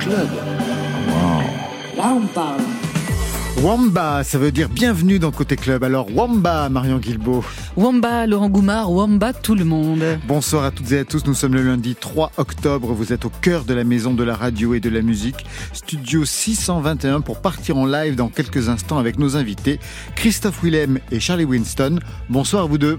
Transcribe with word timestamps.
Club. 0.00 0.28
Là, 1.96 2.12
on 2.16 2.26
parle. 2.26 2.60
Wamba, 3.62 4.24
ça 4.24 4.38
veut 4.38 4.50
dire 4.50 4.68
bienvenue 4.68 5.20
dans 5.20 5.30
Côté 5.30 5.54
Club. 5.54 5.84
Alors 5.84 6.08
Wamba, 6.12 6.68
Marion 6.70 6.98
Guilbeault. 6.98 7.44
Wamba, 7.76 8.26
Laurent 8.26 8.48
Goumard, 8.48 8.90
Wamba, 8.90 9.32
tout 9.32 9.54
le 9.54 9.64
monde. 9.64 10.02
Bonsoir 10.26 10.64
à 10.64 10.72
toutes 10.72 10.90
et 10.90 10.98
à 11.00 11.04
tous. 11.04 11.24
Nous 11.26 11.34
sommes 11.34 11.54
le 11.54 11.62
lundi 11.62 11.94
3 11.94 12.32
octobre. 12.36 12.92
Vous 12.92 13.12
êtes 13.12 13.24
au 13.24 13.30
cœur 13.30 13.64
de 13.64 13.74
la 13.74 13.84
maison 13.84 14.12
de 14.12 14.24
la 14.24 14.34
radio 14.34 14.74
et 14.74 14.80
de 14.80 14.88
la 14.88 15.02
musique. 15.02 15.46
Studio 15.72 16.24
621 16.24 17.20
pour 17.20 17.40
partir 17.40 17.76
en 17.76 17.86
live 17.86 18.16
dans 18.16 18.28
quelques 18.28 18.68
instants 18.68 18.98
avec 18.98 19.20
nos 19.20 19.36
invités, 19.36 19.78
Christophe 20.16 20.64
Willem 20.64 20.98
et 21.12 21.20
Charlie 21.20 21.44
Winston. 21.44 22.00
Bonsoir 22.28 22.64
à 22.64 22.66
vous 22.66 22.78
deux. 22.78 22.98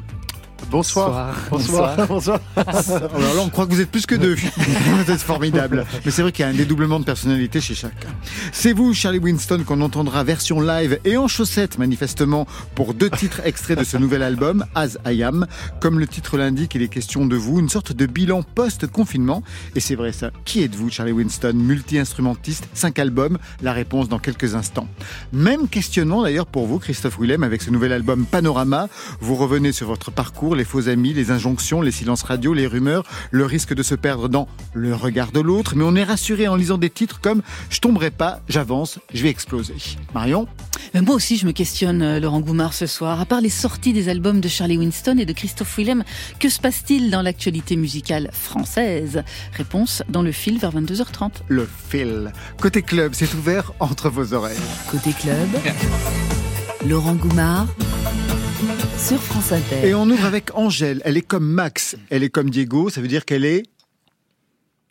Bonsoir. 0.69 1.35
Bonsoir. 1.49 1.95
Bonsoir. 2.07 2.39
Alors 2.55 3.35
là, 3.35 3.41
on 3.41 3.49
croit 3.49 3.65
que 3.65 3.71
vous 3.71 3.81
êtes 3.81 3.89
plus 3.89 4.05
que 4.05 4.15
deux. 4.15 4.35
vous 4.57 5.11
êtes 5.11 5.21
formidable. 5.21 5.85
Mais 6.05 6.11
c'est 6.11 6.21
vrai 6.21 6.31
qu'il 6.31 6.43
y 6.43 6.47
a 6.47 6.51
un 6.51 6.53
dédoublement 6.53 6.99
de 6.99 7.05
personnalité 7.05 7.59
chez 7.61 7.75
chacun. 7.75 8.09
C'est 8.51 8.73
vous, 8.73 8.93
Charlie 8.93 9.19
Winston, 9.19 9.63
qu'on 9.65 9.81
entendra 9.81 10.23
version 10.23 10.61
live 10.61 10.99
et 11.05 11.17
en 11.17 11.27
chaussettes, 11.27 11.77
manifestement, 11.77 12.47
pour 12.75 12.93
deux 12.93 13.09
titres 13.09 13.41
extraits 13.45 13.79
de 13.79 13.83
ce 13.83 13.97
nouvel 13.97 14.21
album, 14.21 14.65
As 14.75 14.97
I 15.05 15.23
Am. 15.23 15.47
Comme 15.79 15.99
le 15.99 16.07
titre 16.07 16.37
l'indique, 16.37 16.75
il 16.75 16.81
est 16.81 16.87
question 16.87 17.25
de 17.25 17.35
vous, 17.35 17.59
une 17.59 17.69
sorte 17.69 17.93
de 17.93 18.05
bilan 18.05 18.43
post-confinement. 18.43 19.43
Et 19.75 19.79
c'est 19.79 19.95
vrai 19.95 20.11
ça. 20.11 20.31
Qui 20.45 20.63
êtes-vous, 20.63 20.89
Charlie 20.89 21.13
Winston? 21.13 21.53
Multi-instrumentiste, 21.55 22.67
cinq 22.73 22.99
albums. 22.99 23.37
La 23.61 23.73
réponse 23.73 24.09
dans 24.09 24.19
quelques 24.19 24.55
instants. 24.55 24.87
Même 25.33 25.67
questionnement 25.67 26.23
d'ailleurs 26.23 26.47
pour 26.47 26.67
vous, 26.67 26.79
Christophe 26.79 27.19
Willem, 27.19 27.43
avec 27.43 27.61
ce 27.61 27.71
nouvel 27.71 27.91
album 27.91 28.25
Panorama. 28.25 28.87
Vous 29.21 29.35
revenez 29.35 29.71
sur 29.71 29.87
votre 29.87 30.11
parcours 30.11 30.48
les 30.55 30.65
faux 30.65 30.89
amis, 30.89 31.13
les 31.13 31.31
injonctions, 31.31 31.81
les 31.81 31.91
silences 31.91 32.23
radio, 32.23 32.53
les 32.53 32.67
rumeurs, 32.67 33.03
le 33.31 33.45
risque 33.45 33.73
de 33.73 33.83
se 33.83 33.95
perdre 33.95 34.29
dans 34.29 34.47
le 34.73 34.93
regard 34.95 35.31
de 35.31 35.39
l'autre. 35.39 35.75
Mais 35.75 35.83
on 35.83 35.95
est 35.95 36.03
rassuré 36.03 36.47
en 36.47 36.55
lisant 36.55 36.77
des 36.77 36.89
titres 36.89 37.19
comme 37.21 37.41
Je 37.69 37.79
tomberai 37.79 38.11
pas, 38.11 38.41
j'avance, 38.47 38.99
je 39.13 39.23
vais 39.23 39.29
exploser. 39.29 39.75
Marion 40.13 40.47
euh, 40.95 41.01
Moi 41.01 41.15
aussi, 41.15 41.37
je 41.37 41.45
me 41.45 41.51
questionne, 41.51 42.01
euh, 42.01 42.19
Laurent 42.19 42.41
Goumard, 42.41 42.73
ce 42.73 42.85
soir. 42.85 43.19
À 43.19 43.25
part 43.25 43.41
les 43.41 43.49
sorties 43.49 43.93
des 43.93 44.09
albums 44.09 44.41
de 44.41 44.47
Charlie 44.47 44.77
Winston 44.77 45.17
et 45.17 45.25
de 45.25 45.33
Christophe 45.33 45.77
Willem, 45.77 46.03
que 46.39 46.49
se 46.49 46.59
passe-t-il 46.59 47.11
dans 47.11 47.21
l'actualité 47.21 47.75
musicale 47.75 48.29
française? 48.33 49.23
Réponse 49.53 50.03
dans 50.09 50.21
le 50.21 50.31
fil 50.31 50.57
vers 50.59 50.73
22h30. 50.73 51.31
Le 51.47 51.67
fil. 51.89 52.31
Côté 52.61 52.81
club, 52.81 53.13
c'est 53.13 53.33
ouvert 53.33 53.73
entre 53.79 54.09
vos 54.09 54.33
oreilles. 54.33 54.57
Côté 54.91 55.11
club, 55.13 55.49
Laurent 56.87 57.15
Goumard 57.15 57.67
sur 58.99 59.21
France 59.21 59.51
Inter. 59.53 59.87
Et 59.87 59.93
on 59.93 60.09
ouvre 60.09 60.25
avec 60.25 60.55
Angèle. 60.55 61.01
Elle 61.05 61.15
est 61.15 61.21
comme 61.21 61.45
Max, 61.45 61.95
elle 62.09 62.23
est 62.23 62.29
comme 62.29 62.49
Diego. 62.49 62.89
Ça 62.89 63.01
veut 63.01 63.07
dire 63.07 63.25
qu'elle 63.25 63.45
est 63.45 63.63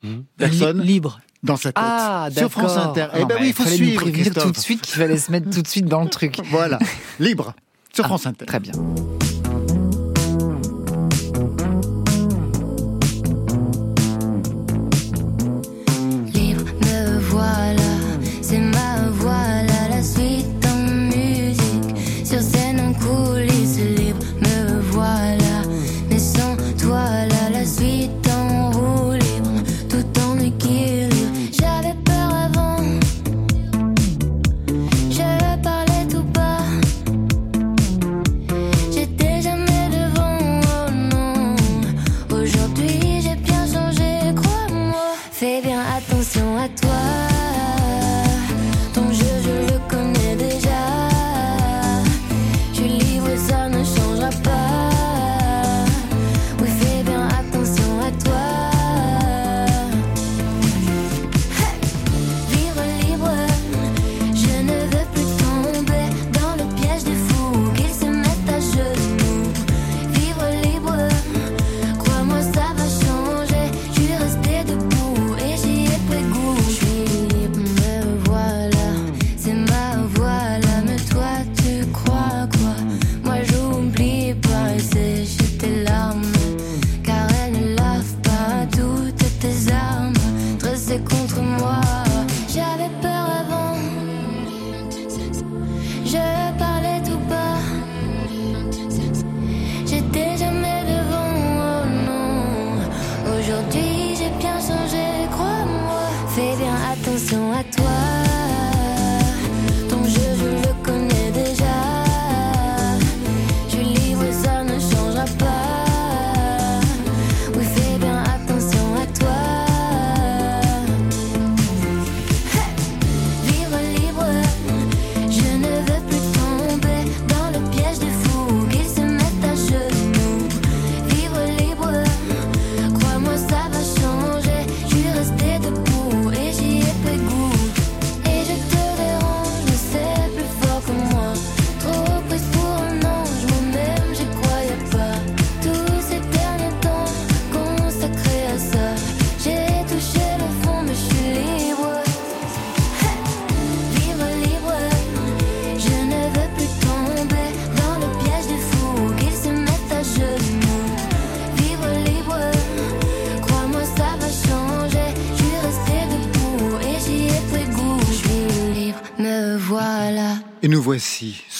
hmm. 0.02 0.20
personne 0.36 0.80
libre 0.80 1.20
dans 1.42 1.56
sa 1.56 1.72
tête. 1.72 1.84
Ah, 1.84 2.28
sur 2.34 2.50
France 2.50 2.76
Inter. 2.76 3.08
Eh 3.14 3.24
ben 3.24 3.36
oui, 3.40 3.48
il 3.48 3.52
faut 3.52 3.64
suivre. 3.64 4.04
tout 4.04 4.50
de 4.50 4.56
suite 4.56 4.80
qu'il 4.80 4.94
fallait 4.94 5.18
se 5.18 5.30
mettre 5.30 5.50
tout 5.50 5.62
de 5.62 5.68
suite 5.68 5.86
dans 5.86 6.02
le 6.02 6.08
truc. 6.08 6.40
voilà, 6.50 6.78
libre 7.20 7.54
sur 7.92 8.04
ah, 8.06 8.08
France 8.08 8.26
Inter. 8.26 8.46
Très 8.46 8.60
bien. 8.60 8.72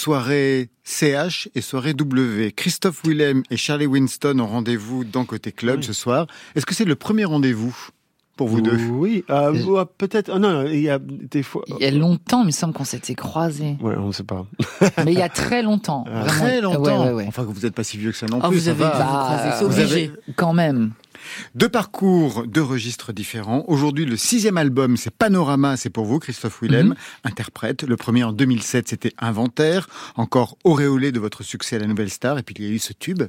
Soirée 0.08 0.70
CH 0.84 1.50
et 1.54 1.60
soirée 1.60 1.92
W. 1.92 2.52
Christophe 2.52 3.02
Willem 3.04 3.42
et 3.50 3.58
Charlie 3.58 3.84
Winston 3.84 4.38
ont 4.38 4.46
rendez-vous 4.46 5.04
dans 5.04 5.26
Côté 5.26 5.52
Club 5.52 5.82
ce 5.82 5.92
soir. 5.92 6.26
Est-ce 6.54 6.64
que 6.64 6.74
c'est 6.74 6.86
le 6.86 6.94
premier 6.94 7.26
rendez-vous 7.26 7.76
pour 8.34 8.48
vous 8.48 8.62
deux? 8.62 8.78
Oui, 8.88 9.22
euh, 9.28 9.84
peut-être. 9.98 10.30
Oh 10.34 10.38
non, 10.38 10.64
il 10.64 10.80
y 10.80 10.88
a 10.88 10.98
des 10.98 11.42
fois. 11.42 11.62
Il 11.68 11.84
y 11.84 11.84
a 11.84 11.90
longtemps, 11.90 12.40
il 12.40 12.46
me 12.46 12.50
semble 12.52 12.72
qu'on 12.72 12.86
s'était 12.86 13.14
croisés. 13.14 13.76
Ouais, 13.82 13.96
on 13.98 14.06
ne 14.06 14.12
sait 14.12 14.22
pas. 14.22 14.46
Mais 15.04 15.12
il 15.12 15.18
y 15.18 15.20
a 15.20 15.28
très 15.28 15.60
longtemps. 15.60 16.06
Ah. 16.10 16.24
Très 16.24 16.62
longtemps. 16.62 17.18
Enfin, 17.26 17.42
vous 17.42 17.60
n'êtes 17.60 17.74
pas 17.74 17.84
si 17.84 17.98
vieux 17.98 18.12
que 18.12 18.16
ça 18.16 18.24
non 18.24 18.38
ah, 18.42 18.48
plus. 18.48 18.60
Vous 18.60 18.68
avez, 18.70 18.84
bah, 18.84 19.58
vous 19.60 19.78
avez 19.78 20.10
quand 20.36 20.54
même. 20.54 20.92
Deux 21.54 21.68
parcours, 21.68 22.46
deux 22.46 22.62
registres 22.62 23.12
différents. 23.12 23.64
Aujourd'hui, 23.68 24.04
le 24.04 24.16
sixième 24.16 24.56
album, 24.56 24.96
c'est 24.96 25.10
Panorama, 25.10 25.76
c'est 25.76 25.90
pour 25.90 26.04
vous, 26.04 26.18
Christophe 26.18 26.62
Willem, 26.62 26.88
mhm. 26.88 26.94
interprète. 27.24 27.82
Le 27.82 27.96
premier 27.96 28.24
en 28.24 28.32
2007, 28.32 28.88
c'était 28.88 29.12
Inventaire, 29.18 29.88
encore 30.16 30.56
auréolé 30.64 31.12
de 31.12 31.20
votre 31.20 31.42
succès 31.42 31.76
à 31.76 31.78
la 31.80 31.86
Nouvelle 31.86 32.10
Star. 32.10 32.38
Et 32.38 32.42
puis 32.42 32.54
il 32.58 32.64
y 32.64 32.68
a 32.68 32.72
eu 32.72 32.78
ce 32.78 32.92
tube. 32.92 33.24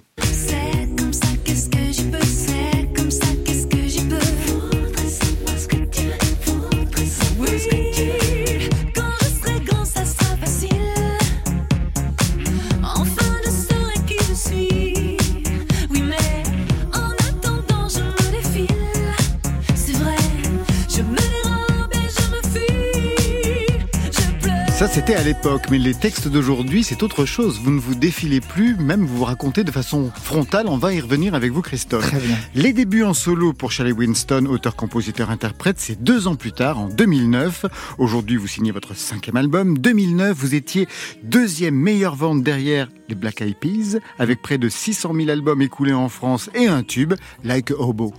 C'était 24.92 25.14
à 25.14 25.24
l'époque, 25.24 25.68
mais 25.70 25.78
les 25.78 25.94
textes 25.94 26.28
d'aujourd'hui, 26.28 26.84
c'est 26.84 27.04
autre 27.04 27.24
chose. 27.26 27.60
Vous 27.64 27.70
ne 27.70 27.80
vous 27.80 27.94
défilez 27.94 28.42
plus, 28.42 28.76
même 28.76 29.06
vous 29.06 29.18
vous 29.18 29.24
racontez 29.24 29.64
de 29.64 29.72
façon 29.72 30.12
frontale. 30.24 30.68
On 30.68 30.78
va 30.78 30.94
y 30.94 31.00
revenir 31.00 31.36
avec 31.36 31.52
vous, 31.52 31.62
Christophe. 31.62 32.08
Très 32.08 32.20
bien. 32.20 32.36
Les 32.56 32.74
débuts 32.74 33.04
en 33.04 33.14
solo 33.14 33.54
pour 33.54 33.72
Charlie 33.72 33.92
Winston, 33.92 34.48
auteur, 34.48 34.76
compositeur, 34.76 35.30
interprète, 35.30 35.76
c'est 35.80 36.02
deux 36.02 36.28
ans 36.28 36.36
plus 36.36 36.54
tard, 36.54 36.80
en 36.80 36.88
2009. 36.88 37.66
Aujourd'hui, 38.00 38.38
vous 38.38 38.48
signez 38.48 38.72
votre 38.72 38.96
cinquième 38.96 39.38
album. 39.38 39.78
2009, 39.78 40.36
vous 40.36 40.56
étiez 40.56 40.88
deuxième 41.24 41.76
meilleure 41.76 42.16
vente 42.16 42.42
derrière 42.42 42.90
les 43.10 43.16
Black 43.16 43.42
Eyed 43.42 43.58
Peas, 43.58 44.00
avec 44.18 44.42
près 44.42 44.58
de 44.58 44.70
600 44.70 45.14
000 45.14 45.30
albums 45.30 45.62
écoulés 45.62 45.94
en 45.94 46.10
France 46.10 46.50
et 46.56 46.68
un 46.68 46.82
tube, 46.82 47.14
Like 47.44 47.72
a 47.72 47.76
Hobo. 47.76 48.14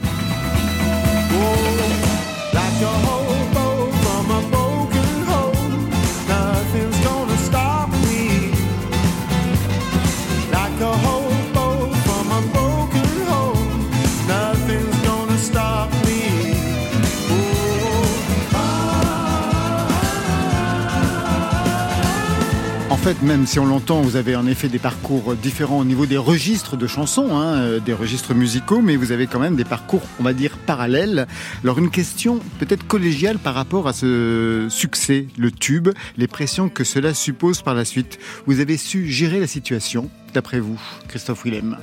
Fait, 23.00 23.22
même 23.22 23.46
si 23.46 23.58
on 23.58 23.64
l'entend, 23.64 24.02
vous 24.02 24.16
avez 24.16 24.36
en 24.36 24.46
effet 24.46 24.68
des 24.68 24.78
parcours 24.78 25.34
différents 25.34 25.78
au 25.78 25.84
niveau 25.86 26.04
des 26.04 26.18
registres 26.18 26.76
de 26.76 26.86
chansons, 26.86 27.28
hein, 27.34 27.54
euh, 27.54 27.80
des 27.80 27.94
registres 27.94 28.34
musicaux, 28.34 28.82
mais 28.82 28.96
vous 28.96 29.10
avez 29.10 29.26
quand 29.26 29.38
même 29.38 29.56
des 29.56 29.64
parcours, 29.64 30.02
on 30.18 30.22
va 30.22 30.34
dire, 30.34 30.58
parallèles. 30.66 31.26
Alors 31.64 31.78
une 31.78 31.88
question 31.88 32.40
peut-être 32.58 32.86
collégiale 32.86 33.38
par 33.38 33.54
rapport 33.54 33.88
à 33.88 33.94
ce 33.94 34.66
succès, 34.68 35.28
le 35.38 35.50
tube, 35.50 35.88
les 36.18 36.26
pressions 36.26 36.68
que 36.68 36.84
cela 36.84 37.14
suppose 37.14 37.62
par 37.62 37.74
la 37.74 37.86
suite. 37.86 38.18
Vous 38.46 38.60
avez 38.60 38.76
su 38.76 39.08
gérer 39.08 39.40
la 39.40 39.46
situation, 39.46 40.10
d'après 40.34 40.60
vous, 40.60 40.78
Christophe 41.08 41.44
Willem? 41.46 41.78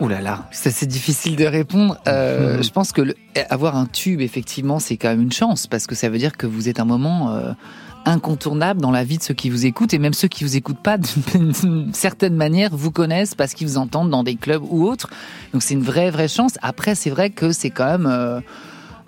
Ouh 0.00 0.08
là 0.08 0.20
là, 0.20 0.48
c'est 0.50 0.86
difficile 0.86 1.36
de 1.36 1.46
répondre. 1.46 1.96
Euh, 2.06 2.62
Je 2.62 2.70
pense 2.70 2.92
que 2.92 3.14
avoir 3.48 3.76
un 3.76 3.86
tube, 3.86 4.20
effectivement, 4.20 4.80
c'est 4.80 4.98
quand 4.98 5.08
même 5.08 5.22
une 5.22 5.32
chance 5.32 5.66
parce 5.66 5.86
que 5.86 5.94
ça 5.94 6.10
veut 6.10 6.18
dire 6.18 6.36
que 6.36 6.46
vous 6.46 6.68
êtes 6.68 6.78
un 6.78 6.84
moment 6.84 7.34
euh, 7.34 7.52
incontournable 8.06 8.80
dans 8.80 8.90
la 8.90 9.04
vie 9.04 9.18
de 9.18 9.22
ceux 9.22 9.34
qui 9.34 9.50
vous 9.50 9.66
écoutent 9.66 9.92
et 9.92 9.98
même 9.98 10.14
ceux 10.14 10.28
qui 10.28 10.44
vous 10.44 10.56
écoutent 10.56 10.82
pas 10.82 10.96
d'une 11.32 11.92
certaine 11.92 12.34
manière 12.34 12.74
vous 12.74 12.90
connaissent 12.90 13.34
parce 13.34 13.52
qu'ils 13.52 13.66
vous 13.66 13.76
entendent 13.76 14.10
dans 14.10 14.22
des 14.22 14.36
clubs 14.36 14.62
ou 14.68 14.84
autres. 14.84 15.10
Donc 15.52 15.62
c'est 15.62 15.74
une 15.74 15.82
vraie 15.82 16.10
vraie 16.10 16.28
chance. 16.28 16.58
Après 16.62 16.94
c'est 16.94 17.10
vrai 17.10 17.30
que 17.30 17.52
c'est 17.52 17.70
quand 17.70 17.86
même 17.86 18.06
euh, 18.06 18.40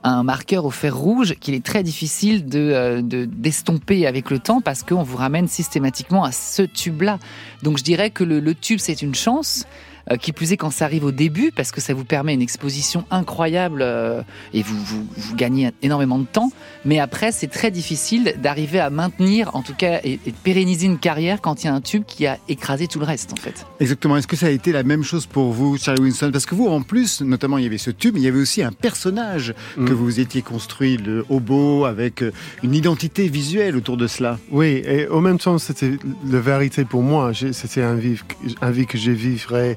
un 0.02 0.22
marqueur 0.24 0.64
au 0.64 0.70
fer 0.70 0.94
rouge 0.94 1.36
qu'il 1.40 1.54
est 1.54 1.64
très 1.64 1.82
difficile 1.82 2.46
de 2.46 2.58
euh, 2.58 3.00
d'estomper 3.02 4.06
avec 4.06 4.30
le 4.30 4.40
temps 4.40 4.60
parce 4.60 4.82
qu'on 4.82 5.04
vous 5.04 5.16
ramène 5.16 5.48
systématiquement 5.48 6.24
à 6.24 6.32
ce 6.32 6.62
tube 6.62 7.02
là. 7.02 7.18
Donc 7.62 7.78
je 7.78 7.84
dirais 7.84 8.10
que 8.10 8.24
le 8.24 8.54
tube 8.54 8.80
c'est 8.80 9.00
une 9.00 9.14
chance. 9.14 9.64
Euh, 10.10 10.16
qui 10.16 10.32
plus 10.32 10.52
est 10.52 10.56
quand 10.56 10.70
ça 10.70 10.84
arrive 10.84 11.04
au 11.04 11.12
début, 11.12 11.52
parce 11.54 11.70
que 11.70 11.80
ça 11.80 11.92
vous 11.92 12.04
permet 12.04 12.32
une 12.32 12.42
exposition 12.42 13.04
incroyable 13.10 13.82
euh, 13.82 14.22
et 14.54 14.62
vous, 14.62 14.76
vous, 14.82 15.06
vous, 15.16 15.36
gagnez 15.36 15.70
énormément 15.82 16.18
de 16.18 16.24
temps. 16.24 16.50
Mais 16.84 16.98
après, 16.98 17.32
c'est 17.32 17.48
très 17.48 17.70
difficile 17.70 18.34
d'arriver 18.42 18.80
à 18.80 18.90
maintenir, 18.90 19.54
en 19.54 19.62
tout 19.62 19.74
cas, 19.74 20.00
et, 20.04 20.18
et, 20.24 20.30
de 20.30 20.36
pérenniser 20.42 20.86
une 20.86 20.98
carrière 20.98 21.40
quand 21.40 21.62
il 21.62 21.66
y 21.66 21.70
a 21.70 21.74
un 21.74 21.80
tube 21.80 22.04
qui 22.06 22.26
a 22.26 22.38
écrasé 22.48 22.86
tout 22.86 22.98
le 22.98 23.04
reste, 23.04 23.32
en 23.32 23.36
fait. 23.36 23.66
Exactement. 23.80 24.16
Est-ce 24.16 24.26
que 24.26 24.36
ça 24.36 24.46
a 24.46 24.50
été 24.50 24.72
la 24.72 24.82
même 24.82 25.02
chose 25.02 25.26
pour 25.26 25.52
vous, 25.52 25.76
Charlie 25.76 26.02
Winston? 26.02 26.30
Parce 26.32 26.46
que 26.46 26.54
vous, 26.54 26.68
en 26.68 26.80
plus, 26.80 27.20
notamment, 27.20 27.58
il 27.58 27.64
y 27.64 27.66
avait 27.66 27.78
ce 27.78 27.90
tube, 27.90 28.14
mais 28.14 28.20
il 28.20 28.24
y 28.24 28.28
avait 28.28 28.40
aussi 28.40 28.62
un 28.62 28.72
personnage 28.72 29.54
mm. 29.76 29.86
que 29.86 29.92
vous 29.92 30.20
étiez 30.20 30.42
construit, 30.42 30.96
le 30.96 31.26
hobo, 31.28 31.84
avec 31.84 32.22
euh, 32.22 32.32
une 32.62 32.74
identité 32.74 33.28
visuelle 33.28 33.76
autour 33.76 33.96
de 33.96 34.06
cela. 34.06 34.38
Oui, 34.50 34.82
et 34.86 35.08
en 35.08 35.20
même 35.20 35.38
temps, 35.38 35.58
c'était 35.58 35.92
la 36.26 36.40
vérité 36.40 36.84
pour 36.84 37.02
moi. 37.02 37.32
C'était 37.52 37.82
un 37.82 37.94
vie, 37.94 38.18
un 38.62 38.70
vie 38.70 38.86
que 38.86 38.96
je 38.96 39.10
vivrais 39.10 39.76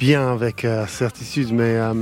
bien 0.00 0.32
avec 0.32 0.64
euh, 0.64 0.86
certitude, 0.86 1.52
mais 1.52 1.76
euh, 1.76 1.92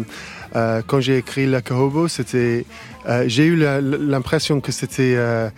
euh, 0.54 0.82
quand 0.86 1.00
j'ai 1.00 1.18
écrit 1.18 1.46
La 1.46 1.60
Cahobo, 1.60 2.06
c'était, 2.06 2.64
euh, 3.06 3.24
j'ai 3.26 3.44
eu 3.44 3.56
l'impression 3.56 4.60
que 4.60 4.70
c'était, 4.70 5.14
euh, 5.16 5.50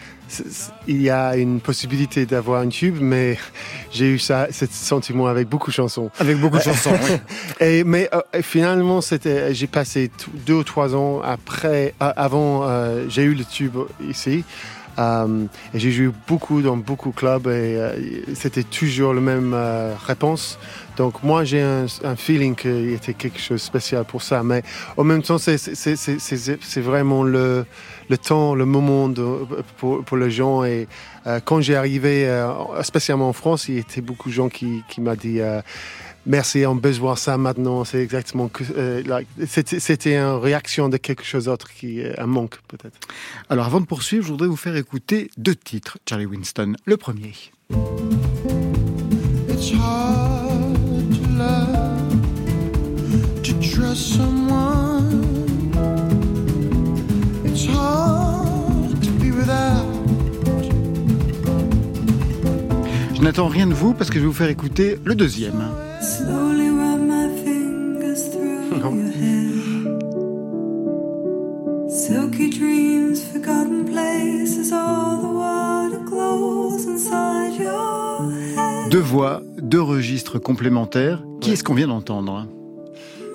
il 0.88 1.02
y 1.02 1.10
a 1.10 1.36
une 1.36 1.60
possibilité 1.60 2.24
d'avoir 2.24 2.62
un 2.62 2.68
tube, 2.68 2.96
mais 2.98 3.36
j'ai 3.92 4.06
eu 4.06 4.18
ça, 4.18 4.48
ce 4.50 4.64
sentiment 4.66 5.26
avec 5.26 5.48
beaucoup 5.48 5.70
de 5.70 5.74
chansons. 5.74 6.10
Avec 6.18 6.38
beaucoup 6.38 6.56
de 6.56 6.62
chansons, 6.62 6.96
oui. 7.04 7.16
Et, 7.60 7.84
mais 7.84 8.08
et 8.32 8.42
finalement, 8.42 9.02
c'était, 9.02 9.54
j'ai 9.54 9.66
passé 9.66 10.10
deux 10.46 10.54
ou 10.54 10.64
trois 10.64 10.96
ans 10.96 11.20
après, 11.20 11.94
avant, 12.00 12.66
j'ai 13.08 13.22
eu 13.22 13.34
le 13.34 13.44
tube 13.44 13.76
ici. 14.08 14.44
Euh, 14.98 15.46
j'ai 15.74 15.90
joué 15.90 16.10
beaucoup 16.26 16.62
dans 16.62 16.76
beaucoup 16.76 17.10
de 17.10 17.14
clubs 17.14 17.46
et 17.46 17.76
euh, 17.76 17.96
c'était 18.34 18.62
toujours 18.62 19.14
la 19.14 19.20
même 19.20 19.52
euh, 19.54 19.94
réponse. 20.06 20.58
Donc 20.96 21.22
moi 21.22 21.44
j'ai 21.44 21.62
un, 21.62 21.86
feeling 22.16 22.54
qu'il 22.54 22.92
était 22.92 23.14
quelque 23.14 23.38
chose 23.38 23.60
de 23.60 23.64
spécial 23.64 24.04
pour 24.04 24.22
ça. 24.22 24.42
Mais 24.42 24.62
en 24.96 25.04
même 25.04 25.22
temps 25.22 25.38
c'est 25.38 26.80
vraiment 26.80 27.22
le, 27.22 27.64
le 28.08 28.18
temps, 28.18 28.54
le 28.54 28.66
moment 28.66 29.10
pour, 29.78 30.16
les 30.16 30.30
gens. 30.30 30.64
Et 30.64 30.88
quand 31.44 31.62
j'ai 31.62 31.76
arrivé, 31.76 32.28
spécialement 32.82 33.30
en 33.30 33.32
France, 33.32 33.68
il 33.68 33.76
y 33.76 33.78
avait 33.78 34.02
beaucoup 34.02 34.28
de 34.28 34.34
gens 34.34 34.50
qui, 34.50 34.82
qui 34.88 35.00
m'ont 35.00 35.14
dit 35.14 35.40
merci, 36.26 36.64
on 36.66 36.74
besoin 36.74 37.16
ça 37.16 37.36
maintenant. 37.36 37.84
C'est 37.84 38.02
exactement 38.02 38.48
que 38.48 38.64
euh, 38.76 39.02
like, 39.04 39.28
c'était 39.46 40.16
une 40.16 40.38
réaction 40.40 40.88
de 40.88 40.96
quelque 40.96 41.24
chose 41.24 41.44
d'autre 41.44 41.72
qui 41.72 42.00
est 42.00 42.18
un 42.18 42.26
manque 42.26 42.58
peut-être. 42.68 42.98
Alors 43.48 43.66
avant 43.66 43.80
de 43.80 43.86
poursuivre, 43.86 44.24
je 44.24 44.30
voudrais 44.30 44.48
vous 44.48 44.56
faire 44.56 44.76
écouter 44.76 45.30
deux 45.36 45.54
titres, 45.54 45.98
Charlie 46.08 46.26
Winston. 46.26 46.74
Le 46.84 46.96
premier. 46.96 47.32
It's 49.48 49.72
hard 49.72 51.12
to 51.12 51.20
love, 51.36 52.22
to 53.42 53.52
trust 53.60 54.16
someone. 54.16 55.24
It's 57.44 57.66
hard 57.66 59.00
to 59.02 59.10
be 59.20 59.30
without. 59.36 59.86
Je 63.14 63.20
n'attends 63.22 63.48
rien 63.48 63.66
de 63.66 63.74
vous 63.74 63.92
parce 63.92 64.08
que 64.08 64.16
je 64.16 64.20
vais 64.20 64.26
vous 64.26 64.32
faire 64.32 64.48
écouter 64.48 64.98
le 65.04 65.14
deuxième. 65.14 65.62
Slowly 66.00 66.70
run 66.70 67.06
my 67.08 67.28
fingers 67.44 68.28
through 68.30 68.70
your 68.78 69.10
hair. 69.20 69.50
Silky 71.90 72.48
dreams, 72.48 73.22
forgotten 73.22 73.84
places, 73.84 74.72
all 74.72 75.20
the 75.20 75.28
water 75.28 76.02
glows 76.04 76.86
inside 76.86 77.60
your 77.60 78.30
head. 78.56 78.90
Deux 78.90 79.00
voix, 79.00 79.42
deux 79.60 79.82
registres 79.82 80.38
complémentaires. 80.38 81.22
Qui 81.42 81.52
est-ce 81.52 81.62
qu'on 81.62 81.74
vient 81.74 81.88
d'entendre? 81.88 82.46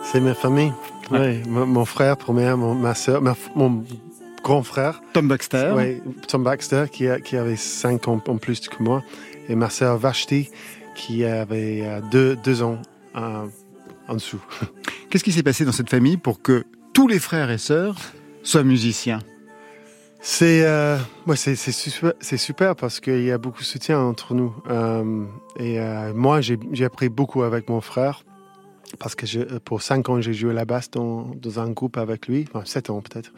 C'est 0.03 0.19
ma 0.19 0.33
famille. 0.33 0.73
Ouais. 1.11 1.43
Mon, 1.47 1.67
mon, 1.67 1.85
frère, 1.85 2.17
première, 2.17 2.57
mon, 2.57 2.73
ma 2.73 2.95
soeur, 2.95 3.21
ma, 3.21 3.35
mon 3.55 3.83
grand 4.43 4.63
frère. 4.63 5.01
Tom 5.13 5.27
Baxter. 5.27 5.71
Oui, 5.75 6.01
Tom 6.27 6.43
Baxter, 6.43 6.85
qui, 6.91 7.07
a, 7.07 7.19
qui 7.19 7.37
avait 7.37 7.55
5 7.57 8.07
ans 8.07 8.21
en 8.27 8.37
plus 8.37 8.67
que 8.67 8.81
moi. 8.81 9.03
Et 9.49 9.55
ma 9.55 9.69
soeur 9.69 9.97
Vashti, 9.97 10.49
qui 10.95 11.25
avait 11.25 11.81
euh, 11.83 12.01
deux, 12.11 12.35
deux 12.35 12.63
ans 12.63 12.81
euh, 13.15 13.45
en 14.07 14.13
dessous. 14.13 14.43
Qu'est-ce 15.09 15.23
qui 15.23 15.31
s'est 15.31 15.43
passé 15.43 15.65
dans 15.65 15.71
cette 15.71 15.89
famille 15.89 16.17
pour 16.17 16.41
que 16.41 16.63
tous 16.93 17.07
les 17.07 17.19
frères 17.19 17.51
et 17.51 17.57
sœurs 17.57 17.97
soient 18.43 18.63
musiciens? 18.63 19.19
C'est 20.21 20.65
euh, 20.65 20.97
ouais, 21.27 21.35
c'est 21.35 21.55
super, 21.55 22.13
super 22.19 22.75
parce 22.75 22.99
qu'il 22.99 23.23
y 23.23 23.31
a 23.31 23.37
beaucoup 23.37 23.59
de 23.59 23.65
soutien 23.65 23.99
entre 23.99 24.33
nous. 24.33 24.55
Euh, 24.69 25.23
et 25.59 25.79
moi, 26.15 26.41
j'ai 26.41 26.57
appris 26.83 27.09
beaucoup 27.09 27.43
avec 27.43 27.69
mon 27.69 27.79
frère 27.79 28.23
parce 28.97 29.13
que 29.13 29.27
je, 29.27 29.41
pour 29.59 29.83
cinq 29.83 30.09
ans, 30.09 30.19
j'ai 30.21 30.33
joué 30.33 30.53
la 30.53 30.65
basse 30.65 30.89
dans, 30.89 31.29
dans, 31.35 31.59
un 31.59 31.69
groupe 31.69 31.97
avec 31.97 32.27
lui, 32.27 32.45
enfin, 32.51 32.65
sept 32.65 32.89
ans 32.89 33.01
peut-être. 33.01 33.31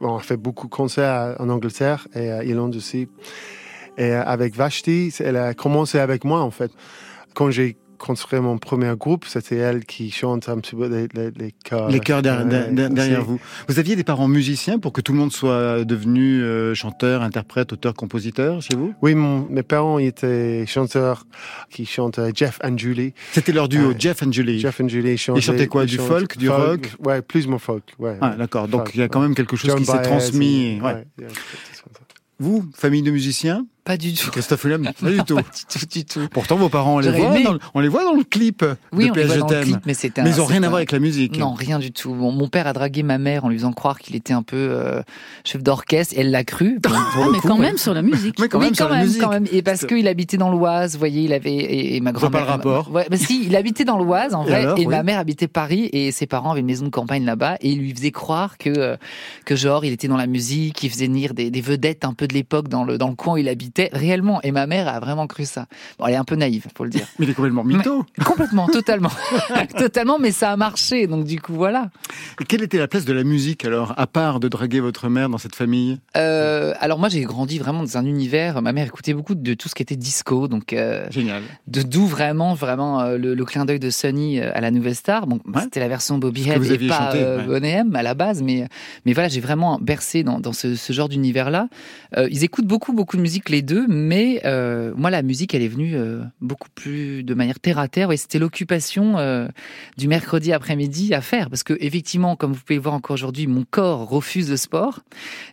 On 0.00 0.16
a 0.16 0.20
fait 0.20 0.36
beaucoup 0.36 0.66
de 0.66 0.72
concerts 0.72 1.36
en 1.38 1.48
Angleterre 1.48 2.08
et 2.14 2.30
à 2.30 2.42
Irlande 2.42 2.74
aussi. 2.74 3.08
Et 3.96 4.12
avec 4.12 4.54
Vashti, 4.56 5.12
elle 5.20 5.36
a 5.36 5.54
commencé 5.54 5.98
avec 5.98 6.24
moi 6.24 6.40
en 6.40 6.50
fait. 6.50 6.72
Quand 7.34 7.50
j'ai 7.50 7.76
construit 7.96 8.40
mon 8.40 8.58
premier 8.58 8.92
groupe, 8.96 9.24
c'était 9.24 9.56
elle 9.56 9.84
qui 9.84 10.10
chante 10.10 10.48
un 10.48 10.58
petit 10.58 10.74
peu 10.76 10.88
les, 10.88 11.08
les, 11.14 11.30
les 11.30 11.52
chœurs. 11.64 11.88
Les 11.88 12.00
chœurs 12.00 12.22
derrière, 12.22 12.44
derrière, 12.44 12.90
derrière 12.90 13.24
vous. 13.24 13.40
Vous 13.68 13.78
aviez 13.78 13.96
des 13.96 14.04
parents 14.04 14.28
musiciens 14.28 14.78
pour 14.78 14.92
que 14.92 15.00
tout 15.00 15.12
le 15.12 15.18
monde 15.18 15.32
soit 15.32 15.84
devenu 15.84 16.42
euh, 16.42 16.74
chanteur, 16.74 17.22
interprète, 17.22 17.72
auteur, 17.72 17.94
compositeur 17.94 18.60
chez 18.60 18.74
vous? 18.76 18.92
Oui, 19.00 19.14
mon, 19.14 19.46
mes 19.48 19.62
parents 19.62 19.98
étaient 19.98 20.66
chanteurs 20.66 21.24
qui 21.70 21.86
chantent 21.86 22.20
Jeff 22.34 22.58
and 22.62 22.76
Julie. 22.76 23.14
C'était 23.32 23.52
leur 23.52 23.68
duo, 23.68 23.90
euh, 23.90 23.94
Jeff 23.98 24.22
and 24.22 24.32
Julie. 24.32 24.58
Jeff 24.58 24.80
and 24.80 24.88
Julie 24.88 25.16
chantaient. 25.16 25.40
Ils 25.40 25.42
chantaient 25.42 25.68
quoi 25.68 25.86
Du 25.86 25.96
folk, 25.96 26.36
du 26.36 26.50
rock? 26.50 26.90
Ouais, 27.02 27.22
plus 27.22 27.46
mon 27.46 27.58
folk. 27.58 27.84
Ouais, 27.98 28.18
ah, 28.20 28.34
d'accord. 28.36 28.68
Donc 28.68 28.90
il 28.94 29.00
y 29.00 29.02
a 29.02 29.08
quand 29.08 29.20
même 29.20 29.34
quelque 29.34 29.56
chose 29.56 29.70
John 29.70 29.78
qui 29.78 29.86
s'est 29.86 30.02
transmis. 30.02 30.80
ouais. 30.82 31.06
ouais 31.18 31.28
vous, 32.40 32.64
famille 32.74 33.02
de 33.02 33.12
musiciens? 33.12 33.64
Pas 33.84 33.96
du 33.98 34.14
tout. 34.14 34.30
Christophe 34.30 34.64
Willem, 34.64 34.90
pas 35.00 35.10
du 35.10 35.18
tout. 35.24 35.34
Pas 35.36 35.42
du 35.42 35.48
tout, 35.78 35.86
du 35.98 36.04
tout. 36.04 36.28
Pourtant, 36.32 36.56
vos 36.56 36.68
parents, 36.70 36.96
on 36.96 36.98
les, 37.00 37.10
voit 37.10 37.38
dans, 37.42 37.52
le- 37.52 37.58
on 37.74 37.80
les 37.80 37.88
voit 37.88 38.02
dans 38.04 38.14
le 38.14 38.24
clip 38.24 38.64
Oui, 38.92 39.06
de 39.06 39.10
on 39.10 39.14
les 39.14 39.24
voit 39.24 39.34
Je 39.34 39.40
dans 39.40 39.48
le 39.48 39.60
clip, 39.62 39.80
mais 39.86 39.92
c'était 39.94 40.22
Mais 40.22 40.30
un- 40.30 40.32
ils 40.32 40.40
ont 40.40 40.46
rien 40.46 40.62
à 40.62 40.68
voir 40.68 40.74
un- 40.74 40.76
avec 40.78 40.92
la 40.92 40.98
musique. 41.00 41.38
Non, 41.38 41.52
rien 41.52 41.78
du 41.78 41.92
tout. 41.92 42.14
Mon, 42.14 42.32
mon 42.32 42.48
père 42.48 42.66
a 42.66 42.72
dragué 42.72 43.02
ma 43.02 43.18
mère 43.18 43.44
en 43.44 43.48
lui 43.50 43.58
faisant 43.58 43.72
croire 43.72 43.98
qu'il 43.98 44.16
était 44.16 44.32
un 44.32 44.42
peu 44.42 44.56
euh, 44.56 45.02
chef 45.44 45.62
d'orchestre. 45.62 46.14
Et 46.16 46.20
elle 46.20 46.30
l'a 46.30 46.44
cru. 46.44 46.78
Bon, 46.82 46.90
Ah, 46.94 47.28
mais 47.30 47.38
coup, 47.38 47.48
quand 47.48 47.54
ouais. 47.56 47.66
même 47.66 47.76
sur 47.78 47.92
la 47.92 48.00
musique. 48.02 48.38
Mais 48.40 48.48
quand 48.48 48.58
oui, 48.58 48.66
même 48.66 48.74
sur 48.74 48.86
quand 48.86 48.92
la 48.92 48.98
même, 48.98 49.06
musique. 49.06 49.20
quand 49.22 49.28
même. 49.30 49.46
Et 49.52 49.60
parce 49.62 49.84
qu'il 49.84 50.08
habitait 50.08 50.38
dans 50.38 50.50
l'Oise, 50.50 50.94
vous 50.94 50.98
voyez, 50.98 51.22
il 51.24 51.32
avait 51.34 51.52
et, 51.52 51.96
et 51.96 52.00
ma 52.00 52.12
Je 52.14 52.18
vois 52.20 52.30
pas 52.30 52.38
grand-mère. 52.42 52.56
le 52.64 52.70
rapport. 52.72 52.90
Ouais, 52.90 53.06
bah 53.10 53.16
si, 53.18 53.44
il 53.44 53.54
habitait 53.54 53.84
dans 53.84 53.98
l'Oise 53.98 54.34
en 54.34 54.44
Et 54.46 54.48
vrai, 54.48 54.60
alors, 54.62 54.78
et 54.78 54.86
oui. 54.86 54.86
ma 54.86 55.02
mère 55.02 55.18
habitait 55.18 55.46
Paris, 55.48 55.90
et 55.92 56.10
ses 56.10 56.26
parents 56.26 56.52
avaient 56.52 56.60
une 56.60 56.66
maison 56.66 56.86
de 56.86 56.90
campagne 56.90 57.24
là-bas, 57.26 57.56
et 57.60 57.68
il 57.70 57.80
lui 57.80 57.94
faisait 57.94 58.12
croire 58.12 58.56
que 58.56 58.70
euh, 58.70 58.96
que 59.44 59.56
genre 59.56 59.84
il 59.84 59.92
était 59.92 60.08
dans 60.08 60.16
la 60.16 60.26
musique, 60.26 60.82
il 60.82 60.90
faisait 60.90 61.06
venir 61.06 61.34
des, 61.34 61.50
des 61.50 61.60
vedettes 61.60 62.04
un 62.06 62.14
peu 62.14 62.26
de 62.26 62.32
l'époque 62.34 62.68
dans 62.68 62.84
le 62.84 62.96
dans 62.96 63.08
le 63.08 63.14
coin 63.14 63.34
où 63.34 63.36
il 63.36 63.48
habitait 63.48 63.73
réellement. 63.92 64.40
Et 64.42 64.52
ma 64.52 64.66
mère 64.66 64.88
a 64.88 65.00
vraiment 65.00 65.26
cru 65.26 65.44
ça. 65.44 65.66
Bon, 65.98 66.06
elle 66.06 66.14
est 66.14 66.16
un 66.16 66.24
peu 66.24 66.36
naïve, 66.36 66.66
faut 66.76 66.84
le 66.84 66.90
dire. 66.90 67.06
Mais 67.18 67.26
il 67.26 67.30
est 67.30 67.34
complètement 67.34 67.64
mytho. 67.64 68.04
Complètement, 68.24 68.66
totalement, 68.68 69.10
totalement, 69.76 70.18
mais 70.18 70.32
ça 70.32 70.50
a 70.52 70.56
marché, 70.56 71.06
donc 71.06 71.24
du 71.24 71.40
coup 71.40 71.54
voilà. 71.54 71.90
Et 72.40 72.44
quelle 72.44 72.62
était 72.62 72.78
la 72.78 72.88
place 72.88 73.04
de 73.04 73.12
la 73.12 73.24
musique 73.24 73.64
alors, 73.64 73.94
à 73.96 74.06
part 74.06 74.40
de 74.40 74.48
draguer 74.48 74.80
votre 74.80 75.08
mère 75.08 75.28
dans 75.28 75.38
cette 75.38 75.54
famille? 75.54 75.98
Euh, 76.16 76.72
alors 76.80 76.98
moi 76.98 77.08
j'ai 77.08 77.20
grandi 77.22 77.58
vraiment 77.58 77.80
dans 77.80 77.98
un 77.98 78.04
univers. 78.04 78.60
Ma 78.62 78.72
mère 78.72 78.86
écoutait 78.86 79.14
beaucoup 79.14 79.34
de 79.34 79.54
tout 79.54 79.68
ce 79.68 79.74
qui 79.74 79.82
était 79.82 79.96
disco, 79.96 80.48
donc 80.48 80.72
euh, 80.72 81.06
Génial. 81.10 81.42
de 81.66 81.82
d'où 81.82 82.06
vraiment 82.06 82.54
vraiment 82.54 83.00
euh, 83.00 83.18
le, 83.18 83.34
le 83.34 83.44
clin 83.44 83.64
d'œil 83.64 83.78
de 83.80 83.90
Sonny 83.90 84.40
euh, 84.40 84.50
à 84.54 84.60
la 84.60 84.70
Nouvelle 84.70 84.94
Star. 84.96 85.26
Bon, 85.26 85.40
Ouais. 85.46 85.62
c'était 85.62 85.80
la 85.80 85.88
version 85.88 86.18
Bobby 86.18 86.48
Head 86.48 86.64
et 86.64 86.88
pas 86.88 86.98
chanté, 87.12 87.18
ouais. 87.24 87.44
Bonnet 87.44 87.70
M 87.70 87.94
à 87.96 88.02
la 88.02 88.14
base, 88.14 88.42
mais 88.42 88.66
mais 89.04 89.12
voilà 89.12 89.28
j'ai 89.28 89.40
vraiment 89.40 89.78
bercé 89.80 90.22
dans, 90.22 90.40
dans 90.40 90.52
ce, 90.52 90.74
ce 90.74 90.92
genre 90.92 91.08
d'univers 91.08 91.50
là. 91.50 91.68
ils 92.30 92.44
écoutent 92.44 92.66
beaucoup 92.66 92.92
beaucoup 92.92 93.16
de 93.16 93.22
musique 93.22 93.48
les 93.50 93.62
deux, 93.64 93.86
mais 93.88 94.40
euh, 94.44 94.92
moi 94.96 95.10
la 95.10 95.22
musique 95.22 95.54
elle 95.54 95.62
est 95.62 95.68
venue 95.68 95.96
euh, 95.96 96.22
beaucoup 96.40 96.68
plus 96.74 97.22
de 97.24 97.34
manière 97.34 97.58
terre 97.58 97.78
à 97.78 97.88
terre. 97.88 98.12
Et 98.12 98.16
c'était 98.16 98.38
l'occupation 98.38 99.18
euh, 99.18 99.48
du 99.96 100.06
mercredi 100.08 100.52
après-midi 100.52 101.12
à 101.14 101.20
faire 101.20 101.50
parce 101.50 101.62
que 101.62 101.74
effectivement 101.80 102.36
comme 102.36 102.52
vous 102.52 102.60
pouvez 102.60 102.76
le 102.76 102.82
voir 102.82 102.94
encore 102.94 103.14
aujourd'hui 103.14 103.46
mon 103.46 103.64
corps 103.68 104.08
refuse 104.08 104.50
le 104.50 104.56
sport 104.56 105.00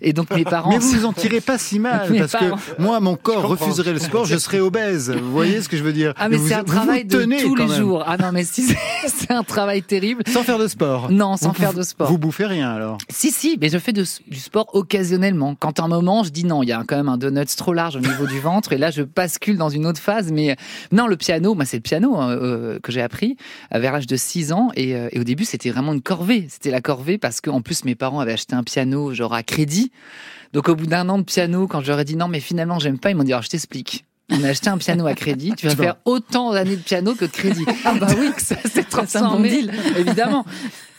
et 0.01 0.13
donc 0.13 0.29
mes 0.35 0.43
parents 0.45 0.71
Mais 0.71 0.77
vous 0.79 0.91
vous 0.91 1.05
en 1.05 1.13
tirez 1.21 1.41
pas 1.41 1.57
si 1.57 1.79
mal, 1.79 2.13
parce 2.17 2.31
parents. 2.33 2.57
que 2.57 2.81
moi, 2.81 2.99
mon 2.99 3.15
corps 3.15 3.47
refuserait 3.47 3.93
le 3.93 3.99
sport, 3.99 4.25
je 4.25 4.37
serais 4.37 4.59
obèse. 4.59 5.09
Vous 5.11 5.31
voyez 5.31 5.61
ce 5.61 5.69
que 5.69 5.77
je 5.77 5.83
veux 5.83 5.93
dire? 5.93 6.13
Ah 6.17 6.29
mais 6.29 6.37
vous, 6.37 6.47
c'est 6.47 6.53
un 6.53 6.63
travail 6.63 7.05
de 7.05 7.23
tous 7.41 7.55
les 7.55 7.65
même. 7.65 7.77
jours. 7.77 8.03
Ah 8.05 8.17
non 8.17 8.31
mais 8.31 8.43
si 8.43 8.63
c'est- 9.07 9.31
un 9.31 9.43
travail 9.43 9.81
terrible. 9.81 10.23
Sans 10.27 10.43
faire 10.43 10.59
de 10.59 10.67
sport 10.67 11.09
Non, 11.09 11.37
sans 11.37 11.49
Vous 11.49 11.53
faire 11.53 11.73
de 11.73 11.83
sport. 11.83 12.09
Vous 12.09 12.17
bouffez 12.17 12.45
rien 12.45 12.69
alors 12.69 12.97
Si 13.09 13.31
si, 13.31 13.57
mais 13.61 13.69
je 13.69 13.77
fais 13.77 13.93
de- 13.93 14.03
du 14.27 14.37
sport 14.39 14.67
occasionnellement. 14.75 15.55
Quand 15.55 15.79
à 15.79 15.83
un 15.83 15.87
moment 15.87 16.23
je 16.23 16.31
dis 16.31 16.43
non, 16.43 16.63
il 16.63 16.67
y 16.69 16.71
a 16.73 16.83
quand 16.85 16.97
même 16.97 17.07
un 17.07 17.17
donut 17.17 17.45
trop 17.55 17.73
large 17.73 17.97
au 18.01 18.07
niveau 18.07 18.27
du 18.27 18.39
ventre 18.39 18.73
et 18.73 18.77
là 18.77 18.91
je 18.91 19.03
bascule 19.03 19.57
dans 19.57 19.69
une 19.69 19.85
autre 19.85 19.99
phase. 19.99 20.31
Mais 20.31 20.55
non, 20.91 21.07
le 21.07 21.17
piano, 21.17 21.55
moi 21.55 21.65
c'est 21.65 21.77
le 21.77 21.81
piano 21.81 22.17
hein, 22.17 22.31
euh, 22.31 22.79
que 22.79 22.91
j'ai 22.91 23.01
appris 23.01 23.37
euh, 23.73 23.79
vers 23.79 23.93
l'âge 23.93 24.07
de 24.07 24.15
6 24.15 24.51
ans 24.51 24.69
et, 24.75 24.95
euh, 24.95 25.09
et 25.11 25.19
au 25.19 25.23
début 25.23 25.45
c'était 25.45 25.69
vraiment 25.69 25.93
une 25.93 26.01
corvée. 26.01 26.47
C'était 26.49 26.71
la 26.71 26.81
corvée 26.81 27.17
parce 27.17 27.41
qu'en 27.41 27.61
plus 27.61 27.85
mes 27.85 27.95
parents 27.95 28.19
avaient 28.19 28.33
acheté 28.33 28.55
un 28.55 28.63
piano 28.63 29.13
genre 29.13 29.33
à 29.33 29.43
crédit. 29.43 29.91
Donc 30.53 30.67
au 30.67 30.75
bout 30.75 30.87
d'un 30.87 31.07
an 31.09 31.17
de 31.17 31.23
piano, 31.23 31.67
quand 31.67 31.87
ai 31.87 32.03
dit 32.03 32.15
non 32.15 32.27
mais 32.27 32.39
finalement 32.39 32.79
j'aime 32.79 32.99
pas, 32.99 33.11
ils 33.11 33.15
m'ont 33.15 33.23
dit 33.23 33.33
alors 33.33 33.43
je 33.43 33.49
t'explique. 33.49 34.05
On 34.33 34.43
a 34.45 34.49
acheté 34.49 34.69
un 34.69 34.77
piano 34.77 35.05
à 35.07 35.13
crédit, 35.13 35.53
tu 35.57 35.67
vas 35.67 35.75
faire 35.75 35.95
autant 36.05 36.53
d'années 36.53 36.77
de 36.77 36.81
piano 36.81 37.15
que 37.15 37.25
de 37.25 37.31
crédit. 37.31 37.65
Ah 37.83 37.93
bah 37.99 38.07
oui, 38.17 38.31
ça 38.37 38.55
C'est 38.71 38.87
transformé, 38.87 39.65
évidemment. 39.97 40.45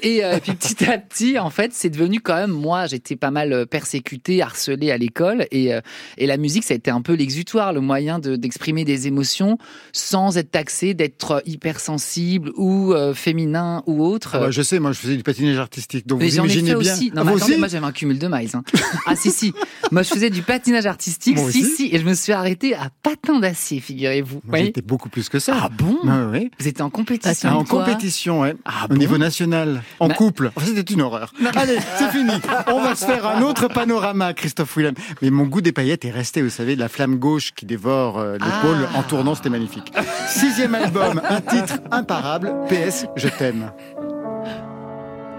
Et 0.03 0.25
euh, 0.25 0.39
puis 0.43 0.53
petit 0.55 0.85
à 0.85 0.99
petit, 0.99 1.39
en 1.39 1.51
fait, 1.51 1.73
c'est 1.73 1.91
devenu 1.91 2.21
quand 2.21 2.35
même, 2.35 2.51
moi, 2.51 2.87
j'étais 2.87 3.17
pas 3.17 3.31
mal 3.31 3.53
euh, 3.53 3.67
persécutée, 3.67 4.43
harcelée 4.43 4.91
à 4.91 4.99
l'école. 4.99 5.47
Et, 5.51 5.73
euh, 5.73 5.81
et 6.19 6.27
la 6.27 6.37
musique, 6.37 6.65
ça 6.65 6.75
a 6.75 6.77
été 6.77 6.91
un 6.91 7.01
peu 7.03 7.15
l'exutoire, 7.15 7.73
le 7.73 7.81
moyen 7.81 8.19
de- 8.19 8.37
d'exprimer 8.37 8.85
des 8.85 9.07
émotions 9.07 9.59
sans 9.93 10.37
être 10.39 10.51
taxé 10.51 10.95
d'être 10.95 11.43
hypersensible 11.47 12.53
ou 12.57 12.93
euh, 12.93 13.15
féminin 13.15 13.83
ou 13.87 14.05
autre. 14.05 14.31
Ah 14.35 14.39
bah, 14.41 14.51
Je 14.51 14.63
sais, 14.63 14.79
moi 14.79 14.93
je 14.93 14.99
faisais 14.99 15.17
du 15.17 15.23
patinage 15.23 15.59
artistique, 15.59 16.07
donc 16.07 16.21
Mais 16.21 16.29
vous 16.29 16.37
imaginez 16.37 16.75
bien. 16.75 16.95
aussi. 16.95 17.07
Non, 17.15 17.23
Ah, 17.23 17.25
mais 17.25 17.31
attendez, 17.33 17.43
aussi 17.53 17.57
moi 17.59 17.69
j'avais 17.69 17.87
un 17.87 17.93
cumul 17.93 18.19
de 18.19 18.27
mailles. 18.29 18.51
hein. 18.55 18.63
ah 19.07 19.17
si 19.17 19.31
si. 19.31 19.53
Moi 19.91 20.03
je 20.03 20.09
faisais 20.11 20.31
du 20.31 20.43
patinage 20.43 20.87
artistique, 20.87 21.37
Moi 21.39 21.51
si 21.51 21.63
aussi. 21.63 21.75
si, 21.77 21.89
et 21.93 21.99
je 21.99 22.05
me 22.05 22.15
suis 22.15 22.33
arrêtée 22.33 22.75
à 22.75 22.91
patin 23.03 23.39
d'acier, 23.41 23.81
figurez-vous. 23.81 24.41
Oui. 24.49 24.65
J'étais 24.65 24.83
beaucoup 24.83 25.09
plus 25.09 25.29
que 25.29 25.39
ça. 25.39 25.57
Ah 25.63 25.69
bon? 25.69 25.99
Ouais, 26.05 26.31
ouais. 26.41 26.51
Vous 26.59 26.69
étiez 26.69 26.83
en 26.83 26.91
compétition 26.91 27.49
Ah, 27.53 27.57
en 27.57 27.65
quoi 27.65 27.85
compétition, 27.85 28.41
ouais. 28.41 28.55
Ah 28.65 28.85
Au 28.85 28.89
bon? 28.89 28.97
niveau 28.97 29.19
national, 29.19 29.83
en 30.01 30.09
couple. 30.09 30.51
Enfin, 30.57 30.67
C'était 30.67 30.93
une 30.93 31.03
horreur. 31.03 31.33
Allez, 31.57 31.79
c'est 31.99 32.11
fini. 32.11 32.33
On 32.69 32.83
va 32.83 32.95
se 32.95 33.05
faire 33.05 33.27
un 33.27 33.43
autre 33.43 33.69
panorama, 33.69 34.33
Christophe 34.35 34.77
Willem. 34.77 34.95
Mais 35.21 35.31
mon 35.31 35.45
goût 35.45 35.61
des 35.61 35.73
paillettes 35.73 36.05
est 36.05 36.11
resté, 36.11 36.43
vous 36.43 36.51
savez, 36.51 36.75
de 36.75 36.81
la 36.81 36.89
flamme 36.89 37.17
gauche 37.17 37.53
qui 37.55 37.67
dévore 37.67 38.19
euh, 38.19 38.33
l'épaule 38.35 38.89
Ah. 38.95 38.99
en 38.99 39.03
tournant, 39.03 39.35
c'était 39.35 39.51
magnifique. 39.51 39.93
Sixième 40.29 40.75
album, 40.75 41.21
un 41.29 41.41
titre 41.41 41.75
imparable, 41.91 42.53
PS, 42.69 43.07
je 43.17 43.29
t'aime. 43.29 43.71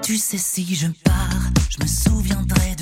Tu 0.02 0.18
sais 0.18 0.38
si 0.38 0.76
je 0.76 0.88
pars, 1.04 1.14
je 1.70 1.82
me 1.82 1.88
souviendrai 1.88 2.73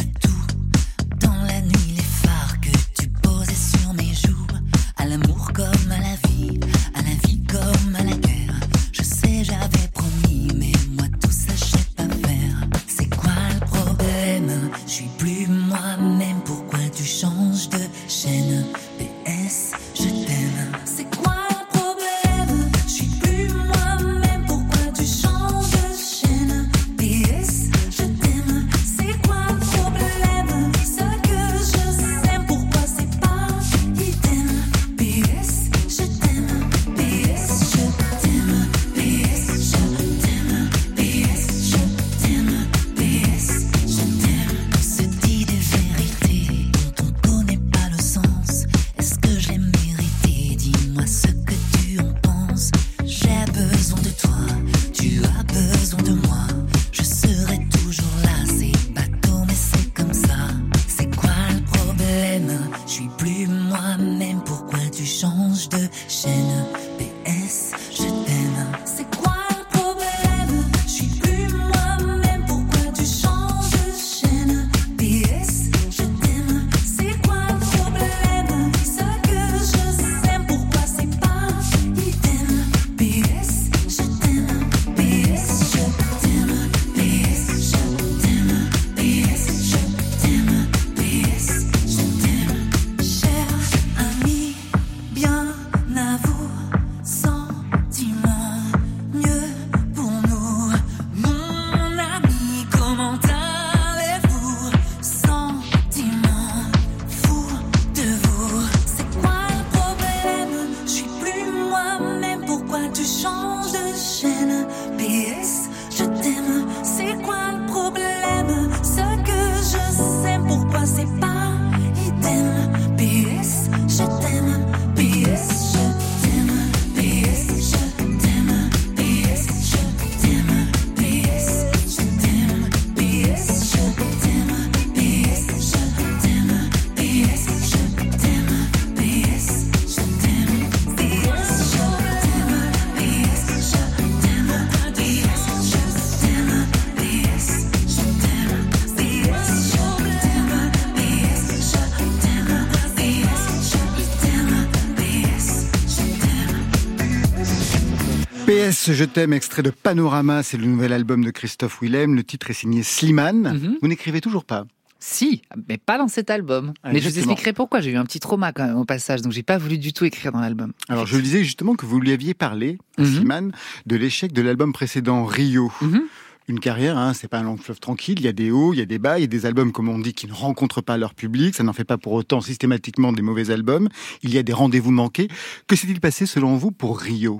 ce 158.83 158.93
Je 158.93 159.05
t'aime, 159.05 159.31
extrait 159.33 159.61
de 159.61 159.69
Panorama, 159.69 160.41
c'est 160.41 160.57
le 160.57 160.65
nouvel 160.65 160.91
album 160.91 161.23
de 161.23 161.29
Christophe 161.29 161.81
Willem. 161.83 162.15
Le 162.15 162.23
titre 162.23 162.49
est 162.49 162.53
signé 162.53 162.81
Slimane. 162.81 163.53
Mhm. 163.59 163.77
Vous 163.79 163.87
n'écrivez 163.87 164.21
toujours 164.21 164.43
pas 164.43 164.65
Si, 164.97 165.43
mais 165.67 165.77
pas 165.77 165.99
dans 165.99 166.07
cet 166.07 166.31
album. 166.31 166.73
Ah, 166.81 166.89
mais 166.91 166.99
je 166.99 167.07
vous 167.07 167.17
expliquerai 167.19 167.53
pourquoi. 167.53 167.79
J'ai 167.81 167.91
eu 167.91 167.95
un 167.97 168.05
petit 168.05 168.19
trauma 168.19 168.51
quand 168.53 168.65
même 168.65 168.77
au 168.77 168.85
passage, 168.85 169.21
donc 169.21 169.33
j'ai 169.33 169.43
pas 169.43 169.59
voulu 169.59 169.77
du 169.77 169.93
tout 169.93 170.03
écrire 170.05 170.31
dans 170.31 170.39
l'album. 170.39 170.73
Alors, 170.89 171.05
je 171.05 171.19
disais 171.19 171.43
justement 171.43 171.75
que 171.75 171.85
vous 171.85 171.99
lui 171.99 172.11
aviez 172.11 172.33
parlé, 172.33 172.79
Mhm. 172.97 173.05
Slimane, 173.05 173.51
de 173.85 173.95
l'échec 173.95 174.31
de 174.33 174.41
l'album 174.41 174.73
précédent, 174.73 175.25
Rio. 175.25 175.71
Mhm. 175.81 176.01
Une 176.47 176.59
carrière, 176.59 176.97
hein, 176.97 177.13
c'est 177.13 177.27
pas 177.27 177.37
un 177.37 177.43
long 177.43 177.57
fleuve 177.57 177.79
tranquille. 177.79 178.15
Il 178.19 178.25
y 178.25 178.27
a 178.27 178.33
des 178.33 178.49
hauts, 178.49 178.73
il 178.73 178.79
y 178.79 178.81
a 178.81 178.85
des 178.85 178.97
bas, 178.97 179.19
il 179.19 179.21
y 179.21 179.25
a 179.25 179.27
des 179.27 179.45
albums, 179.45 179.71
comme 179.71 179.89
on 179.89 179.99
dit, 179.99 180.13
qui 180.13 180.25
ne 180.25 180.33
rencontrent 180.33 180.81
pas 180.81 180.97
leur 180.97 181.13
public. 181.13 181.53
Ça 181.53 181.61
n'en 181.63 181.71
fait 181.73 181.83
pas 181.83 181.99
pour 181.99 182.13
autant 182.13 182.41
systématiquement 182.41 183.13
des 183.13 183.21
mauvais 183.21 183.51
albums. 183.51 183.89
Il 184.23 184.33
y 184.33 184.39
a 184.39 184.43
des 184.43 184.51
rendez-vous 184.53 184.91
manqués. 184.91 185.27
Que 185.67 185.75
s'est-il 185.75 185.99
passé 185.99 186.25
selon 186.25 186.57
vous 186.57 186.71
pour 186.71 186.99
Rio? 186.99 187.39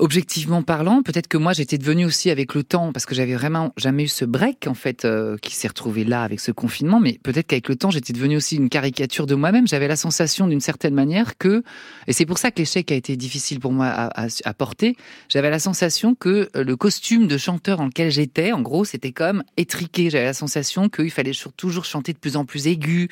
Objectivement 0.00 0.62
parlant, 0.62 1.02
peut-être 1.02 1.26
que 1.26 1.36
moi 1.36 1.52
j'étais 1.52 1.76
devenue 1.76 2.04
aussi 2.04 2.30
avec 2.30 2.54
le 2.54 2.62
temps, 2.62 2.92
parce 2.92 3.04
que 3.04 3.16
j'avais 3.16 3.34
vraiment 3.34 3.72
jamais 3.76 4.04
eu 4.04 4.08
ce 4.08 4.24
break 4.24 4.68
en 4.68 4.74
fait 4.74 5.04
euh, 5.04 5.36
qui 5.38 5.56
s'est 5.56 5.66
retrouvé 5.66 6.04
là 6.04 6.22
avec 6.22 6.38
ce 6.38 6.52
confinement, 6.52 7.00
mais 7.00 7.18
peut-être 7.20 7.48
qu'avec 7.48 7.68
le 7.68 7.74
temps 7.74 7.90
j'étais 7.90 8.12
devenue 8.12 8.36
aussi 8.36 8.54
une 8.54 8.68
caricature 8.68 9.26
de 9.26 9.34
moi-même. 9.34 9.66
J'avais 9.66 9.88
la 9.88 9.96
sensation 9.96 10.46
d'une 10.46 10.60
certaine 10.60 10.94
manière 10.94 11.36
que, 11.36 11.64
et 12.06 12.12
c'est 12.12 12.26
pour 12.26 12.38
ça 12.38 12.52
que 12.52 12.60
l'échec 12.60 12.92
a 12.92 12.94
été 12.94 13.16
difficile 13.16 13.58
pour 13.58 13.72
moi 13.72 13.86
à, 13.88 14.54
porter, 14.54 14.94
j'avais 15.28 15.50
la 15.50 15.58
sensation 15.58 16.14
que 16.14 16.48
euh, 16.54 16.62
le 16.62 16.76
costume 16.76 17.26
de 17.26 17.36
chanteur 17.36 17.78
dans 17.78 17.86
lequel 17.86 18.12
j'étais, 18.12 18.52
en 18.52 18.62
gros, 18.62 18.84
c'était 18.84 19.10
comme 19.10 19.42
étriqué. 19.56 20.10
J'avais 20.10 20.26
la 20.26 20.32
sensation 20.32 20.88
qu'il 20.88 21.10
fallait 21.10 21.32
toujours 21.56 21.84
chanter 21.84 22.12
de 22.12 22.18
plus 22.18 22.36
en 22.36 22.44
plus 22.44 22.68
aigu, 22.68 23.08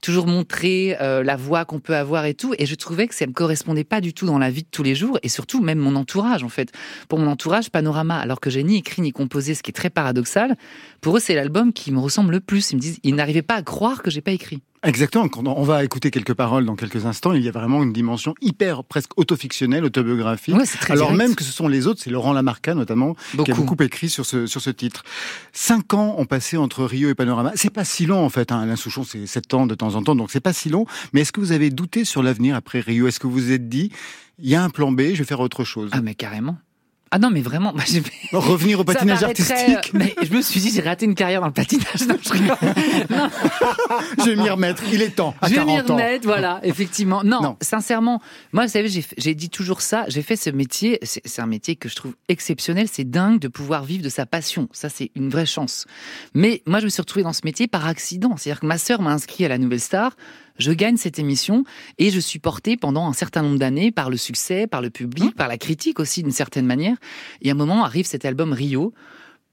toujours 0.00 0.26
montrer 0.26 0.96
euh, 1.02 1.22
la 1.22 1.36
voix 1.36 1.66
qu'on 1.66 1.80
peut 1.80 1.96
avoir 1.96 2.24
et 2.24 2.32
tout. 2.32 2.54
Et 2.58 2.64
je 2.64 2.74
trouvais 2.76 3.08
que 3.08 3.14
ça 3.14 3.26
me 3.26 3.32
correspondait 3.32 3.84
pas 3.84 4.00
du 4.00 4.14
tout 4.14 4.24
dans 4.24 4.38
la 4.38 4.50
vie 4.50 4.62
de 4.62 4.68
tous 4.70 4.82
les 4.82 4.94
jours 4.94 5.18
et 5.22 5.28
surtout 5.28 5.60
même 5.60 5.78
mon 5.78 5.96
entourage 5.96 6.29
en 6.44 6.48
fait. 6.48 6.72
Pour 7.08 7.18
mon 7.18 7.26
entourage, 7.28 7.70
Panorama, 7.70 8.18
alors 8.18 8.40
que 8.40 8.50
j'ai 8.50 8.62
ni 8.62 8.76
écrit 8.78 9.02
ni 9.02 9.12
composé, 9.12 9.54
ce 9.54 9.62
qui 9.62 9.70
est 9.70 9.74
très 9.74 9.90
paradoxal, 9.90 10.56
pour 11.00 11.16
eux 11.16 11.20
c'est 11.20 11.34
l'album 11.34 11.72
qui 11.72 11.92
me 11.92 11.98
ressemble 11.98 12.32
le 12.32 12.40
plus. 12.40 12.70
Ils 12.70 12.76
me 12.76 12.80
disent, 12.80 12.98
ils 13.02 13.14
n'arrivaient 13.14 13.42
pas 13.42 13.54
à 13.56 13.62
croire 13.62 14.02
que 14.02 14.10
j'ai 14.10 14.20
pas 14.20 14.32
écrit. 14.32 14.60
Exactement. 14.82 15.28
Quand 15.28 15.46
on 15.46 15.62
va 15.62 15.84
écouter 15.84 16.10
quelques 16.10 16.32
paroles 16.32 16.64
dans 16.64 16.74
quelques 16.74 17.04
instants, 17.04 17.34
il 17.34 17.42
y 17.42 17.48
a 17.48 17.50
vraiment 17.50 17.82
une 17.82 17.92
dimension 17.92 18.34
hyper, 18.40 18.82
presque 18.82 19.10
autofictionnelle, 19.18 19.84
autobiographique. 19.84 20.54
Ouais, 20.56 20.64
très 20.64 20.94
Alors 20.94 21.10
direct. 21.10 21.28
même 21.28 21.36
que 21.36 21.44
ce 21.44 21.52
sont 21.52 21.68
les 21.68 21.86
autres, 21.86 22.00
c'est 22.02 22.08
Laurent 22.08 22.32
Lamarca 22.32 22.74
notamment, 22.74 23.12
qui 23.12 23.36
a 23.36 23.36
Beaucoup. 23.36 23.64
beaucoup 23.64 23.82
écrit 23.84 24.08
sur 24.08 24.24
ce, 24.24 24.46
sur 24.46 24.62
ce 24.62 24.70
titre. 24.70 25.02
Cinq 25.52 25.92
ans 25.92 26.14
ont 26.16 26.24
passé 26.24 26.56
entre 26.56 26.84
Rio 26.84 27.10
et 27.10 27.14
Panorama. 27.14 27.52
C'est 27.56 27.68
pas 27.68 27.84
si 27.84 28.06
long 28.06 28.24
en 28.24 28.30
fait. 28.30 28.52
Hein. 28.52 28.60
Alain 28.60 28.76
Souchon, 28.76 29.04
c'est 29.04 29.26
sept 29.26 29.52
ans 29.52 29.66
de 29.66 29.74
temps 29.74 29.96
en 29.96 30.02
temps, 30.02 30.14
donc 30.16 30.30
c'est 30.30 30.40
pas 30.40 30.54
si 30.54 30.70
long. 30.70 30.86
Mais 31.12 31.20
est-ce 31.20 31.32
que 31.32 31.40
vous 31.40 31.52
avez 31.52 31.68
douté 31.68 32.06
sur 32.06 32.22
l'avenir 32.22 32.56
après 32.56 32.80
Rio? 32.80 33.06
Est-ce 33.06 33.20
que 33.20 33.26
vous 33.26 33.34
vous 33.34 33.52
êtes 33.52 33.68
dit, 33.68 33.92
il 34.42 34.48
y 34.50 34.54
a 34.54 34.62
un 34.62 34.70
plan 34.70 34.90
B, 34.92 35.00
je 35.14 35.18
vais 35.18 35.24
faire 35.24 35.40
autre 35.40 35.64
chose 35.64 35.90
Ah 35.92 36.00
mais 36.02 36.14
carrément. 36.14 36.56
Ah 37.12 37.18
non 37.18 37.30
mais 37.30 37.40
vraiment, 37.40 37.74
j'ai- 37.88 38.02
Revenir 38.32 38.78
au 38.78 38.84
patinage 38.84 39.24
artistique 39.24 39.56
euh, 39.58 39.80
Mais 39.94 40.14
je 40.22 40.32
me 40.32 40.40
suis 40.42 40.60
dit, 40.60 40.70
j'ai 40.72 40.80
raté 40.80 41.06
une 41.06 41.16
carrière 41.16 41.40
dans 41.40 41.48
le 41.48 41.52
patinage. 41.52 41.86
Non, 42.08 42.14
je. 42.22 43.12
Non, 43.12 43.28
Je 44.18 44.30
vais 44.30 44.36
m'y 44.36 44.48
remettre. 44.48 44.84
Il 44.92 45.02
est 45.02 45.16
temps. 45.16 45.34
À 45.42 45.48
je 45.48 45.54
vais 45.54 45.64
m'y 45.64 45.72
40 45.74 45.90
ans. 45.90 45.94
remettre, 45.96 46.24
voilà, 46.26 46.60
effectivement. 46.62 47.22
Non, 47.24 47.42
Non. 47.42 47.56
sincèrement, 47.60 48.20
moi, 48.52 48.64
vous 48.66 48.70
savez, 48.70 48.88
j'ai 48.88 49.04
j'ai 49.18 49.34
dit 49.34 49.50
toujours 49.50 49.80
ça. 49.82 50.04
J'ai 50.06 50.22
fait 50.22 50.36
ce 50.36 50.50
métier. 50.50 51.00
C'est 51.02 51.20
c'est 51.24 51.42
un 51.42 51.46
métier 51.46 51.74
que 51.74 51.88
je 51.88 51.96
trouve 51.96 52.14
exceptionnel. 52.28 52.86
C'est 52.90 53.10
dingue 53.10 53.40
de 53.40 53.48
pouvoir 53.48 53.82
vivre 53.82 54.04
de 54.04 54.08
sa 54.08 54.24
passion. 54.24 54.68
Ça, 54.70 54.88
c'est 54.88 55.10
une 55.16 55.30
vraie 55.30 55.46
chance. 55.46 55.86
Mais 56.34 56.62
moi, 56.66 56.78
je 56.78 56.84
me 56.84 56.90
suis 56.90 57.02
retrouvée 57.02 57.24
dans 57.24 57.32
ce 57.32 57.40
métier 57.44 57.66
par 57.66 57.86
accident. 57.86 58.36
C'est-à-dire 58.36 58.60
que 58.60 58.66
ma 58.66 58.78
sœur 58.78 59.02
m'a 59.02 59.10
inscrit 59.10 59.44
à 59.44 59.48
la 59.48 59.58
Nouvelle 59.58 59.80
Star. 59.80 60.12
Je 60.60 60.72
gagne 60.72 60.98
cette 60.98 61.18
émission 61.18 61.64
et 61.96 62.10
je 62.10 62.20
suis 62.20 62.38
portée 62.38 62.76
pendant 62.76 63.08
un 63.08 63.14
certain 63.14 63.40
nombre 63.40 63.58
d'années 63.58 63.90
par 63.90 64.10
le 64.10 64.18
succès, 64.18 64.66
par 64.66 64.82
le 64.82 64.90
public, 64.90 65.34
par 65.34 65.48
la 65.48 65.56
critique 65.56 65.98
aussi 65.98 66.22
d'une 66.22 66.32
certaine 66.32 66.66
manière. 66.66 66.96
Et 67.40 67.48
à 67.48 67.52
un 67.52 67.56
moment 67.56 67.82
arrive 67.82 68.04
cet 68.04 68.26
album 68.26 68.52
Rio 68.52 68.92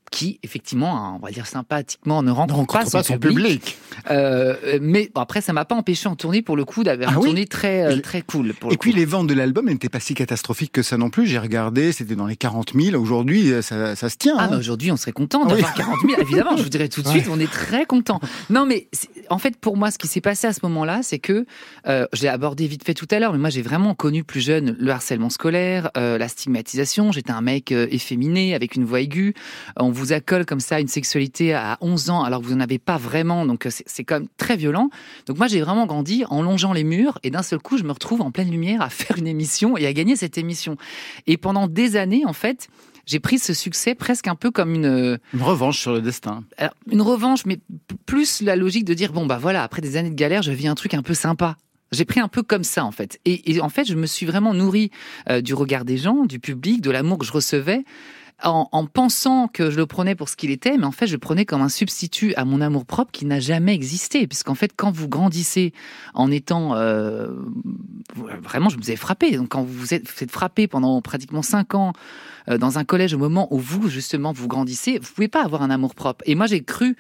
qui, 0.09 0.39
effectivement, 0.43 1.17
on 1.21 1.25
va 1.25 1.31
dire 1.31 1.45
sympathiquement, 1.47 2.23
ne 2.23 2.31
rencontre, 2.31 2.55
rencontre 2.55 2.91
pas 2.91 3.03
son 3.03 3.17
public. 3.17 3.77
euh, 4.09 4.79
mais 4.81 5.09
bon, 5.13 5.21
après, 5.21 5.41
ça 5.41 5.53
m'a 5.53 5.65
pas 5.65 5.75
empêché 5.75 6.07
en 6.07 6.15
tournée 6.15 6.41
pour 6.41 6.55
le 6.55 6.65
coup 6.65 6.83
d'avoir 6.83 7.09
Ah 7.09 7.13
une 7.13 7.19
oui 7.19 7.25
tournée 7.25 7.45
très 7.45 7.83
euh, 7.83 7.99
très 8.01 8.21
cool. 8.21 8.53
Pour 8.53 8.71
Et 8.71 8.75
le 8.75 8.77
puis 8.77 8.91
coup. 8.91 8.97
les 8.97 9.05
ventes 9.05 9.27
de 9.27 9.33
l'album 9.33 9.65
n'étaient 9.65 9.89
pas 9.89 9.99
si 9.99 10.13
catastrophiques 10.13 10.71
que 10.71 10.81
ça 10.81 10.97
non 10.97 11.09
plus. 11.09 11.27
J'ai 11.27 11.39
regardé, 11.39 11.91
c'était 11.91 12.15
dans 12.15 12.27
les 12.27 12.35
40 12.35 12.73
000. 12.73 13.01
Aujourd'hui, 13.01 13.51
ça, 13.61 13.95
ça 13.95 14.09
se 14.09 14.17
tient. 14.17 14.35
Ah, 14.37 14.43
hein. 14.45 14.47
mais 14.51 14.57
aujourd'hui, 14.57 14.91
on 14.91 14.97
serait 14.97 15.11
content 15.11 15.41
Ah 15.43 15.47
oui. 15.49 15.61
d'avoir 15.61 15.73
40 15.73 15.95
000. 16.07 16.21
Évidemment, 16.21 16.57
je 16.57 16.63
vous 16.63 16.69
dirais 16.69 16.89
tout 16.89 17.01
de 17.01 17.07
suite, 17.09 17.25
on 17.29 17.39
est 17.39 17.51
très 17.51 17.85
content. 17.85 18.19
Non, 18.49 18.65
mais 18.65 18.87
en 19.29 19.37
fait, 19.39 19.57
pour 19.57 19.77
moi, 19.77 19.91
ce 19.91 19.97
qui 19.97 20.07
s'est 20.07 20.21
passé 20.21 20.47
à 20.47 20.53
ce 20.53 20.59
moment-là, 20.63 20.99
c'est 21.03 21.19
que 21.19 21.45
euh, 21.87 22.05
je 22.13 22.21
l'ai 22.21 22.27
abordé 22.29 22.67
vite 22.67 22.83
fait 22.85 22.93
tout 22.93 23.07
à 23.11 23.19
l'heure, 23.19 23.33
mais 23.33 23.39
moi, 23.39 23.49
j'ai 23.49 23.61
vraiment 23.61 23.93
connu 23.93 24.23
plus 24.23 24.41
jeune 24.41 24.75
le 24.79 24.91
harcèlement 24.91 25.29
scolaire, 25.29 25.91
euh, 25.97 26.17
la 26.17 26.27
stigmatisation. 26.27 27.11
J'étais 27.11 27.31
un 27.31 27.41
mec 27.41 27.71
euh, 27.71 27.87
efféminé 27.91 28.55
avec 28.55 28.75
une 28.75 28.85
voix 28.85 29.01
aiguë. 29.01 29.33
On 29.77 29.91
vous 29.97 30.13
accole 30.13 30.45
comme 30.45 30.59
ça 30.59 30.79
une 30.79 30.87
sexualité 30.87 31.53
à 31.53 31.77
11 31.81 32.09
ans 32.09 32.23
alors 32.23 32.41
que 32.41 32.45
vous 32.45 32.55
n'en 32.55 32.61
avez 32.61 32.79
pas 32.79 32.97
vraiment. 32.97 33.45
Donc, 33.45 33.65
euh, 33.65 33.69
c'est 33.69 34.03
quand 34.03 34.19
même 34.19 34.29
très 34.37 34.55
violent. 34.55 34.89
Donc, 35.25 35.37
moi, 35.37 35.47
j'ai 35.47 35.61
vraiment 35.61 35.85
grandi 35.85 36.23
en 36.29 36.41
longeant 36.41 36.73
les 36.73 36.83
murs 36.83 37.19
et 37.23 37.31
d'un 37.31 37.43
seul 37.43 37.59
coup, 37.59 37.77
je 37.77 37.83
me 37.83 37.91
retrouve 37.91 38.21
en 38.21 38.31
pleine 38.31 38.51
lumière 38.51 38.81
à 38.81 38.89
faire 38.89 39.17
une 39.17 39.27
émission 39.27 39.77
et 39.77 39.85
à 39.85 39.93
gagner 39.93 40.15
cette 40.15 40.37
émission. 40.37 40.77
Et 41.25 41.37
pendant 41.37 41.67
des 41.67 41.95
années, 41.95 42.23
en 42.25 42.33
fait, 42.33 42.69
j'ai 43.05 43.19
pris 43.19 43.39
ce 43.39 43.53
succès 43.53 43.95
presque 43.95 44.27
un 44.27 44.35
peu 44.35 44.51
comme 44.51 44.75
une, 44.75 45.17
Une 45.33 45.41
revanche 45.41 45.79
sur 45.79 45.93
le 45.93 46.01
destin. 46.01 46.43
alors, 46.57 46.73
une 46.91 47.01
revanche, 47.01 47.45
mais 47.45 47.59
plus 48.05 48.41
la 48.41 48.55
logique 48.55 48.85
de 48.85 48.93
dire 48.93 49.13
bon 49.13 49.25
bah 49.25 49.37
voilà, 49.41 49.63
après 49.63 49.81
des 49.81 49.95
années 49.95 50.09
de 50.09 50.15
galère, 50.15 50.41
je 50.41 50.51
vis 50.51 50.67
un 50.67 50.75
truc 50.75 50.93
un 50.93 51.01
peu 51.01 51.13
sympa. 51.13 51.55
J'ai 51.93 52.03
pris 52.03 52.19
un 52.19 52.27
peu 52.27 52.43
comme 52.43 52.65
ça 52.65 52.83
en 52.83 52.91
fait, 52.91 53.17
et, 53.23 53.53
et 53.53 53.61
en 53.61 53.69
fait, 53.69 53.85
je 53.85 53.95
me 53.95 54.05
suis 54.05 54.25
vraiment 54.25 54.53
nourri 54.53 54.91
euh, 55.29 55.39
du 55.39 55.53
regard 55.53 55.85
des 55.85 55.95
gens, 55.95 56.25
du 56.25 56.39
public, 56.39 56.81
de 56.81 56.91
l'amour 56.91 57.17
que 57.17 57.25
je 57.25 57.31
recevais. 57.31 57.85
En, 58.43 58.69
en 58.71 58.85
pensant 58.85 59.47
que 59.47 59.71
je 59.71 59.77
le 59.77 59.87
prenais 59.87 60.13
pour 60.13 60.29
ce 60.29 60.35
qu'il 60.35 60.51
était, 60.51 60.77
mais 60.77 60.85
en 60.85 60.91
fait, 60.91 61.07
je 61.07 61.13
le 61.13 61.17
prenais 61.17 61.45
comme 61.45 61.63
un 61.63 61.69
substitut 61.69 62.35
à 62.35 62.45
mon 62.45 62.61
amour 62.61 62.85
propre 62.85 63.11
qui 63.11 63.25
n'a 63.25 63.39
jamais 63.39 63.73
existé. 63.73 64.27
Puisqu'en 64.27 64.53
fait, 64.53 64.73
quand 64.75 64.91
vous 64.91 65.09
grandissez 65.09 65.73
en 66.13 66.29
étant 66.29 66.75
euh, 66.75 67.29
vraiment, 68.15 68.69
je 68.69 68.77
me 68.77 68.81
faisais 68.81 68.95
frapper. 68.95 69.35
Donc, 69.35 69.49
quand 69.49 69.63
vous 69.63 69.93
êtes, 69.93 70.07
vous 70.07 70.23
êtes 70.23 70.31
frappé 70.31 70.67
pendant 70.67 71.01
pratiquement 71.01 71.41
cinq 71.41 71.73
ans 71.73 71.93
euh, 72.49 72.59
dans 72.59 72.77
un 72.77 72.83
collège 72.83 73.13
au 73.13 73.17
moment 73.17 73.47
où 73.51 73.57
vous, 73.57 73.89
justement, 73.89 74.33
vous 74.33 74.47
grandissez, 74.47 74.99
vous 74.99 75.11
pouvez 75.13 75.27
pas 75.27 75.43
avoir 75.43 75.63
un 75.63 75.71
amour 75.71 75.95
propre. 75.95 76.23
Et 76.27 76.35
moi, 76.35 76.45
j'ai 76.45 76.63
cru 76.63 76.95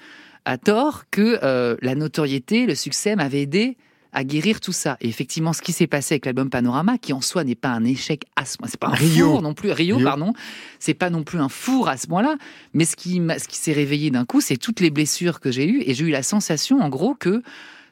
à 0.45 0.57
tort 0.57 1.03
que 1.11 1.39
euh, 1.43 1.75
la 1.81 1.93
notoriété, 1.93 2.65
le 2.65 2.73
succès 2.73 3.15
m'avait 3.15 3.41
aidé 3.41 3.77
à 4.13 4.23
guérir 4.23 4.59
tout 4.59 4.71
ça. 4.71 4.97
Et 5.01 5.07
effectivement, 5.07 5.53
ce 5.53 5.61
qui 5.61 5.71
s'est 5.71 5.87
passé 5.87 6.15
avec 6.15 6.25
l'album 6.25 6.49
Panorama, 6.49 6.97
qui 6.97 7.13
en 7.13 7.21
soi 7.21 7.43
n'est 7.43 7.55
pas 7.55 7.69
un 7.69 7.83
échec 7.83 8.25
à 8.35 8.45
ce 8.45 8.57
point, 8.57 8.67
c'est 8.67 8.79
pas 8.79 8.87
un 8.87 8.95
Rio. 8.95 9.31
four 9.31 9.41
non 9.41 9.53
plus, 9.53 9.71
Rio, 9.71 9.97
Rio. 9.97 10.05
pardon, 10.05 10.33
c'est 10.79 10.93
pas 10.93 11.09
non 11.09 11.23
plus 11.23 11.39
un 11.39 11.49
four 11.49 11.89
à 11.89 11.97
ce 11.97 12.07
point-là, 12.07 12.35
mais 12.73 12.85
ce 12.85 12.95
qui, 12.95 13.21
ce 13.37 13.47
qui 13.47 13.57
s'est 13.57 13.73
réveillé 13.73 14.11
d'un 14.11 14.25
coup, 14.25 14.41
c'est 14.41 14.57
toutes 14.57 14.79
les 14.79 14.89
blessures 14.89 15.39
que 15.39 15.51
j'ai 15.51 15.67
eues, 15.67 15.83
et 15.85 15.93
j'ai 15.93 16.05
eu 16.05 16.11
la 16.11 16.23
sensation, 16.23 16.79
en 16.81 16.89
gros, 16.89 17.15
que 17.15 17.41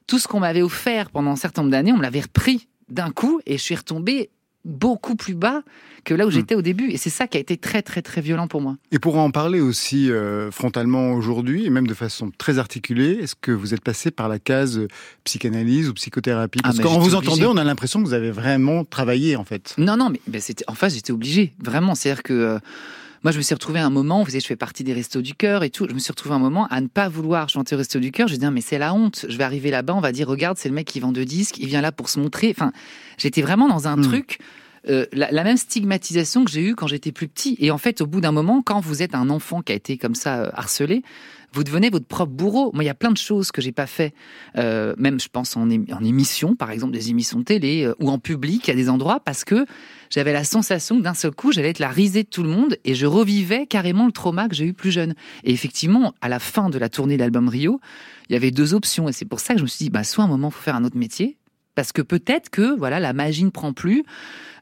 tout 0.08 0.20
ce 0.20 0.28
qu'on 0.28 0.40
m'avait 0.40 0.62
offert 0.62 1.10
pendant 1.10 1.32
un 1.32 1.36
certain 1.36 1.62
nombre 1.62 1.72
d'années, 1.72 1.92
on 1.92 1.98
me 1.98 2.04
l'avait 2.04 2.22
repris 2.22 2.68
d'un 2.90 3.12
coup, 3.12 3.42
et 3.46 3.58
je 3.58 3.64
suis 3.64 3.76
retombé 3.76 4.30
beaucoup 4.66 5.16
plus 5.16 5.36
bas 5.36 5.62
que 6.04 6.14
là 6.14 6.28
où 6.28 6.32
j'étais 6.32 6.56
au 6.56 6.62
début. 6.62 6.90
Et 6.92 6.98
c'est 6.98 7.10
ça 7.10 7.28
qui 7.28 7.38
a 7.38 7.40
été 7.40 7.58
très, 7.58 7.82
très, 7.82 8.02
très 8.02 8.22
violent 8.22 8.48
pour 8.48 8.62
moi. 8.62 8.78
Et 8.92 9.00
pour 9.00 9.18
en 9.18 9.32
parler 9.32 9.62
aussi 9.62 10.12
euh, 10.12 10.52
frontalement 10.52 11.14
aujourd'hui, 11.14 11.66
et 11.66 11.70
même 11.70 11.88
de 11.88 11.94
façon 11.94 12.32
très 12.38 12.60
articulée, 12.60 13.20
est-ce 13.22 13.36
que 13.36 13.52
vous 13.52 13.74
êtes 13.74 13.82
passé 13.82 14.12
par 14.12 14.28
la 14.30 14.38
case 14.40 14.78
euh, 14.78 14.88
psychanalyse 15.24 15.90
ou 15.90 15.94
psychothérapie? 15.94 16.60
Ah, 16.64 16.68
Parce 16.68 16.78
mais 16.78 16.84
que 16.84 16.88
quand 16.88 16.94
j'étais 16.96 17.10
vous 17.10 17.16
obligé. 17.16 17.32
entendez, 17.32 17.46
on 17.48 17.58
a 17.58 17.64
l'impression 17.64 18.02
que 18.02 18.08
vous 18.08 18.14
avez 18.14 18.32
vraiment 18.32 18.84
travaillé 18.86 19.36
en 19.36 19.46
fait. 19.46 19.74
Non, 19.78 19.98
non, 19.98 20.12
mais, 20.28 20.40
c'était, 20.40 20.66
en 20.68 20.76
face, 20.76 20.94
j'étais 20.96 21.12
obligé, 21.14 21.54
vraiment. 21.64 21.96
C'est-à-dire 21.96 22.24
que 22.24 22.34
euh, 22.34 22.60
moi, 23.26 23.32
je 23.32 23.38
me 23.38 23.42
suis 23.42 23.56
retrouvé 23.56 23.80
à 23.80 23.86
un 23.88 23.90
moment, 23.90 24.20
vous 24.22 24.30
savez, 24.30 24.40
je 24.40 24.46
fais 24.46 24.56
partie 24.56 24.84
des 24.84 24.94
restos 24.94 25.24
du 25.24 25.34
cœur 25.34 25.64
et 25.64 25.72
tout. 25.72 25.88
Je 25.90 25.96
me 25.96 26.00
suis 26.00 26.12
retrouvé 26.12 26.36
un 26.36 26.40
moment 26.40 26.68
à 26.68 26.80
ne 26.80 26.86
pas 26.86 27.10
vouloir 27.10 27.50
chanter 27.50 27.74
au 27.74 27.80
resto 27.80 27.98
du 27.98 28.12
cœur. 28.12 28.28
Je 28.28 28.36
dis, 28.36 28.46
mais 28.52 28.62
c'est 28.62 28.78
la 28.78 28.94
honte. 28.94 29.26
Je 29.28 29.36
vais 29.36 29.44
arriver 29.44 29.72
là-bas, 29.72 29.96
on 29.96 30.00
va 30.00 30.12
dire, 30.12 30.28
regarde, 30.28 30.60
c'est 30.60 30.70
le 30.70 30.76
mec 30.76 30.86
qui 30.86 31.00
vend 31.00 31.12
deux 31.12 31.26
disques, 31.26 31.58
il 31.58 31.66
vient 31.66 31.82
là 31.82 31.92
pour 31.92 32.08
se 32.08 32.20
montrer. 32.20 32.52
Enfin, 32.56 32.72
j'étais 33.18 33.42
vraiment 33.42 33.68
dans 33.68 33.88
un 33.88 33.98
Hmm. 33.98 34.04
truc. 34.04 34.38
euh, 34.88 35.08
la, 35.12 35.32
la 35.32 35.44
même 35.44 35.58
stigmatisation 35.58 36.46
que 36.46 36.52
j'ai 36.52 36.62
eue 36.62 36.76
quand 36.76 36.86
j'étais 36.86 37.12
plus 37.12 37.28
petit. 37.28 37.58
Et 37.60 37.72
en 37.72 37.80
fait, 37.80 38.02
au 38.02 38.06
bout 38.06 38.22
d'un 38.22 38.32
moment, 38.32 38.62
quand 38.62 38.80
vous 38.80 39.02
êtes 39.02 39.16
un 39.16 39.32
enfant 39.32 39.64
qui 39.64 39.72
a 39.72 39.76
été 39.76 39.98
comme 39.98 40.14
ça 40.14 40.44
euh, 40.44 40.50
harcelé, 40.54 41.02
vous 41.54 41.64
devenez 41.64 41.90
votre 41.90 42.06
propre 42.06 42.32
bourreau. 42.32 42.70
Moi, 42.76 42.84
il 42.84 42.88
y 42.88 42.92
a 42.92 42.94
plein 42.94 43.10
de 43.10 43.18
choses 43.18 43.52
que 43.52 43.60
j'ai 43.64 43.72
pas 43.72 43.88
fait, 43.88 44.14
euh, 44.60 44.94
même 45.00 45.20
je 45.20 45.28
pense 45.28 45.58
en, 45.58 45.68
en 45.72 46.04
émission, 46.04 46.56
par 46.56 46.70
exemple 46.70 46.94
des 46.94 47.10
émissions 47.10 47.40
de 47.40 47.46
télé 47.46 47.90
ou 48.00 48.12
en 48.12 48.20
public 48.20 48.70
à 48.70 48.76
des 48.76 48.88
endroits, 48.88 49.20
parce 49.26 49.44
que 49.44 49.66
j'avais 50.10 50.34
la 50.34 50.44
sensation 50.44 50.98
que 50.98 51.02
d'un 51.02 51.14
seul 51.14 51.32
coup, 51.32 51.52
j'allais 51.52 51.70
être 51.70 51.80
la 51.80 51.90
risée 51.90 52.24
de 52.24 52.30
tout 52.30 52.44
le 52.44 52.50
monde 52.50 52.78
et 52.86 52.96
je 52.96 53.06
revivais 53.06 53.68
carrément 53.68 54.06
le 54.06 54.12
trauma 54.12 54.48
que 54.48 54.56
j'ai 54.56 54.66
eu 54.66 54.74
plus 54.74 54.92
jeune. 54.92 55.16
Et 55.44 55.52
effectivement, 55.52 56.14
à 56.22 56.30
la 56.30 56.40
fin 56.40 56.70
de 56.70 56.78
la 56.78 56.90
tournée 56.90 57.16
de 57.16 57.22
l'album 57.22 57.50
Rio, 57.50 57.80
il 58.30 58.34
y 58.34 58.36
avait 58.36 58.52
deux 58.52 58.74
options 58.74 59.10
et 59.10 59.14
c'est 59.14 59.26
pour 59.26 59.40
ça 59.40 59.54
que 59.54 59.60
je 59.60 59.64
me 59.64 59.68
suis 59.68 59.86
dit, 59.86 59.90
bah, 59.90 60.04
soit 60.04 60.24
à 60.24 60.28
un 60.28 60.30
moment, 60.30 60.50
faut 60.50 60.62
faire 60.62 60.76
un 60.76 60.84
autre 60.84 60.98
métier. 60.98 61.38
Parce 61.76 61.92
que 61.92 62.02
peut-être 62.02 62.50
que 62.50 62.76
voilà 62.78 63.00
la 63.00 63.14
magie 63.14 63.44
ne 63.44 63.50
prend 63.50 63.74
plus, 63.74 64.04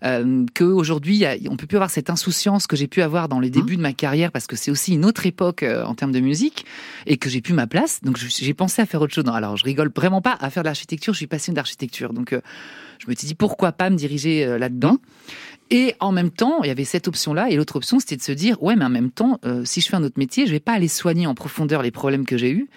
euh, 0.04 0.46
qu'aujourd'hui 0.54 1.24
on 1.50 1.56
peut 1.56 1.68
plus 1.68 1.78
avoir 1.78 1.90
cette 1.90 2.10
insouciance 2.10 2.68
que 2.68 2.76
j'ai 2.76 2.88
pu 2.88 3.02
avoir 3.02 3.30
dans 3.30 3.40
les 3.40 3.50
débuts 3.50 3.78
de 3.78 3.82
ma 3.82 3.94
carrière 3.94 4.32
parce 4.32 4.48
que 4.48 4.56
c'est 4.56 4.72
aussi 4.72 4.96
une 4.96 5.06
autre 5.06 5.26
époque 5.26 5.64
euh, 5.64 5.86
en 5.86 5.96
termes 5.96 6.12
de 6.12 6.20
musique 6.20 6.66
et 7.06 7.18
que 7.18 7.30
j'ai 7.30 7.42
plus 7.42 7.54
ma 7.54 7.68
place. 7.68 8.02
Donc 8.02 8.18
j'ai 8.18 8.54
pensé 8.54 8.82
à 8.82 8.86
faire 8.86 9.02
autre 9.02 9.14
chose. 9.14 9.26
Non, 9.26 9.34
alors 9.34 9.56
je 9.56 9.64
rigole 9.64 9.92
vraiment 9.96 10.22
pas 10.22 10.38
à 10.42 10.50
faire 10.50 10.64
de 10.64 10.68
l'architecture. 10.68 11.14
Je 11.14 11.20
suis 11.20 11.28
passionné 11.28 11.56
d'architecture, 11.56 12.14
donc 12.14 12.34
euh, 12.34 12.42
je 13.00 13.10
me 13.10 13.16
suis 13.16 13.28
dit 13.28 13.36
pourquoi 13.36 13.72
pas 13.72 13.90
me 13.90 13.96
diriger 13.96 14.46
euh, 14.46 14.58
là-dedans? 14.58 14.98
Et 15.70 15.96
en 16.00 16.12
même 16.12 16.30
temps, 16.30 16.62
il 16.64 16.68
y 16.68 16.72
avait 16.72 16.84
cette 16.84 17.08
option-là, 17.08 17.50
et 17.50 17.56
l'autre 17.56 17.78
option, 17.78 18.00
c'était 18.00 18.18
de 18.18 18.22
se 18.22 18.32
dire, 18.32 18.62
ouais, 18.62 18.76
mais 18.76 18.86
en 18.86 18.90
même 18.90 19.10
temps, 19.10 19.40
si 19.64 19.82
je 19.82 19.88
fais 19.88 19.96
un 19.96 20.04
autre 20.04 20.20
métier, 20.20 20.46
je 20.46 20.52
vais 20.52 20.60
pas 20.60 20.74
aller 20.74 20.90
soigner 20.90 21.26
en 21.26 21.34
profondeur 21.34 21.82
les 21.82 21.90
problèmes 21.90 22.26
que 22.26 22.38
j'ai 22.38 22.52
eus. 22.52 22.68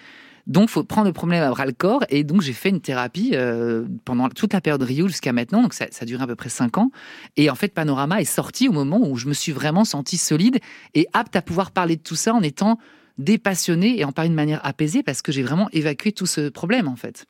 Donc, 0.47 0.69
faut 0.69 0.83
prendre 0.83 1.07
le 1.07 1.13
problème 1.13 1.43
à 1.43 1.49
bras 1.49 1.65
le 1.65 1.73
corps. 1.73 2.03
Et 2.09 2.23
donc, 2.23 2.41
j'ai 2.41 2.53
fait 2.53 2.69
une 2.69 2.79
thérapie 2.79 3.31
euh, 3.33 3.85
pendant 4.05 4.29
toute 4.29 4.53
la 4.53 4.61
période 4.61 4.81
Rio 4.81 5.07
jusqu'à 5.07 5.33
maintenant. 5.33 5.61
Donc, 5.61 5.73
ça, 5.73 5.85
ça 5.91 6.03
a 6.03 6.05
duré 6.05 6.23
à 6.23 6.27
peu 6.27 6.35
près 6.35 6.49
cinq 6.49 6.77
ans. 6.77 6.89
Et 7.35 7.49
en 7.49 7.55
fait, 7.55 7.73
Panorama 7.73 8.21
est 8.21 8.25
sorti 8.25 8.69
au 8.69 8.71
moment 8.71 8.99
où 9.07 9.17
je 9.17 9.27
me 9.27 9.33
suis 9.33 9.51
vraiment 9.51 9.83
senti 9.83 10.17
solide 10.17 10.59
et 10.95 11.07
apte 11.13 11.35
à 11.35 11.41
pouvoir 11.41 11.71
parler 11.71 11.97
de 11.97 12.01
tout 12.01 12.15
ça 12.15 12.33
en 12.33 12.41
étant 12.41 12.79
dépassionné 13.17 13.99
et 13.99 14.05
en 14.05 14.11
parler 14.11 14.29
de 14.29 14.35
manière 14.35 14.65
apaisée 14.65 15.03
parce 15.03 15.21
que 15.21 15.31
j'ai 15.31 15.43
vraiment 15.43 15.69
évacué 15.73 16.11
tout 16.11 16.25
ce 16.25 16.49
problème, 16.49 16.87
en 16.87 16.95
fait. 16.95 17.25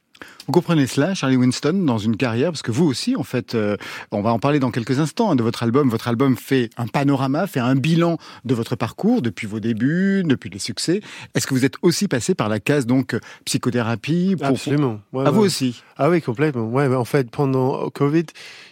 Vous 0.46 0.54
comprenez 0.54 0.88
cela, 0.88 1.14
Charlie 1.14 1.36
Winston, 1.36 1.74
dans 1.74 1.98
une 1.98 2.18
carrière, 2.18 2.52
parce 2.52 2.62
que 2.62 2.72
vous 2.72 2.86
aussi, 2.86 3.16
en 3.16 3.24
fait, 3.24 3.56
euh, 3.56 3.76
on 4.12 4.22
va 4.22 4.32
en 4.32 4.40
parler 4.40 4.60
dans 4.60 4.72
quelques 4.72 5.00
instants 5.00 5.32
hein, 5.32 5.36
de 5.36 5.44
votre 5.44 5.64
album. 5.64 5.90
Votre 5.90 6.08
album 6.08 6.38
fait 6.38 6.70
un 6.78 6.88
panorama, 6.88 7.48
fait 7.48 7.60
un 7.60 7.76
bilan 7.76 8.18
de 8.46 8.56
votre 8.56 8.76
parcours 8.76 9.22
depuis 9.22 9.48
vos 9.48 9.60
débuts, 9.60 10.24
depuis 10.26 10.50
les 10.50 10.60
succès. 10.60 11.02
Est-ce 11.36 11.48
que 11.48 11.54
vous 11.54 11.66
êtes 11.66 11.76
aussi 11.82 12.08
passé 12.08 12.36
par 12.36 12.50
la 12.50 12.60
case 12.60 12.86
donc 12.86 13.18
psychothérapie 13.46 14.36
pour... 14.38 14.48
Absolument. 14.48 15.02
Ouais, 15.14 15.26
à 15.26 15.32
vous 15.32 15.42
aussi. 15.42 15.84
Ah 15.98 16.10
oui, 16.10 16.22
complètement. 16.22 16.66
Ouais, 16.66 16.88
en 16.94 17.06
fait, 17.06 17.30
pendant 17.30 17.90
Covid, 17.90 18.26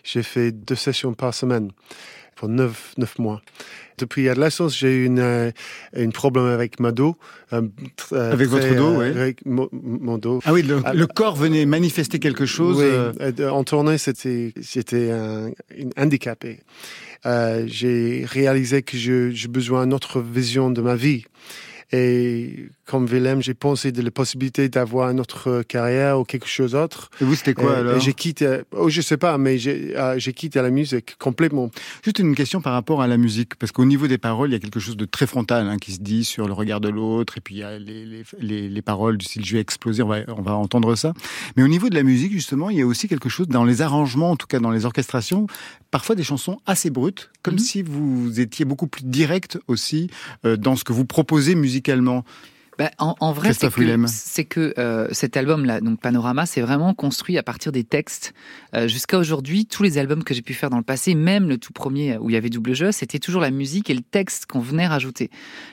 j'ai 0.03 0.23
fait 0.23 0.51
deux 0.51 0.75
sessions 0.75 1.13
par 1.13 1.33
semaine 1.33 1.71
pour 2.35 2.49
neuf, 2.49 2.93
neuf 2.97 3.17
mois. 3.17 3.41
Depuis 3.97 4.27
adolescence, 4.27 4.77
j'ai 4.77 4.91
eu 4.91 5.05
une, 5.05 5.19
euh, 5.19 5.51
une 5.95 6.11
problème 6.11 6.45
avec 6.45 6.79
ma 6.79 6.91
dos. 6.91 7.15
Euh, 7.53 7.61
euh, 8.11 8.33
avec 8.33 8.49
votre 8.49 8.75
dos, 8.75 8.99
oui. 8.99 9.07
Avec 9.07 9.45
mon, 9.45 10.17
dos. 10.17 10.41
Ah 10.45 10.53
oui, 10.53 10.63
le, 10.63 10.81
ah, 10.83 10.93
corps 11.13 11.35
venait 11.35 11.65
manifester 11.65 12.19
quelque 12.19 12.45
chose. 12.45 12.77
Oui, 12.77 13.45
en 13.45 13.63
tournée, 13.63 13.97
c'était, 13.97 14.53
j'étais 14.57 15.11
un, 15.11 15.51
handicapé. 15.97 16.59
j'ai 17.23 18.25
réalisé 18.27 18.81
que 18.81 18.97
j'ai 18.97 19.47
besoin 19.47 19.85
d'une 19.85 19.93
autre 19.93 20.19
vision 20.19 20.71
de 20.71 20.81
ma 20.81 20.95
vie. 20.95 21.25
Et 21.91 22.69
comme 22.85 23.05
Willem, 23.05 23.41
j'ai 23.41 23.53
pensé 23.53 23.91
de 23.91 24.01
la 24.01 24.11
possibilité 24.11 24.69
d'avoir 24.69 25.09
une 25.09 25.19
autre 25.19 25.63
carrière 25.63 26.19
ou 26.19 26.23
quelque 26.23 26.47
chose 26.47 26.71
d'autre. 26.71 27.09
Et 27.21 27.25
vous, 27.25 27.35
c'était 27.35 27.53
quoi 27.53 27.77
alors 27.77 27.99
J'ai 27.99 28.13
quitté, 28.13 28.61
oh, 28.71 28.89
je 28.89 29.01
sais 29.01 29.17
pas, 29.17 29.37
mais 29.37 29.57
euh, 29.67 30.15
j'ai 30.17 30.33
quitté 30.33 30.61
la 30.61 30.69
musique 30.69 31.15
complètement. 31.17 31.69
Juste 32.03 32.19
une 32.19 32.35
question 32.35 32.61
par 32.61 32.73
rapport 32.73 33.01
à 33.01 33.07
la 33.07 33.17
musique, 33.17 33.55
parce 33.55 33.71
qu'au 33.71 33.85
niveau 33.85 34.07
des 34.07 34.17
paroles, 34.17 34.49
il 34.49 34.53
y 34.53 34.55
a 34.55 34.59
quelque 34.59 34.79
chose 34.79 34.97
de 34.97 35.05
très 35.05 35.27
frontal 35.27 35.67
hein, 35.67 35.77
qui 35.77 35.93
se 35.93 35.99
dit 35.99 36.23
sur 36.23 36.47
le 36.47 36.53
regard 36.53 36.81
de 36.81 36.89
l'autre, 36.89 37.37
et 37.37 37.41
puis 37.41 37.55
il 37.55 37.57
y 37.59 37.63
a 37.63 37.77
les, 37.77 38.05
les, 38.05 38.23
les, 38.39 38.69
les, 38.69 38.81
paroles 38.81 39.17
du 39.17 39.25
style 39.25 39.45
je 39.45 39.53
vais 39.53 39.61
exploser, 39.61 40.03
on 40.03 40.07
va, 40.07 40.17
on 40.27 40.41
va 40.41 40.53
entendre 40.53 40.95
ça. 40.95 41.13
Mais 41.55 41.63
au 41.63 41.67
niveau 41.67 41.89
de 41.89 41.95
la 41.95 42.03
musique, 42.03 42.31
justement, 42.31 42.69
il 42.69 42.77
y 42.77 42.81
a 42.81 42.85
aussi 42.85 43.07
quelque 43.07 43.29
chose 43.29 43.47
dans 43.47 43.63
les 43.63 43.81
arrangements, 43.81 44.31
en 44.31 44.35
tout 44.35 44.47
cas 44.47 44.59
dans 44.59 44.71
les 44.71 44.85
orchestrations, 44.85 45.47
parfois 45.91 46.15
des 46.15 46.23
chansons 46.23 46.59
assez 46.65 46.89
brutes, 46.89 47.29
comme 47.41 47.55
mhm. 47.55 47.59
si 47.59 47.81
vous 47.81 48.39
étiez 48.39 48.65
beaucoup 48.65 48.87
plus 48.87 49.03
direct 49.03 49.57
aussi 49.67 50.09
euh, 50.45 50.57
dans 50.57 50.75
ce 50.75 50.83
que 50.83 50.93
vous 50.93 51.05
proposez 51.05 51.55
musicalement 51.55 51.74
musicalement. 51.75 52.23
Bah, 52.77 52.91
en, 52.97 53.31
vrai, 53.31 53.53
c'est 53.53 53.71
que, 53.71 54.07
c'est 54.07 54.43
que 54.43 54.73
euh, 54.77 55.07
cet 55.11 55.37
album-là, 55.37 55.79
donc 55.79 56.01
Panorama, 56.01 56.45
c'est 56.45 56.59
vraiment 56.59 56.93
construit 56.93 57.37
à 57.37 57.43
partir 57.43 57.71
des 57.71 57.85
textes. 57.85 58.33
Euh, 58.73 58.89
jusqu'à 58.89 59.17
aujourd'hui, 59.17 59.65
tous 59.65 59.81
les 59.81 59.97
albums 59.97 60.23
que 60.25 60.33
j'ai 60.33 60.41
pu 60.41 60.53
faire 60.53 60.69
dans 60.69 60.77
le 60.77 60.83
passé, 60.83 61.15
même 61.15 61.47
le 61.47 61.57
tout 61.57 61.71
premier 61.71 62.17
où 62.17 62.29
il 62.29 62.33
y 62.33 62.35
avait 62.35 62.49
double 62.49 62.73
jeu, 62.73 62.91
c'était 62.91 63.19
toujours 63.19 63.41
la 63.41 63.51
musique 63.51 63.89
et 63.89 63.93
le 63.93 64.01
texte 64.01 64.45
qu'on 64.45 64.59
venait 64.59 64.87
rajouter. 64.87 65.29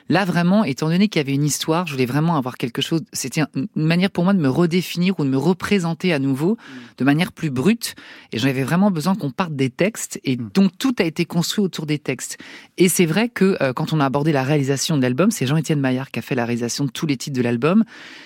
Là, 0.08 0.24
vraiment, 0.24 0.62
étant 0.62 0.88
donné 0.88 1.08
qu'il 1.08 1.18
y 1.18 1.24
avait 1.24 1.34
une 1.34 1.44
histoire, 1.44 1.86
je 1.88 1.92
voulais 1.92 2.06
vraiment 2.06 2.36
avoir 2.36 2.56
quelque 2.56 2.82
chose. 2.82 3.00
C'était 3.12 3.42
une 3.54 3.66
manière 3.74 4.10
pour 4.10 4.22
moi 4.22 4.32
de 4.32 4.40
me 4.40 4.48
redéfinir 4.48 5.18
ou 5.18 5.24
de 5.24 5.30
me 5.30 5.38
représenter 5.38 6.12
à 6.12 6.20
nouveau 6.20 6.56
de 6.98 7.04
manière 7.04 7.32
plus 7.32 7.50
brute. 7.50 7.96
Et 8.30 8.38
j'avais 8.38 8.62
vraiment 8.62 8.92
besoin 8.92 9.16
qu'on 9.16 9.30
parte 9.30 9.56
des 9.56 9.70
textes. 9.70 10.20
Et 10.22 10.36
mm. 10.36 10.50
donc 10.54 10.78
tout 10.78 10.94
a 11.00 11.04
été 11.04 11.24
construit 11.24 11.64
autour 11.64 11.86
des 11.86 11.98
textes. 11.98 12.38
Et 12.78 12.88
c'est 12.88 13.06
vrai 13.06 13.28
que 13.28 13.56
euh, 13.60 13.72
quand 13.72 13.92
on 13.92 13.98
a 13.98 14.04
abordé 14.04 14.30
la 14.30 14.44
réalisation 14.44 14.96
de 14.96 15.02
l'album, 15.02 15.32
c'est 15.32 15.46
Jean-Étienne 15.46 15.80
Maillard 15.80 16.10
qui 16.10 16.20
a 16.20 16.22
fait 16.22 16.36
la 16.36 16.44
réalisation 16.44 16.84
tous 16.92 17.06
les 17.06 17.16
titres 17.16 17.36
de 17.36 17.42
l'album, 17.42 17.84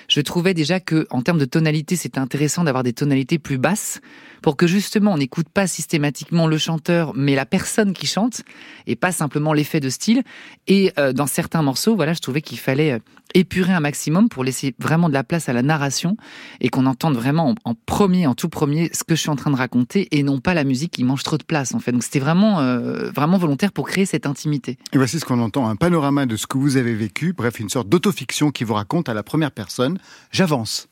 je 0.09 0.21
trouvais 0.21 0.55
déjà 0.55 0.81
que 0.81 1.07
en 1.11 1.23
termes 1.23 1.39
de 1.39 1.45
tonalité, 1.45 1.97
c'était 1.97 2.19
intéressant 2.19 2.65
d'avoir 2.65 2.83
des 2.83 2.93
tonalités 2.93 3.39
plus 3.39 3.59
basses 3.59 4.01
pour 4.43 4.57
que 4.57 4.67
justement 4.67 5.13
on 5.13 5.19
n'écoute 5.19 5.49
pas 5.49 5.67
systématiquement 5.67 6.47
le 6.47 6.59
chanteur, 6.59 7.13
mais 7.15 7.35
la 7.35 7.47
personne 7.47 7.93
qui 7.93 8.07
chante 8.07 8.43
et 8.87 8.97
pas 8.97 9.13
simplement 9.13 9.53
l'effet 9.53 9.81
de 9.81 9.89
style. 9.89 10.23
Et 10.67 10.93
euh, 10.99 11.13
dans 11.13 11.27
certains 11.27 11.63
morceaux, 11.63 11.97
voilà, 11.97 12.13
je 12.13 12.21
trouvais 12.21 12.43
qu'il 12.43 12.59
fallait 12.59 12.93
euh, 12.93 12.99
épurer 13.35 13.73
un 13.73 13.81
maximum 13.81 14.29
pour 14.29 14.45
laisser 14.45 14.75
vraiment 14.79 15.09
de 15.09 15.15
la 15.15 15.25
place 15.25 15.49
à 15.49 15.53
la 15.53 15.63
narration 15.63 16.17
et 16.61 16.69
qu'on 16.69 16.87
entende 16.87 17.17
vraiment 17.17 17.55
en, 17.65 17.75
premier, 17.75 18.27
en 18.27 18.35
tout 18.35 18.49
premier, 18.49 18.91
ce 18.93 19.05
que 19.05 19.15
je 19.15 19.21
suis 19.21 19.31
en 19.31 19.37
train 19.37 19.51
de 19.51 19.57
raconter 19.57 20.09
et 20.13 20.23
non 20.23 20.41
pas 20.41 20.55
la 20.55 20.65
musique 20.65 20.93
qui 20.93 21.05
mange 21.05 21.23
trop 21.23 21.37
de 21.37 21.45
place 21.45 21.75
en 21.75 21.79
fait. 21.79 21.93
Donc 21.93 22.03
c'était 22.03 22.21
vraiment, 22.21 22.61
euh, 22.61 23.11
vraiment 23.11 23.39
volontaire 23.39 23.73
pour 23.73 23.87
créer 23.89 24.07
cette 24.07 24.27
intimité. 24.27 24.79
Et 24.93 24.99
voici 24.99 25.21
ce 25.21 25.25
qu'on 25.25 25.41
entend, 25.41 25.69
un 25.69 25.77
panorama 25.77 26.27
de 26.27 26.37
ce 26.37 26.47
que 26.47 26.57
vous 26.57 26.77
avez 26.77 26.95
vécu, 26.95 27.33
bref, 27.33 27.61
une 27.61 27.69
sorte 27.69 27.89
d'autofiction 27.89 28.51
qui 28.57 28.65
vous 28.65 28.75
raconte 28.75 29.11
à 29.11 29.15
la 29.15 29.23
première 29.23 29.51
personne. 29.51 29.99
J'avance. 30.33 30.89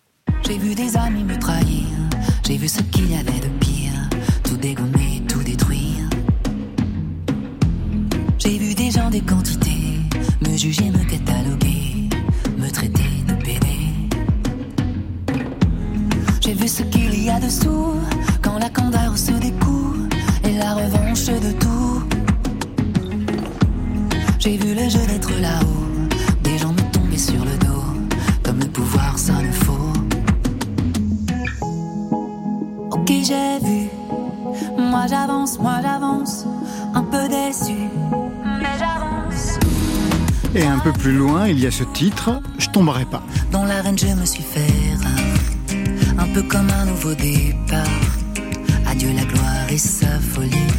J'ai 0.46 0.58
vu 0.58 0.74
des 0.74 0.96
amis 0.96 1.24
me 1.24 1.38
trahir, 1.38 1.86
j'ai 2.46 2.58
vu 2.58 2.68
ce 2.68 2.82
qu'il 2.82 3.10
y 3.10 3.14
avait 3.14 3.40
de 3.40 3.48
pire, 3.58 3.92
tout 4.42 4.56
dégommer, 4.56 5.22
tout 5.26 5.42
détruire. 5.42 6.08
J'ai 8.38 8.58
vu 8.58 8.74
des 8.74 8.90
gens 8.90 9.08
des 9.08 9.22
quantités, 9.22 9.98
me 10.42 10.54
juger, 10.56 10.90
me 10.90 11.04
cataloguer, 11.04 12.10
me 12.58 12.68
traiter 12.70 13.24
de 13.26 13.34
pédé. 13.42 13.78
J'ai 16.42 16.52
vu 16.52 16.68
ce 16.68 16.82
qu'il 16.82 17.24
y 17.24 17.30
a 17.30 17.40
dessous, 17.40 17.94
quand 18.42 18.58
la 18.58 18.68
candeur 18.68 19.16
se 19.16 19.32
découle, 19.32 20.10
et 20.44 20.58
la 20.58 20.74
revanche 20.74 21.24
de 21.24 21.52
tout. 21.52 22.02
J'ai 24.38 24.58
vu 24.58 24.74
le 24.74 24.86
jeu 24.90 25.06
d'être 25.06 25.32
là-haut, 25.40 25.93
pouvoir 28.74 29.16
ça 29.16 29.34
le 29.40 29.52
faut. 29.52 29.92
qui 33.06 33.24
j'ai 33.24 33.58
vu. 33.62 33.88
Moi 34.78 35.06
j'avance, 35.08 35.58
moi 35.58 35.76
j'avance, 35.82 36.46
un 36.94 37.02
peu 37.02 37.28
déçu, 37.28 37.78
mais 38.62 38.74
j'avance. 38.78 39.58
Et 40.54 40.64
un 40.64 40.78
peu 40.78 40.92
plus 40.92 41.12
loin, 41.12 41.46
il 41.48 41.60
y 41.60 41.66
a 41.66 41.70
ce 41.70 41.84
titre, 41.84 42.40
Je 42.58 42.68
tomberai 42.70 43.04
pas. 43.04 43.22
Dans 43.52 43.64
l'arène, 43.64 43.98
je 43.98 44.06
me 44.06 44.24
suis 44.24 44.42
fait 44.42 44.94
rare, 45.02 46.24
un 46.24 46.28
peu 46.32 46.42
comme 46.42 46.70
un 46.70 46.86
nouveau 46.86 47.14
départ. 47.14 48.02
Adieu 48.90 49.10
la 49.14 49.24
gloire 49.24 49.68
et 49.70 49.78
sa 49.78 50.18
folie. 50.32 50.72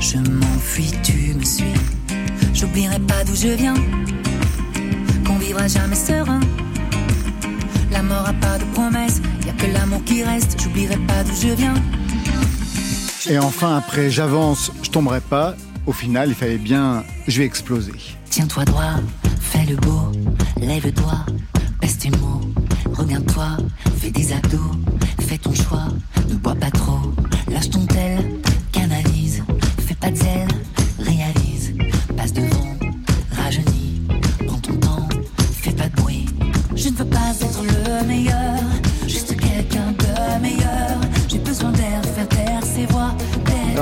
Je 0.00 0.18
m'enfuis, 0.18 0.92
tu 1.02 1.34
me 1.34 1.44
suis. 1.44 1.74
J'oublierai 2.54 3.00
pas 3.00 3.22
d'où 3.24 3.34
je 3.34 3.48
viens, 3.48 3.74
qu'on 5.26 5.38
vivra 5.38 5.66
jamais 5.68 5.96
serein. 5.96 6.40
La 8.14 8.20
mort 8.20 8.28
a 8.28 8.32
pas 8.34 8.58
de 8.58 8.64
promesse, 8.66 9.20
y 9.44 9.48
a 9.50 9.52
que 9.54 9.66
l'amour 9.72 10.04
qui 10.04 10.22
reste, 10.22 10.56
j'oublierai 10.62 10.96
pas 10.98 11.24
d'où 11.24 11.32
je 11.34 11.48
viens. 11.48 11.74
Et 13.28 13.38
enfin, 13.38 13.76
après 13.76 14.08
j'avance, 14.08 14.70
je 14.84 14.90
tomberai 14.90 15.20
pas, 15.20 15.56
au 15.84 15.92
final, 15.92 16.28
il 16.28 16.36
fallait 16.36 16.58
bien, 16.58 17.02
je 17.26 17.38
vais 17.40 17.44
exploser. 17.44 17.92
Tiens-toi 18.30 18.66
droit, 18.66 19.00
fais 19.40 19.64
le 19.64 19.74
beau, 19.76 20.12
lève-toi, 20.60 21.26
baisse 21.80 21.98
tes 21.98 22.10
mots, 22.10 22.42
regarde-toi, 22.92 23.56
fais 24.00 24.12
des 24.12 24.32
abdos, 24.32 24.70
fais 25.18 25.38
ton 25.38 25.52
choix, 25.52 25.88
ne 26.28 26.34
bois 26.36 26.54
pas 26.54 26.70
trop, 26.70 26.83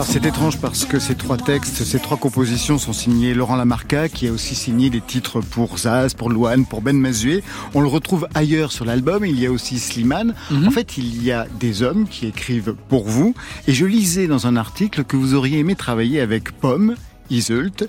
Alors 0.03 0.11
c'est 0.11 0.27
étrange 0.27 0.59
parce 0.59 0.85
que 0.85 0.99
ces 0.99 1.15
trois 1.15 1.37
textes, 1.37 1.85
ces 1.85 2.01
trois 2.01 2.17
compositions 2.17 2.77
sont 2.77 2.93
signés 2.93 3.35
Laurent 3.35 3.55
Lamarca, 3.55 4.09
qui 4.09 4.27
a 4.27 4.33
aussi 4.33 4.57
signé 4.57 4.91
des 4.91 5.01
titres 5.01 5.41
pour 5.41 5.79
Zaz, 5.79 6.15
pour 6.15 6.29
Louane, 6.29 6.67
pour 6.67 6.83
Ben 6.83 6.99
Mazué. 6.99 7.45
On 7.73 7.81
le 7.81 7.87
retrouve 7.87 8.27
ailleurs 8.35 8.73
sur 8.73 8.85
l'album. 8.85 9.25
Il 9.25 9.39
y 9.39 9.47
a 9.47 9.53
aussi 9.53 9.79
Slimane. 9.79 10.35
Mhm. 10.51 10.67
En 10.67 10.73
fait, 10.73 10.99
il 10.99 11.23
y 11.23 11.31
a 11.31 11.47
des 11.61 11.85
hommes 11.85 12.09
qui 12.09 12.27
écrivent 12.27 12.75
pour 12.89 13.07
vous. 13.07 13.37
Et 13.69 13.73
je 13.73 13.87
lisais 13.87 14.27
dans 14.27 14.49
un 14.49 14.57
article 14.57 15.05
que 15.05 15.17
vous 15.17 15.35
auriez 15.35 15.61
aimé 15.61 15.77
travailler 15.77 16.21
avec 16.21 16.51
Pomme, 16.51 16.97
Isult, 17.31 17.89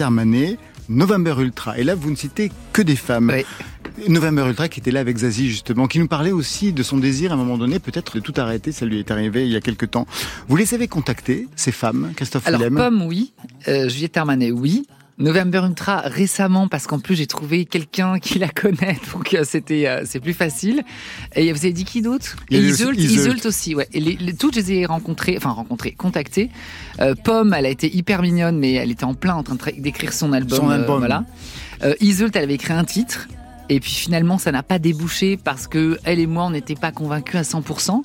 Armanet, 0.00 0.56
November 0.88 1.34
Ultra. 1.38 1.76
Et 1.76 1.84
là, 1.84 1.94
vous 1.94 2.10
ne 2.10 2.16
citez 2.16 2.50
que 2.72 2.80
des 2.80 2.96
femmes. 2.96 3.30
November 4.08 4.44
Ultra 4.48 4.68
qui 4.68 4.80
était 4.80 4.90
là 4.90 5.00
avec 5.00 5.18
Zazie 5.18 5.48
justement, 5.50 5.86
qui 5.86 5.98
nous 5.98 6.08
parlait 6.08 6.32
aussi 6.32 6.72
de 6.72 6.82
son 6.82 6.98
désir 6.98 7.30
à 7.32 7.34
un 7.34 7.38
moment 7.38 7.58
donné 7.58 7.78
peut-être 7.78 8.16
de 8.16 8.20
tout 8.20 8.34
arrêter, 8.36 8.72
ça 8.72 8.86
lui 8.86 8.98
est 8.98 9.10
arrivé 9.10 9.44
il 9.46 9.52
y 9.52 9.56
a 9.56 9.60
quelques 9.60 9.90
temps. 9.90 10.06
Vous 10.48 10.56
les 10.56 10.74
avez 10.74 10.88
contactées, 10.88 11.48
ces 11.56 11.72
femmes, 11.72 12.12
Christophe 12.16 12.46
Alors, 12.46 12.60
Pomme, 12.74 13.02
oui. 13.02 13.32
Euh, 13.68 13.88
Juliette 13.88 14.16
Armanet, 14.16 14.50
oui. 14.50 14.86
November 15.18 15.60
Ultra 15.68 16.00
récemment 16.00 16.68
parce 16.68 16.86
qu'en 16.86 16.98
plus 16.98 17.14
j'ai 17.16 17.26
trouvé 17.26 17.66
quelqu'un 17.66 18.18
qui 18.18 18.38
la 18.38 18.48
connaît 18.48 18.98
donc 19.12 19.34
euh, 19.34 19.44
c'était 19.44 19.86
euh, 19.86 20.02
c'est 20.06 20.20
plus 20.20 20.32
facile. 20.32 20.82
Et 21.36 21.52
vous 21.52 21.58
avez 21.58 21.72
dit 21.72 21.84
qui 21.84 22.00
d'autre? 22.00 22.36
Isolt, 22.50 22.96
aussi 22.98 23.06
Isolt. 23.14 23.46
Aussi 23.46 23.74
ouais. 23.74 23.86
Et 23.92 24.00
les, 24.00 24.16
les- 24.16 24.32
toutes 24.34 24.54
je 24.54 24.60
les 24.60 24.72
ai 24.72 24.86
rencontrées, 24.86 25.34
enfin 25.36 25.50
rencontrées, 25.50 25.92
contactées. 25.92 26.50
Euh, 27.00 27.14
Pomme, 27.14 27.54
elle 27.56 27.66
a 27.66 27.68
été 27.68 27.94
hyper 27.94 28.22
mignonne 28.22 28.58
mais 28.58 28.72
elle 28.72 28.90
était 28.90 29.04
en 29.04 29.14
plein 29.14 29.34
en 29.34 29.42
train 29.42 29.56
d'écrire 29.76 30.12
son 30.14 30.32
album. 30.32 30.58
Son 30.58 30.70
album. 30.70 30.98
voilà. 31.00 31.24
Isolt, 32.00 32.34
elle 32.34 32.44
avait 32.44 32.54
écrit 32.54 32.72
un 32.72 32.84
titre. 32.84 33.28
Et 33.72 33.80
puis 33.80 33.92
finalement, 33.92 34.36
ça 34.36 34.52
n'a 34.52 34.62
pas 34.62 34.78
débouché 34.78 35.38
parce 35.38 35.66
que 35.66 35.98
elle 36.04 36.20
et 36.20 36.26
moi, 36.26 36.44
on 36.44 36.50
n'était 36.50 36.74
pas 36.74 36.92
convaincus 36.92 37.36
à 37.36 37.42
100%. 37.42 38.02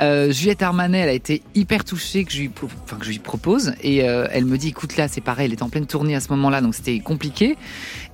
Euh, 0.00 0.30
Juliette 0.30 0.62
Armanet, 0.62 1.00
elle 1.00 1.08
a 1.08 1.12
été 1.12 1.42
hyper 1.56 1.84
touchée 1.84 2.24
que 2.24 2.30
je 2.30 2.38
lui, 2.38 3.18
propose. 3.18 3.72
Et 3.82 4.04
euh, 4.04 4.28
elle 4.30 4.44
me 4.44 4.56
dit, 4.56 4.68
écoute, 4.68 4.96
là, 4.96 5.08
c'est 5.08 5.20
pareil, 5.20 5.46
elle 5.46 5.52
est 5.52 5.62
en 5.62 5.68
pleine 5.68 5.86
tournée 5.86 6.14
à 6.14 6.20
ce 6.20 6.28
moment-là, 6.28 6.60
donc 6.60 6.76
c'était 6.76 7.00
compliqué. 7.00 7.58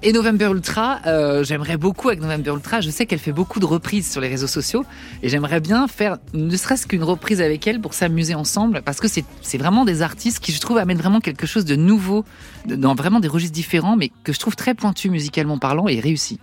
Et 0.02 0.14
November 0.14 0.46
Ultra, 0.46 1.00
euh, 1.06 1.44
j'aimerais 1.44 1.76
beaucoup 1.76 2.08
avec 2.08 2.22
November 2.22 2.52
Ultra, 2.52 2.80
je 2.80 2.88
sais 2.88 3.04
qu'elle 3.04 3.18
fait 3.18 3.30
beaucoup 3.30 3.60
de 3.60 3.66
reprises 3.66 4.10
sur 4.10 4.22
les 4.22 4.28
réseaux 4.28 4.46
sociaux. 4.46 4.86
Et 5.22 5.28
j'aimerais 5.28 5.60
bien 5.60 5.88
faire 5.88 6.16
ne 6.32 6.56
serait-ce 6.56 6.86
qu'une 6.86 7.04
reprise 7.04 7.42
avec 7.42 7.66
elle 7.66 7.82
pour 7.82 7.92
s'amuser 7.92 8.34
ensemble. 8.34 8.80
Parce 8.86 9.00
que 9.00 9.06
c'est 9.08 9.58
vraiment 9.58 9.84
des 9.84 10.00
artistes 10.00 10.40
qui, 10.40 10.50
je 10.50 10.60
trouve, 10.60 10.78
amènent 10.78 10.96
vraiment 10.96 11.20
quelque 11.20 11.46
chose 11.46 11.66
de 11.66 11.76
nouveau, 11.76 12.24
dans 12.64 12.94
vraiment 12.94 13.20
des 13.20 13.28
registres 13.28 13.54
différents, 13.54 13.96
mais 13.96 14.10
que 14.24 14.32
je 14.32 14.38
trouve 14.38 14.56
très 14.56 14.72
pointu 14.72 15.10
musicalement 15.10 15.58
parlant 15.58 15.88
et 15.88 16.00
réussi. 16.00 16.40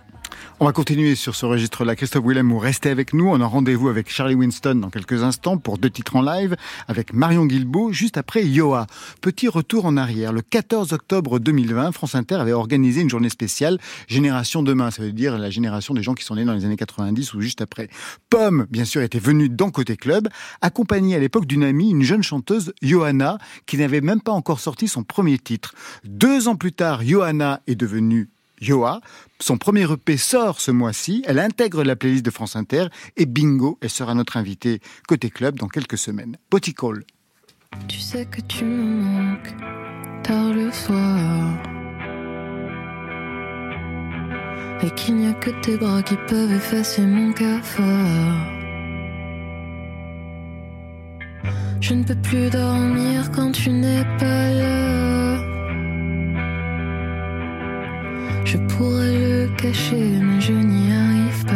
On 0.60 0.66
va 0.66 0.72
continuer 0.72 1.14
sur 1.14 1.34
ce 1.34 1.46
registre-là. 1.46 1.96
Christophe 1.96 2.24
Willem, 2.24 2.50
vous 2.50 2.58
restez 2.58 2.88
avec 2.88 3.12
nous. 3.12 3.28
On 3.28 3.40
a 3.40 3.46
rendez-vous 3.46 3.88
avec 3.88 4.08
Charlie 4.08 4.34
Winston 4.34 4.76
dans 4.76 4.90
quelques 4.90 5.22
instants 5.22 5.58
pour 5.58 5.78
deux 5.78 5.90
titres 5.90 6.16
en 6.16 6.22
live 6.22 6.56
avec 6.86 7.12
Marion 7.12 7.44
Guilbeault 7.44 7.92
juste 7.92 8.16
après 8.16 8.44
Yoa. 8.44 8.86
Petit 9.20 9.48
retour 9.48 9.84
en 9.84 9.96
arrière. 9.96 10.32
Le 10.32 10.42
14 10.42 10.92
octobre 10.92 11.38
2020, 11.38 11.92
France 11.92 12.14
Inter 12.14 12.36
avait 12.36 12.52
organisé 12.52 13.00
une 13.00 13.10
journée 13.10 13.28
spéciale 13.28 13.78
Génération 14.06 14.62
Demain. 14.62 14.90
Ça 14.90 15.02
veut 15.02 15.12
dire 15.12 15.38
la 15.38 15.50
génération 15.50 15.92
des 15.92 16.02
gens 16.02 16.14
qui 16.14 16.24
sont 16.24 16.36
nés 16.36 16.44
dans 16.44 16.54
les 16.54 16.64
années 16.64 16.76
90 16.76 17.34
ou 17.34 17.40
juste 17.40 17.60
après. 17.60 17.88
Pomme, 18.30 18.66
bien 18.70 18.84
sûr, 18.84 19.02
était 19.02 19.18
venue 19.18 19.48
dans 19.48 19.70
Côté 19.70 19.96
Club, 19.96 20.28
accompagnée 20.60 21.16
à 21.16 21.18
l'époque 21.18 21.46
d'une 21.46 21.64
amie, 21.64 21.90
une 21.90 22.02
jeune 22.02 22.22
chanteuse, 22.22 22.72
Johanna, 22.80 23.38
qui 23.66 23.76
n'avait 23.76 24.00
même 24.00 24.20
pas 24.20 24.32
encore 24.32 24.60
sorti 24.60 24.88
son 24.88 25.02
premier 25.02 25.38
titre. 25.38 25.74
Deux 26.04 26.48
ans 26.48 26.56
plus 26.56 26.72
tard, 26.72 27.02
Johanna 27.04 27.60
est 27.66 27.74
devenue 27.74 28.28
Yoa. 28.66 29.00
Son 29.40 29.58
premier 29.58 29.90
EP 29.90 30.16
sort 30.16 30.60
ce 30.60 30.70
mois-ci. 30.70 31.22
Elle 31.26 31.38
intègre 31.38 31.84
la 31.84 31.96
playlist 31.96 32.24
de 32.24 32.30
France 32.30 32.56
Inter 32.56 32.86
et 33.16 33.26
bingo, 33.26 33.78
elle 33.80 33.90
sera 33.90 34.14
notre 34.14 34.36
invitée 34.36 34.80
côté 35.06 35.30
club 35.30 35.56
dans 35.56 35.68
quelques 35.68 35.98
semaines. 35.98 36.36
Potty 36.50 36.74
Call. 36.74 37.04
Tu 37.88 37.98
sais 37.98 38.26
que 38.26 38.40
tu 38.42 38.64
me 38.64 39.02
manques 39.02 39.54
tard 40.22 40.52
le 40.52 40.70
soir. 40.70 41.58
Et 44.82 44.90
qu'il 44.96 45.16
n'y 45.16 45.28
a 45.28 45.34
que 45.34 45.50
tes 45.62 45.76
bras 45.76 46.02
qui 46.02 46.16
peuvent 46.28 46.52
effacer 46.52 47.02
mon 47.02 47.32
cafard. 47.32 48.54
Je 51.80 51.94
ne 51.94 52.02
peux 52.02 52.14
plus 52.16 52.50
dormir 52.50 53.30
quand 53.32 53.52
tu 53.52 53.70
n'es 53.70 54.04
pas 54.18 54.50
là. 54.50 55.23
Je 58.44 58.58
pourrais 58.58 59.12
le 59.12 59.48
cacher, 59.56 60.20
mais 60.20 60.40
je 60.40 60.52
n'y 60.52 60.92
arrive 60.92 61.44
pas. 61.46 61.52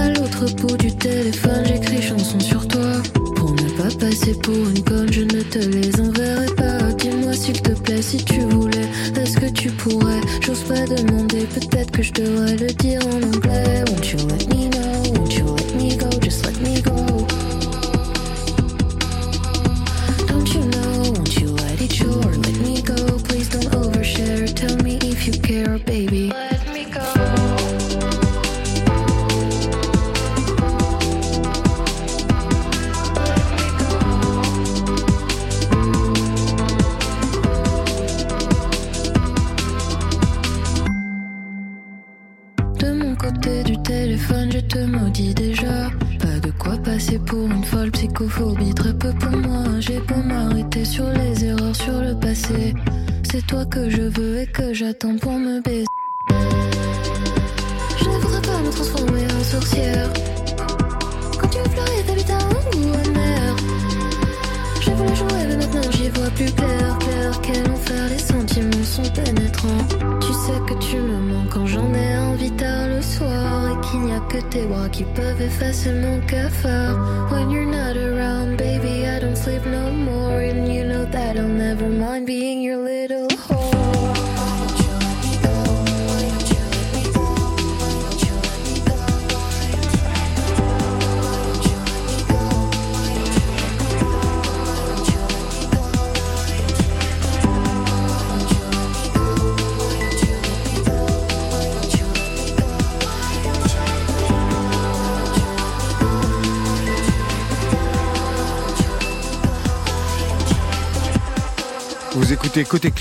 À 0.00 0.08
l'autre 0.10 0.54
bout 0.56 0.76
du 0.76 0.96
téléphone, 0.96 1.64
j'écris 1.66 2.00
chansons 2.02 2.40
sur 2.40 2.66
toi. 2.68 3.02
Pour 3.36 3.50
ne 3.52 3.68
pas 3.76 3.90
passer 3.98 4.34
pour 4.42 4.54
une 4.54 4.82
conne, 4.84 5.12
je 5.12 5.22
ne 5.22 5.42
te 5.42 5.58
les 5.58 6.00
enverrai 6.00 6.46
pas. 6.56 6.92
Dis-moi 6.92 7.32
s'il 7.32 7.60
te 7.60 7.72
plaît 7.72 8.02
si 8.02 8.24
tu 8.24 8.40
voulais. 8.40 8.88
Est-ce 9.20 9.38
que 9.38 9.50
tu 9.52 9.70
pourrais? 9.70 10.20
J'ose 10.40 10.62
pas 10.62 10.86
demander, 10.86 11.46
peut-être 11.54 11.90
que 11.90 12.02
je 12.02 12.12
devrais 12.12 12.56
le 12.56 12.68
dire 12.68 13.00
en 13.08 13.22
anglais. 13.22 13.81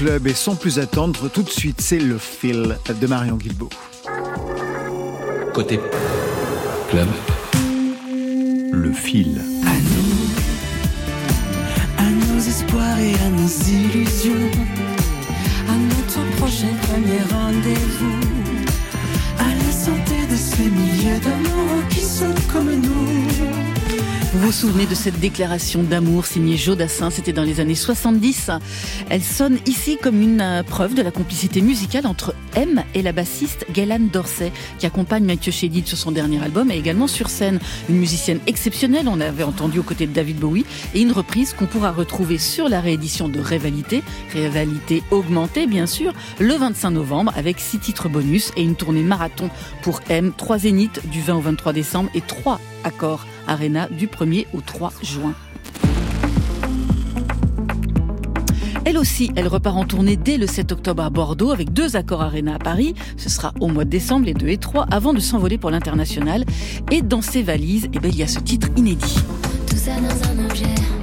Club 0.02 0.26
et 0.26 0.34
sans 0.34 0.56
plus 0.56 0.80
attendre, 0.80 1.30
tout 1.30 1.44
de 1.44 1.50
suite, 1.52 1.80
c'est 1.80 2.00
le 2.00 2.18
fil 2.18 2.76
de 2.90 3.06
Marion 3.06 3.36
Guilbeault. 3.36 3.70
Côté 5.54 5.80
club. 6.90 7.08
Le 8.72 8.92
fil. 8.94 9.40
à 9.64 9.76
nous, 9.94 10.26
à 12.00 12.34
nos 12.34 12.40
espoirs 12.40 13.00
et 13.00 13.14
à 13.14 13.30
nos 13.30 13.48
illusions, 13.48 14.50
à 15.70 15.76
notre 15.78 16.36
prochain 16.38 16.74
premier 16.82 17.22
rendez-vous, 17.32 18.22
à 19.38 19.54
la 19.54 19.72
santé 19.72 20.16
de 20.32 20.36
ces 20.36 20.64
milliers 20.64 21.20
d'amoureux 21.20 21.84
qui 21.92 22.02
sont 22.02 22.34
comme 22.52 22.74
nous. 22.74 23.81
Vous 24.34 24.39
vous 24.39 24.52
souvenez 24.54 24.86
de 24.86 24.95
cette 24.95 25.19
déclaration 25.19 25.84
d'amour 25.84 26.26
signée 26.26 26.56
Jodassin, 26.56 27.10
c'était 27.10 27.34
dans 27.34 27.43
les 27.43 27.60
années 27.60 27.76
70. 27.76 28.50
Elle 29.10 29.21
sonne 29.21 29.60
ici 29.65 29.97
comme 30.02 30.21
une 30.21 30.39
euh, 30.39 30.63
preuve 30.63 30.95
de 30.95 31.02
la 31.02 31.12
complicité 31.12 31.60
musicale 31.60 32.08
entre 32.08 32.34
M 32.56 32.82
et 32.95 33.02
la 33.02 33.12
bassiste 33.12 33.65
Gaëlan 33.74 34.08
Dorsey, 34.12 34.54
qui 34.80 34.86
accompagne 34.86 35.26
Mathieu 35.26 35.52
Chédid 35.52 35.86
sur 35.86 35.97
son 35.97 36.13
dernier 36.13 36.41
album 36.41 36.71
et 36.71 36.78
également 36.78 37.08
sur 37.08 37.30
scène. 37.30 37.60
Une 37.89 37.97
musicienne 37.97 38.39
exceptionnelle, 38.47 39.10
on 39.10 39.17
l'avait 39.17 39.43
entendu 39.43 39.80
aux 39.80 39.84
côtés 39.84 40.08
de 40.08 40.13
David 40.13 40.38
Bowie, 40.38 40.65
et 40.95 41.02
une 41.02 41.12
reprise 41.12 41.54
qu'on 41.54 41.65
pourra 41.65 41.91
retrouver 41.91 42.38
sur 42.38 42.69
la 42.69 42.80
réédition 42.80 43.28
de 43.28 43.39
Rivalité, 43.41 44.02
Rivalité 44.32 45.04
augmentée 45.12 45.67
bien 45.67 45.88
sûr, 45.88 46.13
le 46.39 46.54
25 46.54 46.91
novembre 46.91 47.34
avec 47.36 47.60
six 47.60 47.80
titres 47.80 48.08
bonus 48.08 48.54
et 48.56 48.63
une 48.63 48.76
tournée 48.76 49.04
marathon 49.04 49.50
pour 49.82 50.00
M, 50.08 50.32
trois 50.38 50.58
zéniths 50.58 51.06
du 51.10 51.19
20 51.19 51.36
au 51.36 51.41
23 51.41 51.74
décembre 51.74 52.10
et 52.15 52.21
trois 52.21 52.62
accords 52.86 53.26
Arena 53.52 53.90
du 53.90 54.08
1er 54.08 54.46
au 54.54 54.62
3 54.62 54.94
juin. 55.04 55.34
Elle 58.86 58.98
aussi, 58.98 59.30
elle 59.36 59.50
repart 59.50 59.76
en 59.76 59.84
tournée 59.84 60.16
dès 60.16 60.38
le 60.38 60.48
7 60.48 60.72
octobre 60.72 61.04
à 61.04 61.10
Bordeaux 61.10 61.52
avec 61.52 61.74
deux 61.74 61.98
accords 61.98 62.22
Arena 62.22 62.56
à 62.56 62.60
Paris. 62.60 62.96
Ce 63.18 63.30
sera 63.30 63.54
au 63.60 63.68
mois 63.68 63.84
de 63.84 63.90
décembre, 63.90 64.26
les 64.26 64.34
2 64.34 64.48
et 64.48 64.58
3, 64.58 64.88
avant 64.90 65.14
de 65.14 65.20
s'envoler 65.20 65.58
pour 65.58 65.70
l'international. 65.70 66.46
Et 66.92 67.02
dans 67.02 67.22
ses 67.22 67.44
valises, 67.44 67.90
eh 67.94 68.00
ben, 68.00 68.10
il 68.10 68.18
y 68.18 68.24
a 68.24 68.28
ce 68.28 68.40
titre 68.40 68.70
inédit. 68.78 69.20
Tout 69.68 69.76
ça 69.76 69.96
dans 70.00 70.30
un 70.30 70.46
objet. 70.46 71.01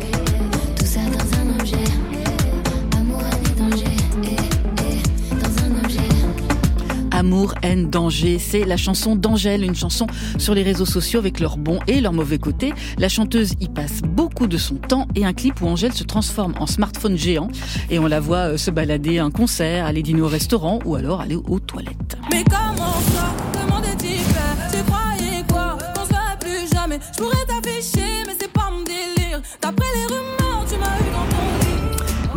Amour, 7.19 7.55
haine, 7.63 7.91
danger. 7.91 8.39
C'est 8.39 8.65
la 8.65 8.77
chanson 8.77 9.17
d'Angèle, 9.17 9.65
une 9.65 9.75
chanson 9.75 10.07
sur 10.39 10.55
les 10.55 10.63
réseaux 10.63 10.87
sociaux 10.87 11.19
avec 11.19 11.41
leurs 11.41 11.57
bons 11.57 11.81
et 11.89 12.01
leurs 12.01 12.13
mauvais 12.13 12.39
côtés. 12.39 12.73
La 12.97 13.09
chanteuse 13.09 13.55
y 13.61 13.67
passe 13.67 14.03
beaucoup 14.03 14.47
de 14.47 14.57
son 14.57 14.77
temps 14.77 15.09
et 15.17 15.25
un 15.25 15.33
clip 15.33 15.61
où 15.61 15.67
Angèle 15.67 15.93
se 15.93 16.05
transforme 16.05 16.55
en 16.61 16.67
smartphone 16.67 17.19
géant 17.19 17.49
et 17.91 17.99
on 17.99 18.07
la 18.07 18.21
voit 18.21 18.53
euh, 18.53 18.57
se 18.57 18.71
balader 18.71 19.19
à 19.19 19.25
un 19.25 19.33
concert, 19.33 19.85
aller 19.85 20.05
dîner 20.05 20.21
au 20.21 20.29
restaurant 20.29 20.79
ou 20.85 20.95
alors 20.95 21.21
aller 21.21 21.35
aux 21.35 21.59
toilettes. 21.59 22.17
Mais 22.31 22.45
comment 22.45 22.93
ça? 23.17 23.35
Comment 23.53 23.83
Tu 23.83 24.85
croyais 24.85 25.43
quoi? 25.49 25.77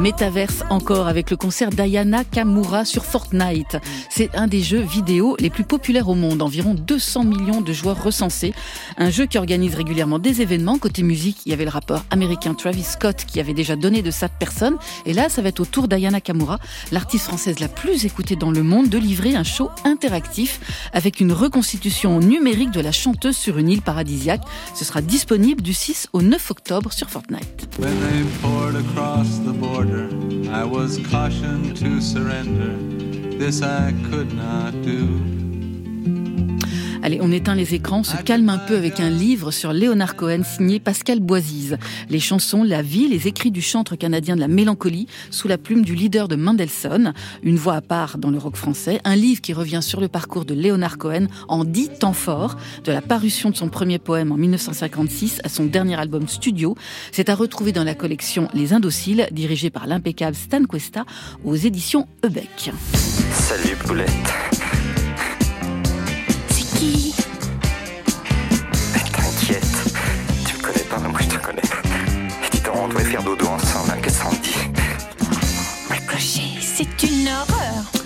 Métaverse 0.01 0.63
encore 0.71 1.07
avec 1.07 1.29
le 1.29 1.37
concert 1.37 1.69
d'Ayana 1.69 2.23
Kamura 2.23 2.85
sur 2.85 3.05
Fortnite. 3.05 3.77
C'est 4.09 4.35
un 4.35 4.47
des 4.47 4.63
jeux 4.63 4.81
vidéo 4.81 5.35
les 5.39 5.51
plus 5.51 5.63
populaires 5.63 6.09
au 6.09 6.15
monde, 6.15 6.41
environ 6.41 6.73
200 6.73 7.23
millions 7.23 7.61
de 7.61 7.71
joueurs 7.71 8.03
recensés. 8.03 8.55
Un 8.97 9.11
jeu 9.11 9.27
qui 9.27 9.37
organise 9.37 9.75
régulièrement 9.75 10.17
des 10.17 10.41
événements. 10.41 10.79
Côté 10.79 11.03
musique, 11.03 11.45
il 11.45 11.51
y 11.51 11.53
avait 11.53 11.65
le 11.65 11.69
rappeur 11.69 12.03
américain 12.09 12.55
Travis 12.55 12.81
Scott 12.81 13.25
qui 13.27 13.39
avait 13.39 13.53
déjà 13.53 13.75
donné 13.75 14.01
de 14.01 14.09
sa 14.09 14.27
personne. 14.27 14.75
Et 15.05 15.13
là, 15.13 15.29
ça 15.29 15.43
va 15.43 15.49
être 15.49 15.59
au 15.59 15.65
tour 15.65 15.87
d'Ayana 15.87 16.19
Kamura, 16.19 16.57
l'artiste 16.91 17.25
française 17.25 17.59
la 17.59 17.67
plus 17.67 18.03
écoutée 18.03 18.35
dans 18.35 18.49
le 18.49 18.63
monde, 18.63 18.89
de 18.89 18.97
livrer 18.97 19.35
un 19.35 19.43
show 19.43 19.69
interactif 19.85 20.89
avec 20.93 21.19
une 21.19 21.31
reconstitution 21.31 22.19
numérique 22.19 22.71
de 22.71 22.81
la 22.81 22.91
chanteuse 22.91 23.37
sur 23.37 23.59
une 23.59 23.69
île 23.69 23.83
paradisiaque. 23.83 24.41
Ce 24.73 24.83
sera 24.83 25.03
disponible 25.03 25.61
du 25.61 25.75
6 25.75 26.07
au 26.13 26.23
9 26.23 26.49
octobre 26.49 26.91
sur 26.91 27.11
Fortnite. 27.11 27.69
I 29.91 30.63
was 30.63 30.99
cautioned 31.07 31.75
to 31.77 31.99
surrender. 31.99 33.37
This 33.37 33.61
I 33.61 33.93
could 34.09 34.33
not 34.33 34.71
do. 34.83 35.50
Allez, 37.03 37.19
on 37.19 37.31
éteint 37.31 37.55
les 37.55 37.73
écrans, 37.73 38.03
se 38.03 38.15
calme 38.17 38.49
un 38.49 38.59
peu 38.59 38.77
avec 38.77 38.99
un 38.99 39.09
livre 39.09 39.49
sur 39.49 39.73
Léonard 39.73 40.15
Cohen 40.15 40.43
signé 40.43 40.79
Pascal 40.79 41.19
Boisise. 41.19 41.79
Les 42.11 42.19
chansons, 42.19 42.63
la 42.63 42.83
vie, 42.83 43.07
les 43.07 43.27
écrits 43.27 43.49
du 43.49 43.61
chantre 43.61 43.95
canadien 43.95 44.35
de 44.35 44.39
la 44.39 44.47
mélancolie 44.47 45.07
sous 45.31 45.47
la 45.47 45.57
plume 45.57 45.83
du 45.83 45.95
leader 45.95 46.27
de 46.27 46.35
Mendelssohn, 46.35 47.13
une 47.41 47.55
voix 47.57 47.73
à 47.73 47.81
part 47.81 48.19
dans 48.19 48.29
le 48.29 48.37
rock 48.37 48.55
français, 48.55 49.01
un 49.03 49.15
livre 49.15 49.41
qui 49.41 49.53
revient 49.53 49.81
sur 49.81 49.99
le 49.99 50.09
parcours 50.09 50.45
de 50.45 50.53
Léonard 50.53 50.99
Cohen 50.99 51.25
en 51.47 51.65
dix 51.65 51.89
temps 51.89 52.13
forts, 52.13 52.55
de 52.83 52.91
la 52.91 53.01
parution 53.01 53.49
de 53.49 53.55
son 53.55 53.69
premier 53.69 53.97
poème 53.97 54.31
en 54.31 54.37
1956 54.37 55.41
à 55.43 55.49
son 55.49 55.65
dernier 55.65 55.99
album 55.99 56.27
studio. 56.27 56.75
C'est 57.11 57.29
à 57.29 57.35
retrouver 57.35 57.71
dans 57.71 57.83
la 57.83 57.95
collection 57.95 58.47
Les 58.53 58.73
Indociles, 58.73 59.27
dirigée 59.31 59.71
par 59.71 59.87
l'impeccable 59.87 60.35
Stan 60.35 60.63
Cuesta 60.65 61.05
aux 61.43 61.55
éditions 61.55 62.07
Ebec. 62.23 62.71
Salut 63.31 63.75
Poulette. 63.87 64.90
Qui 66.81 67.13
T'inquiète, 69.13 69.63
tu 70.47 70.57
me 70.57 70.61
connais 70.63 70.83
pas, 70.89 70.97
mais 70.97 71.09
moi 71.09 71.19
je 71.21 71.27
te 71.27 71.35
connais. 71.35 71.61
Dis 72.51 72.59
donc, 72.61 72.75
on 72.75 72.87
devrait 72.87 73.03
faire 73.03 73.21
dodo 73.21 73.45
ensemble, 73.45 73.91
hein, 73.91 73.99
qu'est-ce 74.01 74.23
te 74.23 74.31
dit? 74.41 74.55
Ricochet, 75.91 76.59
c'est 76.59 77.03
une 77.03 77.27
horreur. 77.27 78.00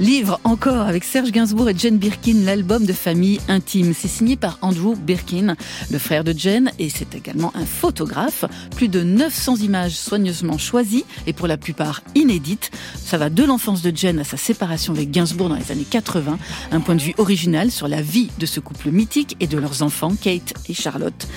Livre 0.00 0.40
encore 0.42 0.88
avec 0.88 1.04
Serge 1.04 1.30
Gainsbourg 1.30 1.68
et 1.68 1.74
Jane 1.78 1.98
Birkin, 1.98 2.42
l'album 2.44 2.84
de 2.84 2.92
famille 2.92 3.40
intime. 3.48 3.94
C'est 3.96 4.08
signé 4.08 4.34
par 4.34 4.58
Andrew 4.60 4.96
Birkin, 4.96 5.54
le 5.90 5.98
frère 5.98 6.24
de 6.24 6.34
Jane, 6.36 6.72
et 6.80 6.88
c'est 6.88 7.14
également 7.14 7.52
un 7.54 7.64
photographe. 7.64 8.44
Plus 8.74 8.88
de 8.88 9.02
900 9.02 9.56
images 9.56 9.92
soigneusement 9.92 10.58
choisies 10.58 11.04
et 11.28 11.32
pour 11.32 11.46
la 11.46 11.56
plupart 11.56 12.02
inédites. 12.16 12.72
Ça 12.96 13.18
va 13.18 13.30
de 13.30 13.44
l'enfance 13.44 13.82
de 13.82 13.92
Jane 13.94 14.18
à 14.18 14.24
sa 14.24 14.36
séparation 14.36 14.92
avec 14.92 15.12
Gainsbourg 15.12 15.48
dans 15.48 15.56
les 15.56 15.70
années 15.70 15.86
80. 15.88 16.38
Un 16.72 16.80
point 16.80 16.96
de 16.96 17.02
vue 17.02 17.14
original 17.18 17.70
sur 17.70 17.86
la 17.86 18.02
vie 18.02 18.30
de 18.38 18.46
ce 18.46 18.58
couple 18.58 18.90
mythique 18.90 19.36
et 19.38 19.46
de 19.46 19.58
leurs 19.58 19.82
enfants, 19.82 20.14
Kate 20.20 20.54
et 20.68 20.74
Charlotte. 20.74 21.28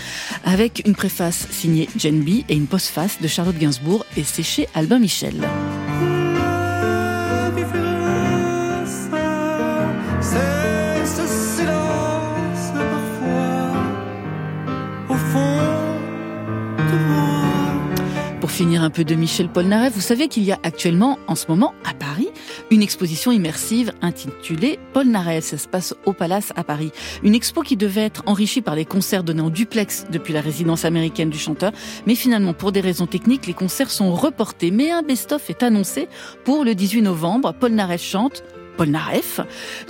Avec 0.44 0.82
une 0.88 0.96
préface 0.96 1.48
signée 1.52 1.90
Jane 1.96 2.22
B 2.22 2.44
et 2.50 2.56
une 2.56 2.68
postface 2.68 3.22
de 3.22 3.28
Charlotte 3.28 3.58
Gainsbourg 3.58 4.04
et 4.18 4.24
chez 4.24 4.68
Albin 4.74 5.00
Michel. 5.00 5.36
Finir 18.58 18.82
un 18.82 18.90
peu 18.90 19.04
de 19.04 19.14
Michel 19.14 19.50
Polnareff, 19.50 19.94
vous 19.94 20.02
savez 20.02 20.28
qu'il 20.28 20.42
y 20.42 20.52
a 20.52 20.58
actuellement, 20.64 21.20
en 21.28 21.36
ce 21.36 21.46
moment, 21.48 21.76
à 21.86 21.94
Paris, 21.94 22.30
une 22.72 22.82
exposition 22.82 23.32
immersive 23.32 23.94
intitulée 24.02 24.80
Polnareff. 24.94 25.44
Ça 25.44 25.60
se 25.60 25.68
passe 25.68 25.94
au 26.06 26.14
Palace 26.14 26.54
à 26.56 26.64
Paris. 26.64 26.92
Une 27.22 27.36
expo 27.36 27.62
qui 27.62 27.78
devait 27.78 28.06
être 28.06 28.24
enrichie 28.26 28.62
par 28.62 28.74
les 28.74 28.84
concerts 28.84 29.24
donnés 29.24 29.44
en 29.44 29.52
duplex 29.52 30.08
depuis 30.12 30.34
la 30.34 30.42
résidence 30.42 30.86
américaine 30.86 31.30
du 31.30 31.38
chanteur. 31.38 31.72
Mais 32.08 32.16
finalement, 32.16 32.54
pour 32.54 32.72
des 32.72 32.82
raisons 32.82 33.06
techniques, 33.06 33.46
les 33.46 33.54
concerts 33.54 33.92
sont 33.92 34.12
reportés. 34.12 34.72
Mais 34.72 34.90
un 34.90 35.04
best-of 35.04 35.48
est 35.52 35.62
annoncé 35.62 36.08
pour 36.44 36.66
le 36.66 36.74
18 36.74 37.04
novembre. 37.04 37.54
Polnareff 37.54 38.02
chante 38.02 38.44
Polnareff, 38.78 39.40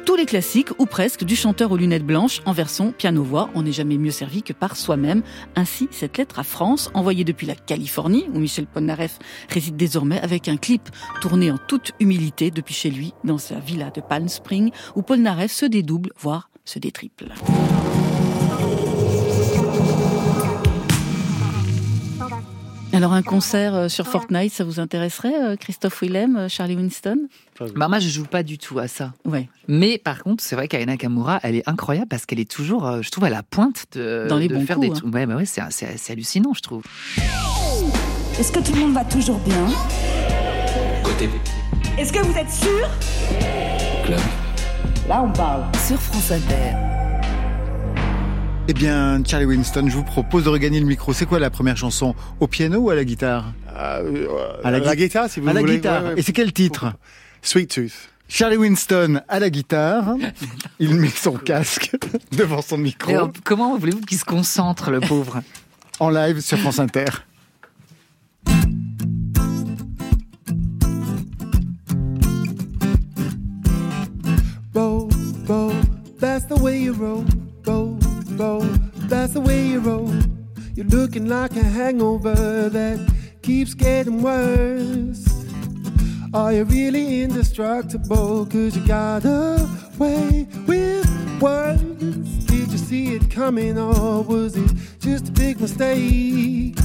tous 0.06 0.15
les 0.15 0.26
classiques 0.26 0.69
ou 0.80 0.86
presque 0.86 1.26
du 1.26 1.36
chanteur 1.36 1.71
aux 1.73 1.78
lunettes 1.78 2.06
blanches 2.06 2.41
en 2.45 2.54
version 2.54 2.93
piano-voix. 2.93 3.50
On 3.54 3.63
n'est 3.63 3.73
jamais 3.73 3.97
mieux 3.97 4.12
servi 4.12 4.43
que 4.43 4.54
par 4.54 4.78
soi-même. 4.78 5.23
Ainsi, 5.58 5.89
cette 5.91 6.17
lettre 6.17 6.39
à 6.39 6.43
France, 6.43 6.89
envoyée 6.93 7.26
depuis 7.26 7.45
la 7.45 7.56
Californie, 7.56 8.28
où 8.34 8.39
Michel 8.39 8.65
Polnareff 8.65 9.19
réside 9.50 9.76
désormais, 9.76 10.21
avec 10.21 10.47
un 10.47 10.56
clip 10.56 10.89
tourné 11.21 11.52
en 11.52 11.58
toute 11.58 11.91
humilité 12.00 12.50
depuis 12.50 12.73
chez 12.73 12.89
lui, 12.89 13.13
dans 13.26 13.38
sa 13.38 13.60
villa 13.60 13.89
de 13.89 14.00
Palm 14.00 14.30
Springs, 14.30 14.71
où 14.95 15.02
Polnareff 15.02 15.52
se 15.52 15.65
dédouble, 15.65 16.12
voire 16.17 16.50
se 16.63 16.80
détriple. 16.80 17.26
Alors 22.97 23.13
un 23.13 23.21
concert 23.21 23.75
euh, 23.75 23.89
sur 23.89 24.07
Fortnite, 24.07 24.51
ça 24.51 24.63
vous 24.63 24.79
intéresserait, 24.79 25.36
euh, 25.39 25.55
Christophe 25.55 26.01
Willem, 26.01 26.36
euh, 26.36 26.49
Charlie 26.49 26.75
Winston? 26.75 27.27
Bah, 27.75 27.88
moi, 27.88 27.99
je 27.99 28.10
joue 28.10 28.23
pas 28.25 28.41
du 28.41 28.57
tout 28.57 28.79
à 28.79 28.88
ça. 28.88 29.13
Ouais. 29.23 29.47
Mais 29.67 29.99
par 29.99 30.23
contre, 30.23 30.43
c'est 30.43 30.55
vrai 30.55 30.67
qu'Ayana 30.67 30.97
Kamura, 30.97 31.39
elle 31.43 31.53
est 31.53 31.69
incroyable 31.69 32.07
parce 32.07 32.25
qu'elle 32.25 32.39
est 32.39 32.49
toujours, 32.49 32.88
euh, 32.88 33.03
je 33.03 33.12
trouve, 33.12 33.25
à 33.25 33.29
la 33.29 33.43
pointe 33.43 33.86
de, 33.93 34.25
Dans 34.27 34.38
les 34.38 34.47
de 34.47 34.55
bons 34.55 34.65
faire 34.65 34.77
coups, 34.77 34.88
des 34.88 34.93
hein. 34.93 34.99
trucs. 34.99 35.13
Ouais, 35.13 35.27
bah 35.27 35.36
ouais, 35.36 35.45
c'est 35.45 35.62
c'est- 35.69 35.95
c'est 35.97 36.13
hallucinant, 36.13 36.53
je 36.55 36.62
trouve. 36.62 36.81
Est-ce 38.39 38.51
que 38.51 38.60
tout 38.60 38.73
le 38.73 38.79
monde 38.79 38.93
va 38.95 39.05
toujours 39.05 39.38
bien? 39.41 39.67
Côté 41.03 41.29
Est-ce 41.99 42.12
que 42.12 42.19
vous 42.25 42.36
êtes 42.36 42.51
sûr? 42.51 42.89
Club. 44.05 44.19
Là, 45.07 45.21
on 45.23 45.31
parle. 45.31 45.65
Sur 45.86 45.99
France 46.01 46.31
Inter. 46.31 46.73
Eh 48.69 48.73
bien, 48.73 49.23
Charlie 49.25 49.45
Winston, 49.45 49.86
je 49.88 49.95
vous 49.95 50.03
propose 50.03 50.43
de 50.43 50.49
regagner 50.49 50.80
le 50.80 50.86
micro. 50.86 51.13
C'est 51.13 51.25
quoi 51.25 51.39
la 51.39 51.49
première 51.49 51.77
chanson? 51.77 52.15
Au 52.39 52.47
piano 52.47 52.80
ou 52.80 52.89
à 52.89 52.95
la 52.95 53.06
guitare? 53.06 53.53
Euh, 53.73 54.27
À 54.63 54.71
la 54.71 54.80
la, 54.80 54.95
gui- 54.95 55.03
guitare, 55.03 55.30
si 55.30 55.39
vous 55.39 55.47
À 55.47 55.53
la 55.53 55.62
voulez. 55.62 55.75
guitare. 55.77 56.03
Ouais, 56.03 56.10
ouais. 56.10 56.19
Et 56.19 56.21
c'est 56.21 56.34
quel 56.34 56.51
titre? 56.51 56.93
Sweet 57.41 57.73
Tooth. 57.73 57.93
Charlie 58.27 58.58
Winston 58.58 59.21
à 59.30 59.39
la 59.39 59.49
guitare. 59.49 60.15
Il 60.80 60.95
met 60.95 61.08
son 61.08 61.34
casque 61.34 61.95
devant 62.38 62.62
son 62.62 62.77
micro 62.77 63.10
Et, 63.12 63.15
euh, 63.15 63.27
comment 63.45 63.77
voulez-vous 63.77 64.01
qu'il 64.01 64.17
se 64.17 64.25
concentre, 64.25 64.92
le 64.92 65.00
pauvre? 65.00 65.42
En 66.00 66.12
live 66.12 66.42
sur 66.42 66.60
France 66.60 66.77
Inter. 66.77 67.06
roll, 74.73 75.10
roll. 75.48 75.73
That's 76.19 76.46
the 76.46 76.56
way 76.58 76.79
you 76.79 76.94
roll, 76.94 77.23
roll, 77.23 77.25
roll. 77.25 77.37
That's 79.28 79.34
the 79.34 79.42
way 79.42 79.67
you 79.67 79.82
roll. 79.82 80.10
You're 80.73 80.86
looking 80.86 81.28
like 81.28 81.52
a 81.58 81.62
hangover 81.62 82.34
that 82.69 83.13
keeps 83.42 83.73
getting 83.73 84.21
worse. 84.21 85.28
Are 86.34 86.54
you 86.54 86.63
really 86.63 87.23
indestructible? 87.23 88.46
Cause 88.46 88.78
you 88.78 88.88
got 88.88 89.25
away 89.25 90.48
with 90.65 91.42
words. 91.42 92.46
Did 92.46 92.71
you 92.71 92.78
see 92.78 93.15
it 93.15 93.30
coming 93.30 93.78
or 93.78 94.23
was 94.23 94.56
it 94.56 94.71
just 95.00 95.28
a 95.28 95.32
big 95.34 95.60
mistake? 95.60 96.78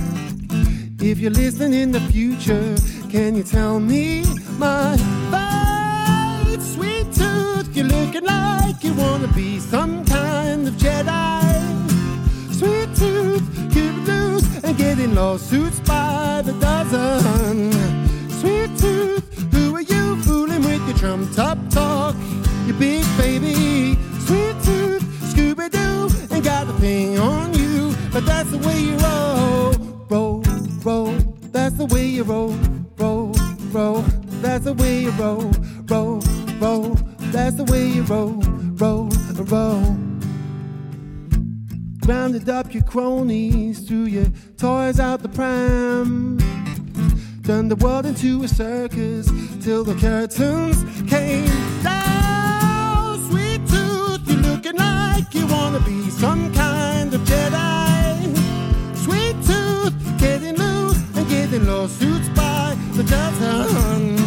If 1.01 1.21
you're 1.21 1.31
listening 1.31 1.81
in 1.81 1.93
the 1.93 2.01
future, 2.01 2.75
can 3.09 3.37
you 3.37 3.45
tell 3.45 3.79
me 3.79 4.25
my 4.59 4.97
fate? 5.31 6.61
Sweet 6.61 7.07
tooth, 7.15 7.77
you're 7.77 7.87
looking 7.87 8.25
like 8.25 8.83
you 8.83 8.95
wanna 8.95 9.29
be 9.29 9.61
some 9.61 10.05
kind 10.07 10.67
of 10.67 10.75
Jedi. 10.75 11.42
And 14.73 14.79
get 14.79 14.99
in 14.99 15.15
lawsuits 15.15 15.81
by 15.81 16.43
the 16.45 16.53
dozen. 16.55 17.73
Sweet 18.41 18.71
tooth, 18.79 19.53
who 19.53 19.75
are 19.75 19.83
you 19.83 20.17
fooling 20.23 20.63
with 20.63 20.87
your 20.89 20.97
trumped 20.97 21.39
up 21.39 21.59
talk? 21.71 22.15
You 22.67 22.73
big 22.75 23.05
baby, 23.19 23.97
sweet 24.21 24.57
tooth, 24.65 25.03
Scooby 25.33 25.71
Doo, 25.71 26.35
ain't 26.35 26.45
got 26.45 26.69
a 26.69 26.73
thing 26.75 27.19
on 27.19 27.53
you, 27.55 27.95
but 28.13 28.25
that's 28.25 28.51
the 28.51 28.59
way 28.59 28.79
you 28.79 28.97
roll, 28.97 29.73
roll, 30.09 30.43
roll. 30.85 31.15
That's 31.53 31.77
the 31.77 31.87
way 31.87 32.07
you 32.07 32.23
roll, 32.23 32.57
roll, 32.97 33.35
roll. 33.73 34.03
That's 34.43 34.65
the 34.65 34.75
way 34.75 35.01
you 35.01 35.11
roll, 35.13 35.51
roll, 35.87 36.23
roll. 36.61 36.95
That's 37.35 37.57
the 37.57 37.65
way 37.65 37.89
you 37.89 38.03
roll, 38.05 38.41
roll, 38.81 39.09
roll. 39.35 40.02
Rounded 42.05 42.49
up 42.49 42.75
your 42.75 42.83
cronies, 42.83 43.87
threw 43.87 44.05
your 44.05 44.27
toys 44.59 44.99
out 44.99 45.23
the 45.23 45.29
pram. 45.29 46.39
Turned 47.45 47.71
the 47.71 47.77
world 47.77 48.07
into 48.07 48.43
a 48.43 48.49
circus 48.49 49.31
till 49.61 49.85
the 49.85 49.95
curtains 49.95 50.85
came 51.09 51.47
down. 51.83 53.19
Sweet 53.31 53.67
tooth, 53.69 54.21
you're 54.27 54.43
looking 54.43 54.77
like 54.77 55.33
you 55.33 55.47
wanna 55.47 55.81
be 55.81 56.11
some 56.11 56.53
kind 56.53 57.15
of 57.15 57.21
Jedi. 57.21 58.37
Sweet 58.97 59.37
tooth, 59.47 59.95
getting 60.19 60.57
loose 60.57 60.99
and 61.17 61.29
getting 61.29 61.67
lawsuits 61.67 62.29
by 62.31 62.77
the 62.95 63.05
dozen. 63.05 64.22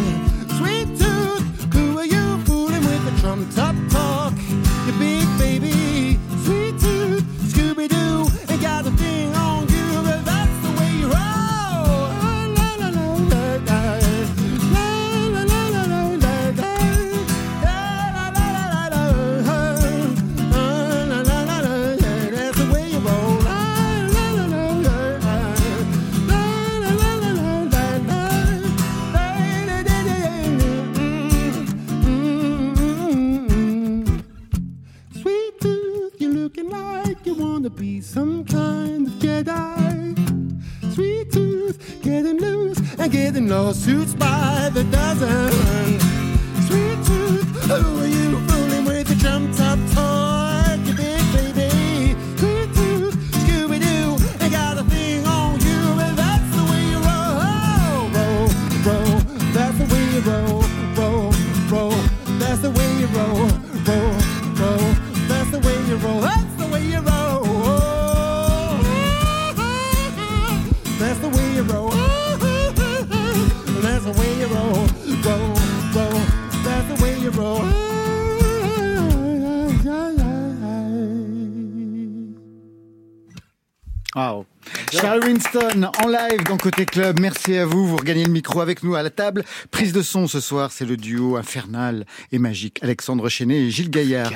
Charlie 85.76 85.84
Winston 85.84 85.95
en 86.04 86.08
live 86.08 86.44
dans 86.48 86.56
Côté 86.56 86.84
Club. 86.84 87.20
Merci 87.20 87.56
à 87.56 87.64
vous. 87.66 87.86
Vous 87.86 87.96
regagnez 87.96 88.24
le 88.24 88.30
micro 88.32 88.60
avec 88.60 88.82
nous 88.82 88.94
à 88.94 89.02
la 89.02 89.10
table. 89.10 89.44
Prise 89.70 89.92
de 89.92 90.02
son 90.02 90.26
ce 90.26 90.40
soir, 90.40 90.70
c'est 90.72 90.84
le 90.84 90.96
duo 90.96 91.36
infernal 91.36 92.04
et 92.32 92.38
magique. 92.38 92.78
Alexandre 92.82 93.28
Chenet 93.28 93.56
et 93.62 93.70
Gilles 93.70 93.90
Gaillard. 93.90 94.30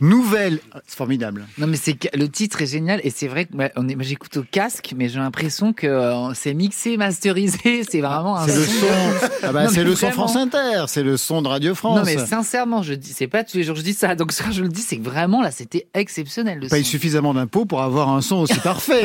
Nouvelle. 0.00 0.58
C'est 0.86 0.96
formidable. 0.96 1.46
Non 1.58 1.66
mais 1.66 1.76
c'est 1.76 1.94
que- 1.94 2.16
le 2.16 2.28
titre 2.28 2.62
est 2.62 2.66
génial 2.66 3.00
et 3.04 3.10
c'est 3.10 3.28
vrai 3.28 3.44
que 3.46 3.54
bah, 3.56 3.70
on 3.76 3.88
est, 3.88 3.94
moi, 3.94 4.04
j'écoute 4.04 4.36
au 4.36 4.44
casque 4.50 4.92
mais 4.96 5.08
j'ai 5.08 5.18
l'impression 5.18 5.72
que 5.72 5.86
euh, 5.86 6.34
c'est 6.34 6.54
mixé, 6.54 6.96
masterisé, 6.96 7.84
c'est 7.90 8.00
vraiment 8.00 8.36
un 8.36 8.46
C'est 8.46 8.56
le 8.56 8.64
son. 8.64 8.80
son. 8.80 9.28
Ah 9.42 9.52
bah, 9.52 9.68
c'est 9.68 9.84
le 9.84 9.94
son 9.94 10.06
vraiment. 10.08 10.26
France 10.28 10.36
Inter. 10.36 10.84
C'est 10.88 11.02
le 11.02 11.16
son 11.16 11.42
de 11.42 11.48
Radio 11.48 11.74
France. 11.74 11.98
Non 11.98 12.04
mais 12.04 12.18
sincèrement, 12.18 12.82
je 12.82 12.94
dis, 12.94 13.12
c'est 13.14 13.28
pas 13.28 13.44
tous 13.44 13.56
les 13.56 13.62
jours 13.64 13.74
que 13.74 13.80
je 13.80 13.84
dis 13.84 13.94
ça. 13.94 14.14
Donc 14.14 14.32
quand 14.36 14.52
je 14.52 14.62
le 14.62 14.68
dis, 14.68 14.82
c'est 14.82 14.96
que 14.98 15.04
vraiment 15.04 15.42
là, 15.42 15.50
c'était 15.50 15.86
exceptionnel. 15.94 16.58
Le 16.60 16.68
paye 16.68 16.84
son. 16.84 16.90
suffisamment 16.90 17.34
d'impôts 17.34 17.64
pour 17.66 17.82
avoir 17.82 18.08
un 18.08 18.20
son 18.20 18.36
aussi 18.36 18.58
parfait. 18.62 19.04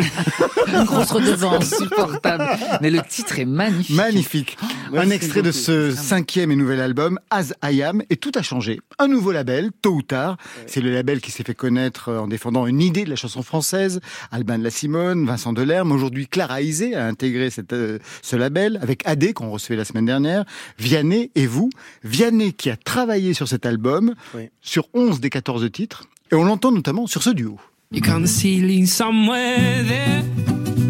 Une 0.68 0.84
grosse 0.86 1.12
redevance 1.12 1.74
insupportable. 2.00 2.46
Mais 2.82 2.90
le 2.90 3.02
titre 3.02 3.40
est 3.40 3.46
magnifique. 3.46 3.96
Magnifique. 3.96 4.58
Un 4.96 5.10
extrait 5.10 5.42
de 5.42 5.52
ce 5.52 5.92
cinquième 5.92 6.52
et 6.52 6.56
nouvel 6.56 6.80
album, 6.82 7.20
As 7.30 7.54
I 7.64 7.84
Am, 7.84 8.02
et 8.10 8.18
tout 8.18 8.32
a 8.36 8.42
changé. 8.42 8.80
Un 8.98 9.08
nouveau 9.08 9.32
label, 9.32 9.72
tôt 9.82 9.94
ou 9.94 10.02
tard. 10.02 10.38
C'est 10.68 10.82
le 10.82 10.92
label 10.92 11.22
qui 11.22 11.32
s'est 11.32 11.44
fait 11.44 11.54
connaître 11.54 12.12
en 12.12 12.28
défendant 12.28 12.68
une 12.68 12.82
idée 12.82 13.04
de 13.06 13.10
la 13.10 13.16
chanson 13.16 13.44
française. 13.44 14.00
Albin 14.32 14.58
de 14.58 14.64
la 14.64 14.72
Simone, 14.72 15.26
Vincent 15.26 15.54
Delerme. 15.54 15.92
Aujourd'hui, 15.92 16.28
Clara 16.28 16.62
Isé 16.62 16.96
a 16.96 17.06
intégré 17.06 17.50
cette, 17.50 17.74
euh, 17.74 18.00
ce 18.22 18.36
label 18.36 18.80
avec 18.82 19.06
AD 19.08 19.34
qu'on 19.34 19.50
recevait 19.50 19.78
la 19.78 19.86
semaine 19.86 20.06
dernière. 20.06 20.46
Vianney 20.78 21.32
et 21.36 21.48
vous. 21.48 21.70
Vianney 22.04 22.54
qui 22.54 22.70
a 22.70 22.78
travaillé 22.78 23.34
sur 23.34 23.48
cet 23.48 23.66
album, 23.66 24.16
sur 24.62 24.88
11 24.94 25.20
des 25.20 25.30
14 25.30 25.70
titres. 25.72 26.06
Et 26.32 26.36
on 26.36 26.44
l'entend 26.44 26.72
notamment 26.72 27.08
sur 27.08 27.24
ce 27.24 27.32
duo. 27.32 27.60
You 27.92 28.02
the 28.02 28.28
ceiling 28.28 28.86
somewhere 28.86 29.84
there. 29.84 30.89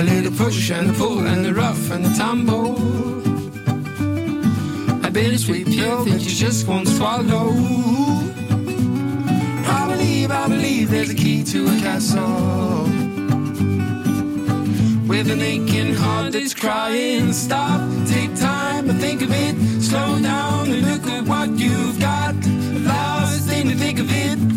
A 0.00 0.02
little 0.02 0.32
push 0.32 0.70
and 0.70 0.88
a 0.88 0.92
pull 0.94 1.26
and 1.26 1.44
the 1.44 1.52
rough 1.52 1.90
and 1.90 2.02
the 2.02 2.08
tumble. 2.16 2.74
A 5.04 5.10
bittersweet 5.10 5.66
pill 5.66 6.04
that 6.06 6.22
you 6.22 6.30
just 6.30 6.66
won't 6.66 6.88
swallow. 6.88 7.50
I 9.78 9.86
believe, 9.90 10.30
I 10.30 10.48
believe 10.48 10.90
there's 10.90 11.10
a 11.10 11.14
key 11.14 11.44
to 11.52 11.66
a 11.66 11.76
castle. 11.80 12.84
With 15.06 15.30
an 15.30 15.42
aching 15.42 15.92
heart 15.92 16.32
that's 16.32 16.54
crying, 16.54 17.34
stop, 17.34 17.82
take 18.06 18.34
time 18.36 18.86
to 18.88 18.94
think 18.94 19.20
of 19.20 19.30
it. 19.30 19.82
Slow 19.82 20.18
down 20.22 20.70
and 20.70 20.80
look 20.90 21.06
at 21.08 21.24
what 21.26 21.50
you've 21.58 22.00
got. 22.00 22.34
Last 22.86 23.46
thing 23.46 23.68
to 23.68 23.74
think 23.74 23.98
of 23.98 24.06
it. 24.08 24.49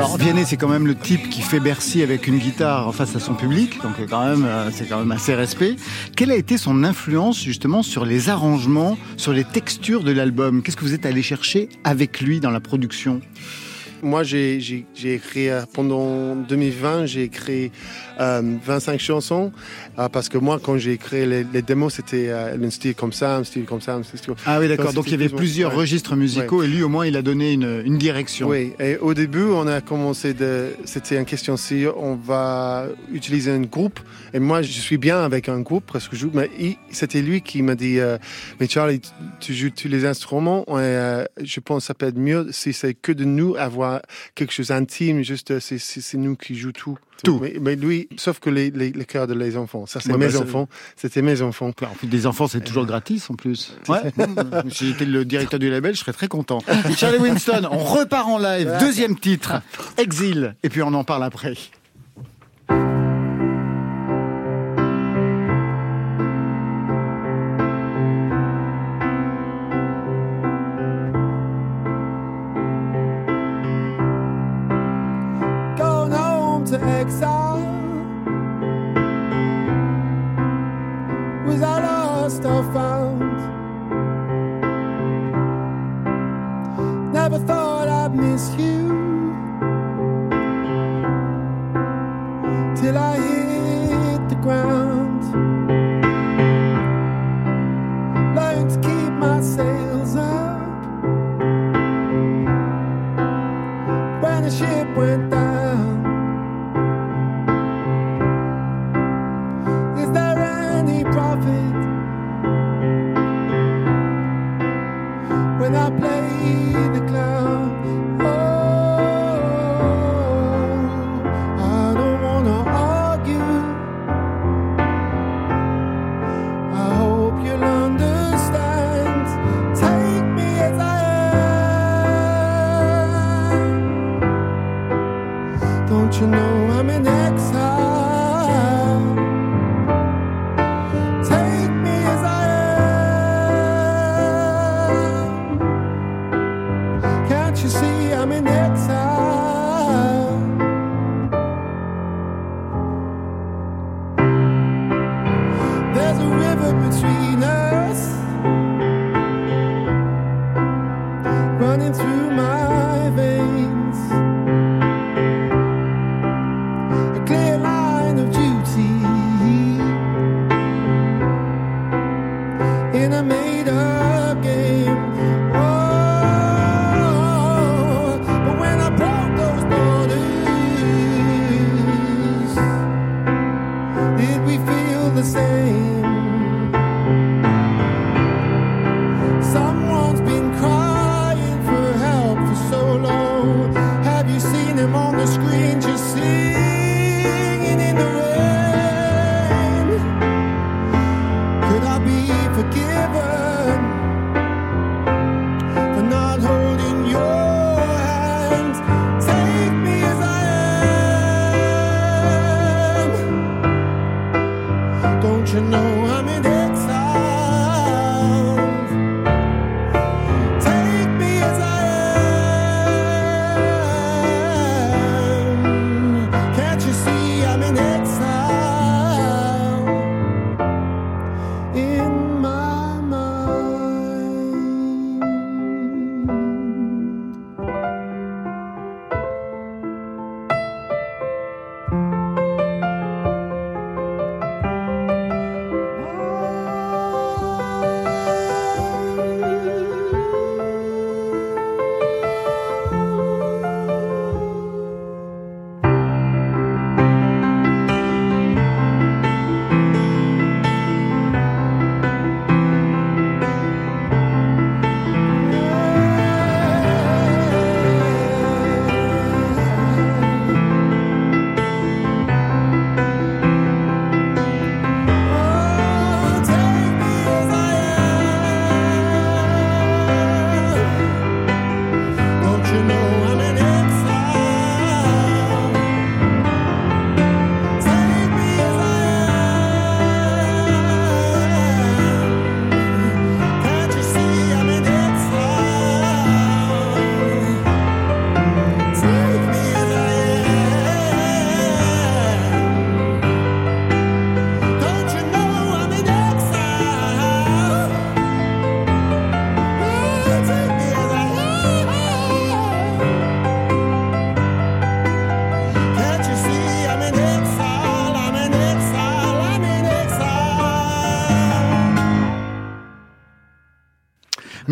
Alors 0.00 0.16
Vianney, 0.16 0.46
c'est 0.46 0.56
quand 0.56 0.70
même 0.70 0.86
le 0.86 0.94
type 0.94 1.28
qui 1.28 1.42
fait 1.42 1.60
Bercy 1.60 2.02
avec 2.02 2.26
une 2.26 2.38
guitare 2.38 2.88
en 2.88 2.92
face 2.92 3.14
à 3.16 3.20
son 3.20 3.34
public, 3.34 3.82
donc 3.82 3.96
quand 4.08 4.24
même, 4.24 4.46
euh, 4.46 4.70
c'est 4.72 4.88
quand 4.88 4.98
même 4.98 5.12
assez 5.12 5.34
respect. 5.34 5.76
Quelle 6.16 6.30
a 6.30 6.36
été 6.36 6.56
son 6.56 6.84
influence 6.84 7.38
justement 7.38 7.82
sur 7.82 8.06
les 8.06 8.30
arrangements, 8.30 8.96
sur 9.18 9.34
les 9.34 9.44
textures 9.44 10.02
de 10.02 10.10
l'album? 10.10 10.62
Qu'est-ce 10.62 10.78
que 10.78 10.86
vous 10.86 10.94
êtes 10.94 11.04
allé 11.04 11.22
chercher 11.22 11.68
avec 11.84 12.22
lui 12.22 12.40
dans 12.40 12.48
la 12.50 12.60
production? 12.60 13.20
Moi, 14.02 14.22
j'ai 14.22 14.56
écrit, 15.04 15.48
euh, 15.48 15.62
pendant 15.72 16.34
2020, 16.36 17.06
j'ai 17.06 17.22
écrit 17.24 17.70
euh, 18.20 18.42
25 18.64 18.98
chansons. 19.00 19.52
euh, 19.98 20.08
parce 20.08 20.28
que 20.28 20.38
moi, 20.38 20.58
quand 20.62 20.78
j'ai 20.78 20.92
écrit 20.92 21.26
les, 21.26 21.44
les 21.52 21.62
démos, 21.62 21.94
c'était 21.94 22.28
euh, 22.28 22.56
un 22.62 22.70
style 22.70 22.94
comme 22.94 23.12
ça, 23.12 23.36
un 23.36 23.44
style 23.44 23.64
comme 23.64 23.80
ça, 23.80 23.94
un 23.94 24.02
style 24.02 24.20
comme 24.26 24.36
Ah 24.46 24.58
oui, 24.60 24.68
d'accord. 24.68 24.92
Donc 24.92 25.06
il 25.08 25.12
y 25.12 25.14
avait 25.14 25.28
plusieurs 25.28 25.72
ouais. 25.72 25.78
registres 25.78 26.16
musicaux 26.16 26.60
Ouais. 26.60 26.66
et 26.66 26.68
lui, 26.68 26.82
au 26.82 26.88
moins, 26.88 27.06
il 27.06 27.16
a 27.16 27.22
donné 27.22 27.52
une, 27.52 27.82
une 27.84 27.98
direction. 27.98 28.48
Oui, 28.48 28.72
et 28.80 28.96
au 28.98 29.14
début, 29.14 29.42
on 29.44 29.66
a 29.66 29.80
commencé 29.80 30.34
de. 30.34 30.68
C'était 30.84 31.18
une 31.18 31.24
question 31.24 31.56
si 31.56 31.84
on 31.96 32.14
va 32.14 32.86
utiliser 33.12 33.50
un 33.50 33.60
groupe. 33.62 34.00
Et 34.32 34.38
moi, 34.38 34.62
je 34.62 34.70
suis 34.70 34.96
bien 34.98 35.20
avec 35.22 35.48
un 35.48 35.60
groupe 35.60 35.84
parce 35.92 36.08
que 36.08 36.14
je 36.16 36.22
joue. 36.22 36.30
Mais 36.34 36.48
c'était 36.90 37.22
lui 37.22 37.40
qui 37.42 37.62
m'a 37.62 37.74
dit 37.74 37.98
euh, 37.98 38.16
Mais 38.60 38.68
Charlie, 38.68 39.00
tu- 39.40 39.54
joues 39.54 39.70
tous 39.70 39.88
les 39.88 40.04
instruments. 40.06 40.64
Et, 40.68 40.72
euh, 40.78 41.24
je 41.42 41.60
pense 41.60 41.82
que 41.82 41.86
ça 41.88 41.94
peut 41.94 42.06
être 42.06 42.18
mieux 42.18 42.46
si 42.50 42.72
c'est 42.72 42.94
que 42.94 43.12
de 43.12 43.24
nous 43.24 43.56
avoir 43.56 43.89
quelque 44.34 44.52
chose 44.52 44.68
d'intime. 44.68 45.22
Juste, 45.22 45.50
euh, 45.52 45.60
c'est- 45.60 46.14
nous 46.16 46.36
qui 46.36 46.54
jouons 46.56 46.72
tout. 46.72 46.98
Tout. 47.22 47.38
Mais, 47.42 47.56
mais 47.60 47.76
lui, 47.76 48.08
sauf 48.16 48.38
que 48.38 48.48
les, 48.48 48.70
les, 48.70 48.90
les 48.90 49.04
cœurs 49.04 49.26
de 49.26 49.34
les 49.34 49.56
enfants. 49.56 49.84
Ça, 49.86 50.00
c'est 50.00 50.10
Ouais, 50.10 50.18
mes 50.18 50.28
bah, 50.28 50.40
enfants. 50.40 50.68
C'était 50.96 51.20
mes 51.20 51.42
enfants. 51.42 51.68
En 51.68 51.94
plus, 51.94 52.06
des 52.06 52.26
enfants, 52.26 52.48
c'est 52.48 52.62
toujours 52.64 52.86
gratis 52.86 53.28
en 53.30 53.34
plus. 53.34 53.76
Ouais. 53.88 54.00
si 54.70 54.88
j'étais 54.88 55.04
le 55.04 55.24
directeur 55.26 55.60
du 55.60 55.68
label, 55.70 55.94
je 55.94 56.00
serais 56.00 56.14
très 56.14 56.28
content. 56.28 56.60
Charlie 56.96 57.18
Winston, 57.18 57.68
on 57.70 57.78
repart 57.78 58.26
en 58.26 58.38
live. 58.38 58.74
Deuxième 58.80 59.18
titre, 59.18 59.60
Exil. 59.98 60.54
Et 60.62 60.70
puis 60.70 60.82
on 60.82 60.94
en 60.94 61.04
parle 61.04 61.24
après. 61.24 61.54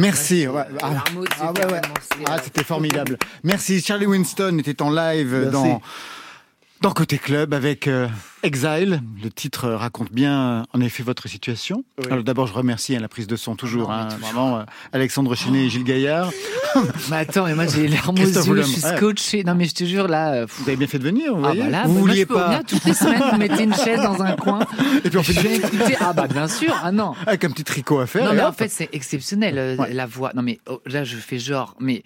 Merci. 0.09 0.47
Ouais, 0.47 0.63
ah, 0.83 1.05
ah 1.41 1.53
ouais, 1.53 1.81
Ah, 2.27 2.35
euh, 2.35 2.39
c'était 2.43 2.65
formidable. 2.65 3.19
Merci. 3.45 3.81
Charlie 3.83 4.07
Winston 4.07 4.59
était 4.59 4.81
en 4.83 4.91
live 4.91 5.33
Merci. 5.33 5.51
dans 5.53 5.83
dans 6.81 6.93
Côté 6.93 7.19
Club 7.19 7.55
avec 7.55 7.89
euh, 7.89 8.09
Exile. 8.49 9.03
Le 9.23 9.29
titre 9.31 9.69
raconte 9.69 10.11
bien, 10.11 10.41
euh, 10.41 10.63
en 10.73 10.81
effet, 10.81 11.03
votre 11.03 11.29
situation. 11.29 11.85
Oui. 11.99 12.07
Alors 12.11 12.25
d'abord, 12.25 12.47
je 12.47 12.55
remercie 12.55 12.97
à 12.97 13.01
la 13.01 13.07
prise 13.09 13.27
de 13.27 13.37
son 13.37 13.57
toujours, 13.57 13.89
non, 13.91 13.95
mais 13.97 14.03
hein, 14.03 14.07
toujours. 14.07 14.21
vraiment, 14.27 14.59
euh, 14.59 14.63
Alexandre 14.95 15.35
Chenet 15.35 15.67
et 15.67 15.69
Gilles 15.69 15.85
Gaillard. 15.85 16.31
Mais 17.11 17.17
attends, 17.17 17.45
mais 17.47 17.55
moi 17.55 17.67
j'ai 17.67 17.89
les 17.89 17.89
larmes 17.89 18.11
aux 18.11 18.23
Christophe 18.23 18.47
yeux, 18.47 18.57
je 18.57 18.63
suis 18.63 18.81
scotché. 18.83 19.43
Non 19.43 19.55
mais 19.55 19.65
je 19.65 19.75
te 19.75 19.85
jure 19.85 20.07
là. 20.07 20.33
euh, 20.35 20.47
Vous 20.49 20.69
avez 20.69 20.77
bien 20.77 20.87
fait 20.87 20.99
de 20.99 21.05
venir, 21.05 21.35
vous 21.35 21.41
Ah 21.45 21.49
voyez 21.49 21.63
bah 21.63 21.71
là, 21.71 21.83
Vous 21.87 21.95
bah, 21.95 22.01
vouliez 22.01 22.27
pas 22.27 22.61
toutes 22.63 22.85
les 22.85 22.93
semaines, 22.95 23.23
vous 23.33 23.39
mettez 23.39 23.63
une 23.65 23.75
chaise 23.75 24.01
dans 24.03 24.23
un 24.23 24.37
coin. 24.37 24.61
Et 25.05 25.09
puis 25.09 25.19
on 25.19 25.23
fait 25.23 25.33
Je 25.33 25.41
viens 25.41 25.53
écouter. 25.53 25.97
Ah 25.99 26.13
bah 26.13 26.27
bien 26.29 26.47
sûr, 26.47 26.79
ah 26.85 26.93
non. 26.93 27.15
avec 27.27 27.43
un 27.45 27.51
petit 27.51 27.65
tricot 27.65 27.99
à 28.01 28.07
faire. 28.07 28.27
Non 28.27 28.33
et 28.33 28.37
mais 28.37 28.43
en 28.45 28.53
fait 28.53 28.69
c'est 28.69 28.91
exceptionnel 28.93 29.79
Ouais. 29.81 29.93
la 29.95 30.07
voix. 30.07 30.31
Non 30.35 30.43
mais 30.43 30.61
oh, 30.69 30.81
là 30.87 31.05
je 31.05 31.17
fais 31.17 31.39
genre, 31.39 31.75
mais 31.81 32.05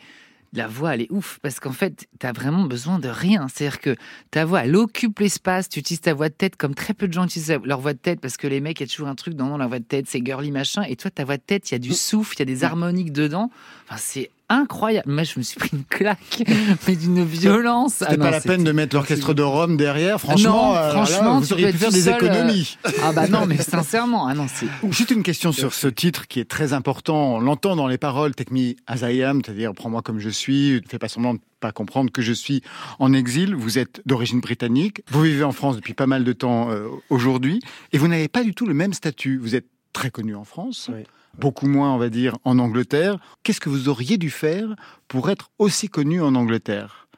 la 0.53 0.67
voix, 0.67 0.95
elle 0.95 1.03
est 1.03 1.11
ouf 1.11 1.39
parce 1.43 1.61
qu'en 1.61 1.73
fait, 1.73 2.07
tu 2.21 2.27
as 2.27 2.33
vraiment 2.33 2.65
besoin 2.65 2.99
de 2.99 3.09
rien. 3.09 3.47
C'est-à-dire 3.49 3.81
que 3.81 3.97
ta 4.31 4.45
voix, 4.45 4.65
elle 4.65 4.77
occupe 4.77 5.19
l'espace. 5.19 5.69
Tu 5.69 5.79
utilises 5.79 6.03
ta 6.03 6.15
voix 6.15 6.29
de 6.29 6.35
tête 6.35 6.57
comme 6.57 6.75
très 6.75 6.95
peu 6.95 7.09
de 7.09 7.13
gens 7.13 7.25
utilisent 7.25 7.59
leur 7.65 7.81
voix 7.81 7.95
de 7.95 7.99
tête 7.99 8.21
parce 8.21 8.37
que 8.37 8.47
les 8.47 8.61
mecs, 8.61 8.81
il 8.81 8.85
y 8.85 8.87
a 8.87 8.89
toujours 8.89 9.09
un 9.09 9.15
truc 9.15 9.35
dans 9.35 9.57
la 9.57 9.67
voix 9.67 9.79
de 9.79 9.85
tête, 9.85 10.07
c'est 10.09 10.25
girly 10.25 10.51
machin. 10.51 10.83
Et 10.83 10.97
toi, 10.97 11.11
ta 11.11 11.25
voix 11.25 11.39
de 11.39 11.43
tête, 11.43 11.71
il 11.71 11.75
y 11.75 11.77
a 11.77 11.79
du 11.79 11.93
souffle, 11.93 12.37
il 12.37 12.41
y 12.41 12.43
a 12.43 12.47
des 12.47 12.65
harmoniques 12.65 13.13
dedans. 13.13 13.51
Enfin, 13.89 13.97
c'est 13.99 14.31
incroyable. 14.53 15.11
Moi, 15.11 15.25
je 15.25 15.39
me 15.39 15.43
suis 15.43 15.59
pris 15.59 15.71
une 15.73 15.85
claque, 15.85 16.43
mais 16.87 16.97
d'une 16.97 17.25
violence. 17.25 17.95
C'était 17.95 18.17
pas 18.17 18.31
la 18.31 18.41
peine 18.41 18.65
de 18.65 18.73
mettre 18.73 18.95
l'orchestre 18.95 19.35
de 19.35 19.43
Rome 19.43 19.77
derrière. 19.77 20.15
non, 20.15 20.19
Franchement, 20.19 20.77
euh, 20.77 20.91
franchement, 20.91 21.35
là, 21.35 21.41
vous 21.41 21.47
tu 21.47 21.53
auriez 21.55 21.73
pu 21.73 21.79
faire 21.79 21.91
des 21.91 22.03
seul, 22.03 22.15
euh, 22.15 22.17
économies. 22.17 22.79
Ah 23.03 23.13
bah 23.13 23.29
non, 23.29 23.47
mais 23.47 23.57
sincèrement, 23.57 24.27
ah 24.27 24.35
non, 24.35 24.47
c'est 24.53 24.67
Juste 24.91 25.11
une 25.11 25.23
question 25.23 25.53
sur 25.53 25.75
ce 25.75 25.89
titre 25.89 26.29
qui 26.29 26.41
est 26.41 26.49
très 26.49 26.73
important. 26.73 27.37
On 27.37 27.41
l'entend 27.41 27.77
dans 27.77 27.89
les 27.89 27.99
paroles, 27.99 28.35
Take 28.35 28.53
me 28.53 28.75
as 28.87 29.09
I 29.09 29.23
am, 29.23 29.41
c'est-à-dire 29.45 29.73
prends-moi 29.75 30.03
comme 30.03 30.19
je 30.19 30.29
suis, 30.29 30.81
ne 30.83 30.89
fais 30.89 30.99
pas 30.99 31.09
semblant 31.09 31.35
de 31.35 31.41
pas 31.61 31.73
comprendre 31.73 32.11
que 32.11 32.21
je 32.23 32.33
suis 32.33 32.63
en 32.99 33.13
exil. 33.13 33.55
Vous 33.55 33.79
êtes 33.79 34.03
d'origine 34.05 34.41
britannique, 34.41 35.03
vous 35.11 35.23
vivez 35.23 35.45
en 35.45 35.53
France 35.53 35.77
depuis 35.77 35.95
pas 35.95 36.07
mal 36.07 36.25
de 36.25 36.33
temps 36.33 36.71
euh, 36.71 36.89
aujourd'hui, 37.09 37.61
et 37.93 37.99
vous 37.99 38.09
n'avez 38.09 38.29
pas 38.29 38.45
du 38.45 38.55
tout 38.55 38.67
le 38.67 38.75
même 38.75 38.93
statut. 38.93 39.39
Vous 39.39 39.55
êtes 39.55 39.67
très 39.93 40.11
connu 40.11 40.35
en 40.35 40.45
France, 40.45 40.91
beaucoup 41.39 41.67
moins, 41.67 41.95
on 41.95 41.99
va 41.99 42.09
dire, 42.09 42.37
en 42.45 42.59
Angleterre. 42.59 43.19
Qu'est-ce 43.43 43.61
que 43.61 43.69
vous 43.69 43.89
auriez 43.89 44.19
dû 44.19 44.31
faire 44.31 44.75
pour 45.09 45.31
être 45.31 45.51
aussi 45.59 45.89
connu 45.89 46.21
en 46.21 46.35
Angleterre? 46.35 47.09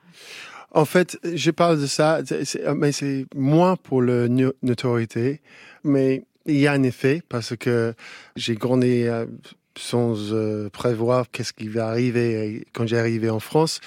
En 0.71 0.85
fait, 0.85 1.19
je 1.23 1.51
parle 1.53 1.81
de 1.81 1.87
ça, 1.87 2.21
mais 2.75 2.91
c'est 2.91 3.27
moins 3.35 3.77
pour 3.77 4.03
la 4.03 4.27
notoriété, 4.63 5.41
mais 5.85 6.25
il 6.47 6.59
y 6.59 6.67
a 6.67 6.73
un 6.73 6.83
effet 6.83 7.23
parce 7.29 7.57
que 7.57 7.95
j'ai 8.37 8.55
grandi 8.57 9.05
euh, 9.05 9.27
sans 9.79 10.33
euh, 10.33 10.69
prévoir 10.71 11.31
qu'est-ce 11.31 11.53
qui 11.53 11.69
va 11.69 11.89
arriver 11.89 12.47
Et 12.47 12.67
quand 12.73 12.87
j'ai 12.87 12.99
arrivé 12.99 13.31
en 13.31 13.41
France. 13.41 13.81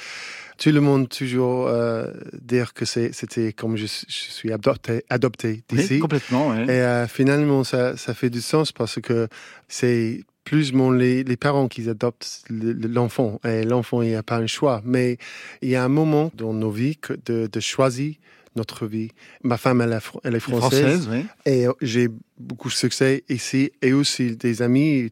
Tout 0.58 0.72
le 0.72 0.82
monde 0.82 1.08
toujours 1.10 1.68
euh, 1.68 2.12
dire 2.42 2.74
que 2.74 2.86
c'était 2.86 3.54
comme 3.54 3.76
je, 3.78 3.86
je 3.86 4.32
suis 4.32 4.52
adopté, 4.52 5.04
adopté 5.10 5.64
Oui, 5.72 5.78
d'ici. 5.78 6.00
complètement, 6.00 6.50
ouais. 6.50 6.64
Et 6.66 6.70
euh, 6.82 7.08
finalement, 7.08 7.64
ça, 7.64 7.96
ça 7.98 8.14
fait 8.14 8.30
du 8.30 8.42
sens 8.42 8.72
parce 8.72 9.00
que 9.02 9.28
c'est 9.68 10.22
plus 10.44 10.72
mon, 10.74 10.92
les, 10.92 11.24
les 11.24 11.38
parents 11.38 11.68
qui 11.68 11.88
adoptent 11.90 12.42
le- 12.50 12.72
le- 12.74 12.88
l'enfant. 12.88 13.40
Et 13.44 13.64
l'enfant, 13.64 14.02
il 14.02 14.10
n'y 14.10 14.16
a 14.16 14.24
pas 14.24 14.38
un 14.38 14.48
choix. 14.48 14.82
Mais 14.86 15.18
il 15.62 15.70
y 15.70 15.76
a 15.76 15.84
un 15.84 15.90
moment 15.90 16.32
dans 16.36 16.54
nos 16.54 16.72
vies 16.72 16.96
que 16.98 17.14
de, 17.26 17.48
de 17.52 17.60
choisir 17.60 18.16
notre 18.56 18.88
vie. 18.88 19.12
Ma 19.44 19.58
femme, 19.58 19.82
elle, 19.82 19.92
est 19.94 19.98
fr- 19.98 20.20
elle 20.24 20.36
est 20.36 20.40
française. 20.40 21.04
Française, 21.04 21.10
oui. 21.12 21.26
Et 21.46 21.66
j'ai 21.82 22.08
beaucoup 22.40 22.70
de 22.70 22.74
succès 22.74 23.24
ici 23.30 23.72
et 23.82 23.94
aussi 23.94 24.36
des 24.38 24.62
amis. 24.62 25.12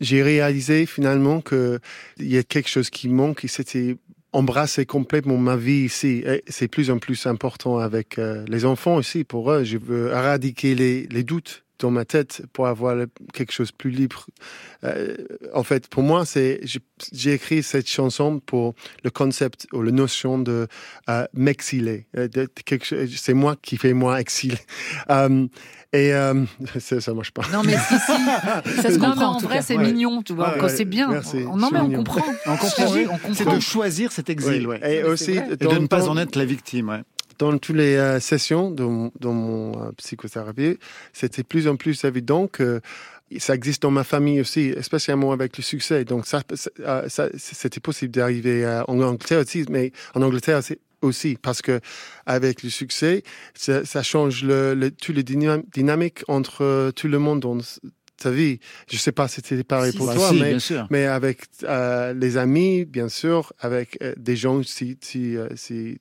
J'ai 0.00 0.22
réalisé 0.22 0.84
finalement 0.84 1.40
qu'il 1.40 1.78
y 2.18 2.36
a 2.36 2.42
quelque 2.42 2.68
chose 2.68 2.90
qui 2.90 3.08
manque 3.08 3.44
et 3.44 3.48
c'était 3.48 3.96
embrasser 4.36 4.86
complètement 4.86 5.38
ma 5.38 5.56
vie 5.56 5.84
ici. 5.84 6.24
C'est 6.46 6.68
plus 6.68 6.90
en 6.90 6.98
plus 6.98 7.26
important 7.26 7.78
avec 7.78 8.18
euh, 8.18 8.44
les 8.48 8.64
enfants 8.64 8.96
aussi. 8.96 9.24
Pour 9.24 9.50
eux, 9.50 9.64
je 9.64 9.78
veux 9.78 10.08
éradiquer 10.08 10.74
les, 10.74 11.06
les 11.06 11.22
doutes 11.22 11.65
dans 11.78 11.90
ma 11.90 12.04
tête 12.04 12.42
pour 12.52 12.66
avoir 12.66 12.96
quelque 13.32 13.52
chose 13.52 13.70
de 13.70 13.76
plus 13.76 13.90
libre. 13.90 14.26
Euh, 14.84 15.16
en 15.54 15.62
fait, 15.62 15.88
pour 15.88 16.02
moi, 16.02 16.24
c'est 16.24 16.60
j'ai- 17.12 17.32
écrit 17.32 17.62
cette 17.62 17.88
chanson 17.88 18.40
pour 18.40 18.74
le 19.04 19.10
concept 19.10 19.66
ou 19.72 19.82
la 19.82 19.90
notion 19.92 20.38
de 20.38 20.66
euh, 21.08 21.26
m'exiler. 21.34 22.06
Euh, 22.16 22.28
C'est 23.14 23.34
moi 23.34 23.56
qui 23.60 23.76
fais 23.76 23.92
moi 23.92 24.20
exil. 24.20 24.56
Euh, 25.10 25.46
et 25.92 26.12
euh, 26.12 26.44
ça, 26.80 27.00
ça 27.00 27.14
marche 27.14 27.30
pas. 27.30 27.42
Non, 27.52 27.62
mais 27.64 27.76
si, 27.76 27.94
si. 27.94 28.12
Ça 28.82 28.90
se 28.90 28.98
non, 28.98 29.10
comprend, 29.10 29.14
mais 29.16 29.24
en 29.24 29.38
vrai, 29.38 29.62
c'est 29.62 29.76
Ouais. 29.76 29.84
mignon, 29.92 30.22
tu 30.22 30.32
vois. 30.34 30.58
Ouais, 30.58 30.68
c'est 30.68 30.84
bien. 30.84 31.08
merci, 31.08 31.38
On- 31.48 31.56
non, 31.56 31.68
mais 31.72 31.80
on 31.80 31.90
comprend. 31.90 32.22
On 32.46 32.56
comprend, 32.56 33.34
C'est 33.34 33.44
de 33.48 33.60
choisir 33.60 34.10
cet 34.12 34.28
exil, 34.30 34.66
ouais. 34.66 34.80
Et 34.98 35.04
aussi, 35.04 35.32
Et 35.32 35.56
de 35.56 35.66
ne 35.78 35.86
pas 35.86 36.08
en 36.08 36.16
être 36.16 36.36
la 36.36 36.44
victime, 36.44 36.88
ouais. 36.88 37.02
Dans 37.38 37.56
toutes 37.58 37.76
les 37.76 37.96
euh, 37.96 38.20
sessions 38.20 38.70
mon- 38.88 39.12
dans 39.20 39.32
mon 39.32 39.72
euh, 39.82 39.92
psychothérapie, 39.96 40.78
c'était 41.12 41.42
plus 41.42 41.68
en 41.68 41.76
plus 41.76 42.04
évident 42.04 42.46
que 42.46 42.80
ça 43.38 43.54
existe 43.54 43.82
dans 43.82 43.90
ma 43.90 44.04
famille 44.04 44.40
aussi, 44.40 44.74
spécialement 44.82 45.32
avec 45.32 45.56
le 45.56 45.62
succès. 45.62 46.04
Donc 46.04 46.26
ça, 46.26 46.42
euh, 46.80 47.08
c'était 47.36 47.80
possible 47.80 48.12
d'arriver 48.12 48.64
euh, 48.64 48.82
en 48.84 49.00
Angleterre 49.00 49.40
aussi, 49.40 49.64
mais 49.68 49.92
en 50.14 50.22
Angleterre 50.22 50.60
aussi 51.02 51.36
parce 51.40 51.60
que 51.60 51.80
avec 52.24 52.62
le 52.62 52.70
succès, 52.70 53.22
ça, 53.54 54.02
change 54.02 54.44
le, 54.44 54.74
le, 54.74 54.90
tout 54.90 55.12
les 55.12 55.24
dynam- 55.24 55.64
dynamiques 55.72 56.22
entre 56.28 56.90
tout 56.92 57.08
le 57.08 57.18
monde 57.18 57.44
ta 58.16 58.30
vie. 58.30 58.58
Je 58.90 58.96
sais 58.96 59.12
pas 59.12 59.28
si 59.28 59.36
c'était 59.36 59.62
pareil 59.64 59.92
Si, 59.92 59.98
pour 59.98 60.12
toi, 60.14 60.30
si, 60.30 60.38
mais, 60.90 61.06
avec 61.06 61.42
euh, 61.64 62.12
les 62.14 62.36
amis, 62.36 62.84
bien 62.84 63.08
sûr, 63.08 63.52
avec 63.60 63.98
euh, 64.02 64.14
des 64.16 64.36
gens 64.36 64.62
si, 64.62 64.96
si, 65.00 65.36
euh, 65.36 65.48
si 65.54 66.00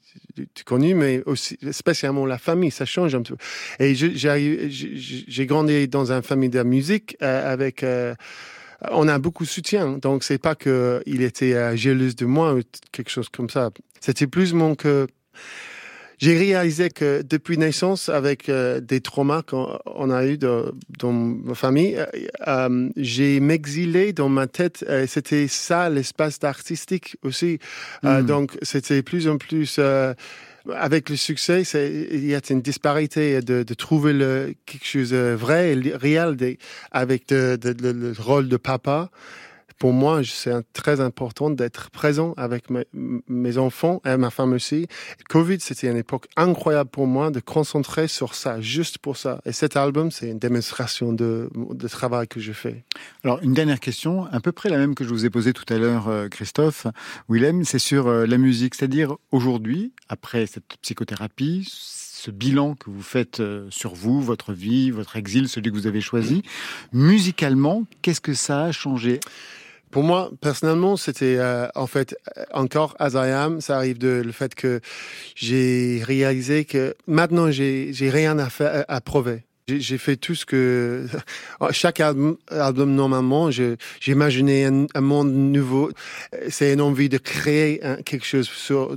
tu- 0.53 0.63
connais, 0.63 0.93
mais 0.93 1.21
aussi 1.25 1.57
spécialement 1.71 2.25
la 2.25 2.37
famille, 2.37 2.71
ça 2.71 2.85
change 2.85 3.13
un 3.15 3.21
peu. 3.21 3.35
Et 3.79 3.93
j'ai 3.95 5.45
grandi 5.45 5.87
dans 5.87 6.11
une 6.11 6.21
famille 6.23 6.49
de 6.49 6.63
musique 6.63 7.17
euh, 7.21 7.51
avec. 7.53 7.85
on 8.91 9.07
a 9.07 9.19
beaucoup 9.19 9.43
de 9.43 9.49
soutien, 9.49 9.97
donc 9.97 10.23
c'est 10.23 10.37
pas 10.37 10.55
que 10.55 11.01
il 11.05 11.21
était 11.21 11.53
euh, 11.53 11.75
jaloux 11.75 12.13
de 12.13 12.25
moi 12.25 12.53
ou 12.53 12.61
quelque 12.91 13.09
chose 13.09 13.29
comme 13.29 13.49
ça. 13.49 13.71
C'était 13.99 14.27
plus 14.27 14.53
mon 14.53 14.75
que 14.75 15.07
j'ai 16.17 16.37
réalisé 16.37 16.89
que 16.89 17.21
depuis 17.21 17.57
naissance, 17.57 18.09
avec 18.09 18.49
euh, 18.49 18.79
des 18.79 19.01
traumas 19.01 19.41
qu'on 19.41 19.77
on 19.85 20.09
a 20.11 20.25
eu 20.25 20.37
de- 20.37 20.73
dans 20.99 21.11
ma 21.11 21.55
famille, 21.55 21.95
euh, 21.97 22.05
euh, 22.47 22.89
j'ai 22.95 23.39
m'exilé 23.39 24.13
dans 24.13 24.29
ma 24.29 24.47
tête. 24.47 24.85
euh, 24.89 25.05
c'était 25.07 25.47
ça 25.47 25.89
l'espace 25.89 26.39
artistique 26.43 27.17
aussi. 27.23 27.59
Euh, 28.03 28.21
Mm. 28.21 28.25
donc 28.25 28.57
c'était 28.61 29.01
plus 29.03 29.27
en 29.27 29.37
plus. 29.37 29.79
avec 30.73 31.11
le 31.11 31.15
succès, 31.15 31.61
il 32.11 32.25
y 32.25 32.33
a 32.33 32.39
une 32.49 32.61
disparité 32.61 33.39
de, 33.41 33.61
de 33.61 33.73
trouver 33.75 34.13
le, 34.13 34.55
quelque 34.65 34.85
chose 34.87 35.11
de 35.11 35.35
vrai 35.37 35.73
et 35.73 35.95
réel 35.95 36.57
avec 36.91 37.25
le 37.29 38.13
rôle 38.17 38.49
de 38.49 38.57
papa. 38.57 39.11
Pour 39.79 39.91
moi, 39.91 40.21
c'est 40.23 40.53
très 40.71 41.01
important 41.01 41.49
d'être 41.49 41.89
présent 41.89 42.33
avec 42.37 42.69
mes, 42.69 42.85
mes 43.27 43.57
enfants 43.57 44.01
et 44.05 44.15
ma 44.15 44.29
femme 44.29 44.53
aussi. 44.53 44.87
Covid, 45.27 45.59
c'était 45.59 45.89
une 45.89 45.97
époque 45.97 46.27
incroyable 46.37 46.89
pour 46.89 47.07
moi 47.07 47.29
de 47.29 47.41
concentrer 47.41 48.07
sur 48.07 48.35
ça, 48.35 48.61
juste 48.61 48.97
pour 48.99 49.17
ça. 49.17 49.41
Et 49.45 49.51
cet 49.51 49.75
album, 49.75 50.11
c'est 50.11 50.29
une 50.29 50.39
démonstration 50.39 51.11
de, 51.11 51.49
de 51.53 51.87
travail 51.87 52.27
que 52.27 52.39
je 52.39 52.53
fais. 52.53 52.85
Alors, 53.23 53.39
une 53.41 53.53
dernière 53.53 53.79
question, 53.79 54.25
à 54.31 54.39
peu 54.39 54.51
près 54.51 54.69
la 54.69 54.77
même 54.77 54.95
que 54.95 55.03
je 55.03 55.09
vous 55.09 55.25
ai 55.25 55.29
posée 55.29 55.51
tout 55.51 55.65
à 55.73 55.77
l'heure, 55.77 56.07
euh, 56.07 56.29
Christophe. 56.29 56.87
Willem, 57.27 57.65
c'est 57.65 57.79
sur 57.79 58.07
euh, 58.07 58.25
la 58.25 58.37
musique. 58.37 58.75
C'est-à-dire, 58.75 59.15
aujourd'hui, 59.31 59.91
après 60.07 60.45
cette 60.45 60.77
psychothérapie, 60.81 61.67
ce 61.69 62.31
bilan 62.31 62.75
que 62.75 62.89
vous 62.89 63.03
faites 63.03 63.39
euh, 63.39 63.67
sur 63.69 63.93
vous, 63.93 64.21
votre 64.21 64.53
vie, 64.53 64.89
votre 64.89 65.15
exil, 65.15 65.49
celui 65.49 65.69
que 65.71 65.75
vous 65.75 65.87
avez 65.87 66.01
choisi, 66.01 66.43
musicalement, 66.93 67.85
qu'est-ce 68.01 68.21
que 68.21 68.33
ça 68.33 68.63
a 68.63 68.71
changé? 68.71 69.19
Pour 69.91 70.03
moi, 70.03 70.29
personnellement, 70.41 70.97
c'était 70.97 71.37
euh, 71.37 71.67
en 71.75 71.87
fait 71.87 72.17
euh, 72.37 72.43
encore 72.53 72.95
as 72.99 73.13
I 73.13 73.31
am. 73.31 73.61
Ça 73.61 73.77
arrive 73.77 73.97
de 73.97 74.21
le 74.25 74.31
fait 74.31 74.53
que 74.53 74.81
j'ai 75.35 76.01
réalisé 76.05 76.65
que 76.65 76.95
maintenant 77.07 77.49
j'ai 77.51 77.93
j'ai 77.93 78.09
rien 78.09 78.37
à 78.39 78.49
faire 78.49 78.83
à 78.87 79.01
prouver. 79.01 79.44
J'ai- 79.67 79.97
fait 79.97 80.15
tout 80.15 80.35
ce 80.35 80.45
que 80.45 81.07
chaque 81.71 81.99
album, 81.99 82.37
normalement, 82.93 83.49
j'imaginais 83.99 84.65
un, 84.65 84.85
un 84.93 85.01
monde 85.01 85.33
nouveau. 85.33 85.91
C'est 86.49 86.73
une 86.73 86.81
envie 86.81 87.09
de 87.09 87.17
créer 87.17 87.81
quelque 88.05 88.25
chose 88.27 88.47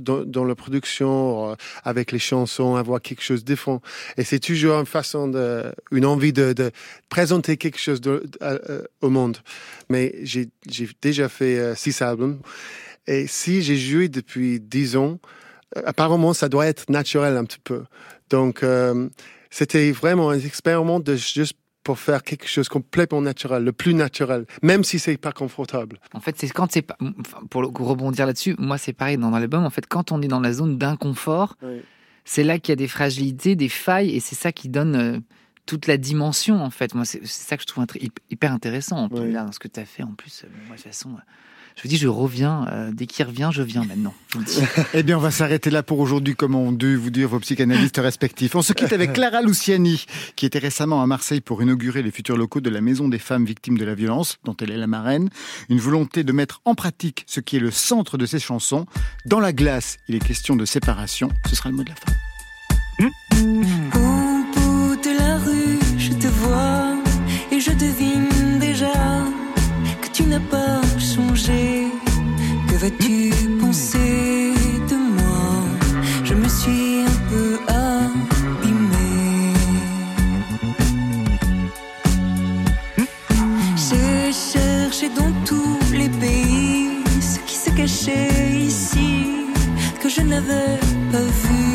dans, 0.01 0.45
la 0.45 0.53
production, 0.55 1.51
euh, 1.51 1.55
avec 1.83 2.11
les 2.11 2.19
chansons, 2.19 2.75
avoir 2.75 3.01
quelque 3.01 3.23
chose 3.23 3.43
de 3.43 3.53
différent. 3.53 3.81
Et 4.17 4.23
c'est 4.23 4.39
toujours 4.39 4.79
une 4.79 4.85
façon 4.85 5.27
de, 5.27 5.73
une 5.91 6.05
envie 6.05 6.33
de, 6.33 6.71
présenter 7.09 7.57
quelque 7.57 7.79
chose 7.79 7.99
de- 7.99 8.23
euh, 8.43 8.83
au 9.01 9.09
monde. 9.09 9.37
Mais 9.89 10.13
j'ai 10.21 10.49
déjà 11.01 11.29
fait 11.29 11.57
euh, 11.57 11.73
six 11.73 11.99
albums. 12.03 12.39
Et 13.07 13.25
si 13.25 13.63
j'ai 13.63 13.77
joué 13.77 14.07
depuis 14.07 14.59
dix 14.59 14.95
ans, 14.95 15.17
euh, 15.77 15.81
apparemment, 15.85 16.33
ça 16.35 16.47
doit 16.47 16.67
être 16.67 16.91
naturel 16.91 17.37
un 17.37 17.45
petit 17.45 17.59
peu. 17.63 17.85
Donc, 18.29 18.61
euh, 18.61 19.09
c'était 19.49 19.91
vraiment 19.91 20.29
un 20.29 20.39
expériment 20.39 20.99
de 20.99 21.15
juste 21.15 21.57
pour 21.83 21.97
faire 21.97 22.23
quelque 22.23 22.47
chose 22.47 22.69
complètement 22.69 23.21
naturel, 23.21 23.63
le 23.63 23.71
plus 23.71 23.93
naturel, 23.93 24.45
même 24.61 24.83
si 24.83 24.99
c'est 24.99 25.17
pas 25.17 25.31
confortable. 25.31 25.99
En 26.13 26.19
fait, 26.19 26.37
c'est 26.37 26.49
quand 26.49 26.71
c'est 26.71 26.81
pas. 26.81 26.97
Pour 27.49 27.63
rebondir 27.63 28.25
là-dessus, 28.25 28.55
moi, 28.59 28.77
c'est 28.77 28.93
pareil 28.93 29.17
dans 29.17 29.31
l'album. 29.31 29.65
En 29.65 29.69
fait, 29.69 29.87
quand 29.87 30.11
on 30.11 30.21
est 30.21 30.27
dans 30.27 30.41
la 30.41 30.53
zone 30.53 30.77
d'inconfort, 30.77 31.55
c'est 32.25 32.43
là 32.43 32.59
qu'il 32.59 32.71
y 32.71 32.73
a 32.73 32.75
des 32.75 32.87
fragilités, 32.87 33.55
des 33.55 33.69
failles, 33.69 34.15
et 34.15 34.19
c'est 34.19 34.35
ça 34.35 34.51
qui 34.51 34.69
donne 34.69 34.95
euh, 34.95 35.19
toute 35.65 35.87
la 35.87 35.97
dimension, 35.97 36.61
en 36.61 36.69
fait. 36.69 36.93
Moi, 36.93 37.05
c'est 37.05 37.25
c'est 37.25 37.47
ça 37.47 37.57
que 37.57 37.63
je 37.63 37.67
trouve 37.67 37.85
hyper 38.29 38.51
intéressant. 38.51 39.09
Puis 39.09 39.31
là, 39.31 39.45
dans 39.45 39.51
ce 39.51 39.59
que 39.59 39.67
tu 39.67 39.79
as 39.79 39.85
fait, 39.85 40.03
en 40.03 40.13
plus, 40.13 40.43
euh, 40.43 40.47
moi, 40.67 40.75
de 40.75 40.81
toute 40.81 40.91
façon, 40.91 41.09
euh, 41.11 41.21
je 41.75 41.83
vous 41.83 41.89
dis, 41.89 41.97
je 41.97 42.07
reviens. 42.07 42.67
euh, 42.71 42.91
dès 42.93 43.05
qu'il 43.05 43.25
revient, 43.25 43.49
je 43.53 43.61
viens 43.61 43.83
maintenant. 43.83 44.13
Je. 44.33 44.39
Eh 44.93 45.03
bien, 45.03 45.17
on 45.17 45.21
va 45.21 45.31
s'arrêter 45.31 45.69
là 45.69 45.83
pour 45.83 45.99
aujourd'hui, 45.99 46.35
comme 46.35 46.55
ont 46.55 46.71
dû 46.71 46.95
vous 46.95 47.09
dire 47.09 47.29
vos 47.29 47.39
psychanalystes 47.39 47.97
respectifs. 47.97 48.55
On 48.55 48.61
se 48.61 48.73
quitte 48.73 48.93
avec 48.93 49.13
Clara 49.19 49.41
Luciani, 49.41 50.05
qui 50.35 50.45
était 50.45 50.59
récemment 50.59 51.01
à 51.01 51.07
Marseille 51.07 51.41
pour 51.41 51.61
inaugurer 51.61 52.01
les 52.03 52.11
futurs 52.11 52.37
locaux 52.37 52.61
de 52.61 52.69
la 52.69 52.81
Maison 52.81 53.07
des 53.07 53.19
femmes 53.19 53.45
victimes 53.45 53.77
de 53.77 53.85
la 53.85 53.95
violence, 53.95 54.37
dont 54.43 54.55
elle 54.61 54.71
est 54.71 54.77
la 54.77 54.87
marraine. 54.87 55.29
Une 55.69 55.79
volonté 55.79 56.23
de 56.23 56.31
mettre 56.31 56.61
en 56.65 56.75
pratique 56.75 57.23
ce 57.27 57.39
qui 57.39 57.57
est 57.57 57.61
le 57.61 57.71
centre 57.71 58.17
de 58.17 58.25
ses 58.25 58.39
chansons. 58.39 58.85
Dans 59.25 59.39
la 59.39 59.53
glace, 59.53 59.97
il 60.07 60.15
est 60.15 60.25
question 60.25 60.55
de 60.55 60.65
séparation. 60.65 61.29
Ce 61.49 61.55
sera 61.55 61.69
le 61.69 61.75
mot 61.75 61.83
de 61.83 61.89
la 61.89 61.95
fin. 61.95 62.11
Au 63.01 63.78
Vas-tu 72.89 73.29
penser 73.59 74.53
de 74.89 74.95
moi? 74.95 75.63
Je 76.23 76.33
me 76.33 76.47
suis 76.47 77.01
un 77.01 77.17
peu 77.29 77.59
abîmée. 77.67 79.53
J'ai 83.75 84.31
cherché 84.31 85.09
dans 85.09 85.31
tous 85.45 85.79
les 85.93 86.09
pays 86.09 87.03
ce 87.21 87.37
qui 87.47 87.55
se 87.55 87.69
cachait 87.69 88.57
ici 88.57 89.45
que 90.01 90.09
je 90.09 90.21
n'avais 90.21 90.79
pas 91.11 91.27
vu. 91.43 91.65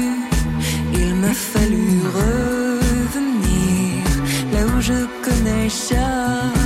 Il 0.95 1.15
m'a 1.15 1.33
fallu 1.33 2.01
revenir 2.21 4.05
là 4.53 4.61
où 4.67 4.81
je 4.81 5.07
connais 5.23 5.69
chaque 5.69 6.64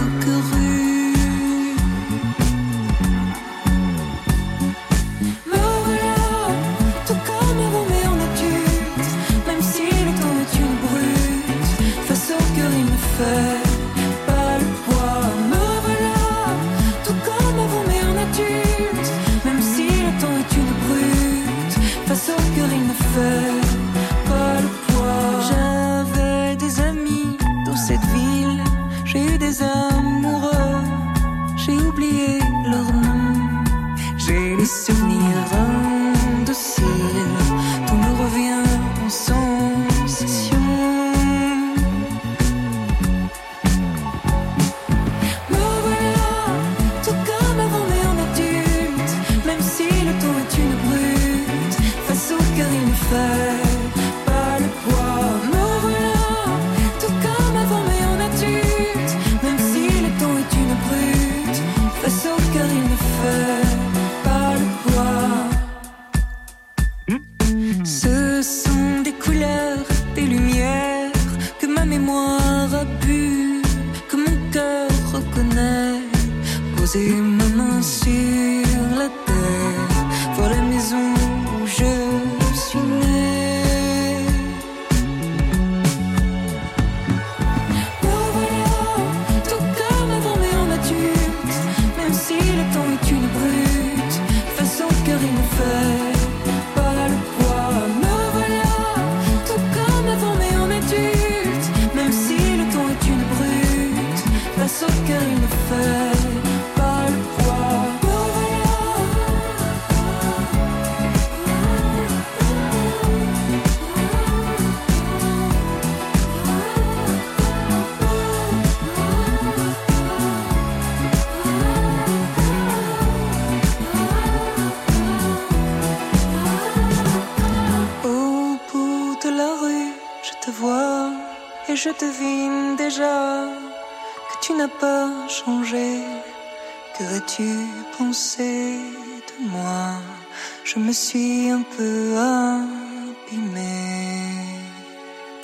me 140.89 140.93
suis 140.95 141.51
un 141.51 141.63
peu 141.77 141.98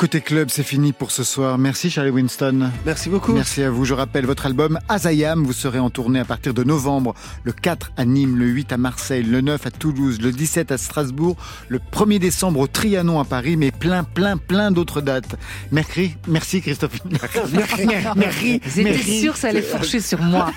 Côté 0.04 0.20
club, 0.20 0.50
c'est 0.50 0.62
fini 0.64 0.92
pour 0.92 1.10
ce 1.10 1.24
soir. 1.24 1.56
Merci 1.56 1.88
Charlie 1.88 2.10
Winston. 2.10 2.70
Merci 2.84 3.08
beaucoup. 3.08 3.32
Merci 3.32 3.62
à 3.62 3.70
vous. 3.70 3.86
Je 3.86 3.94
rappelle 3.94 4.26
votre 4.26 4.44
album 4.44 4.78
Azayam. 4.90 5.42
Vous 5.44 5.54
serez 5.54 5.78
en 5.78 5.88
tournée 5.88 6.20
à 6.20 6.26
partir 6.26 6.52
de 6.52 6.62
novembre. 6.62 7.14
Le 7.42 7.52
4 7.52 7.92
à 7.96 8.04
Nîmes, 8.04 8.36
le 8.36 8.44
8 8.44 8.72
à 8.74 8.76
Marseille, 8.76 9.22
le 9.22 9.40
9 9.40 9.66
à 9.66 9.70
Toulouse, 9.70 10.20
le 10.20 10.30
17 10.30 10.72
à 10.72 10.76
Strasbourg, 10.76 11.38
le 11.68 11.78
1er 11.78 12.18
décembre 12.18 12.60
au 12.60 12.66
Trianon 12.66 13.18
à 13.18 13.24
Paris, 13.24 13.56
mais 13.56 13.70
plein, 13.70 14.04
plein, 14.04 14.36
plein 14.36 14.70
d'autres 14.70 15.00
dates. 15.00 15.36
Merci, 15.72 16.16
merci 16.28 16.60
Christophe. 16.60 17.00
Merci, 17.10 17.86
merci, 18.14 18.60
J'étais 18.62 18.90
merci. 18.90 19.28
que 19.32 19.38
ça 19.38 19.48
allait 19.48 19.62
fourcher 19.62 20.00
sur 20.00 20.20
moi. 20.20 20.52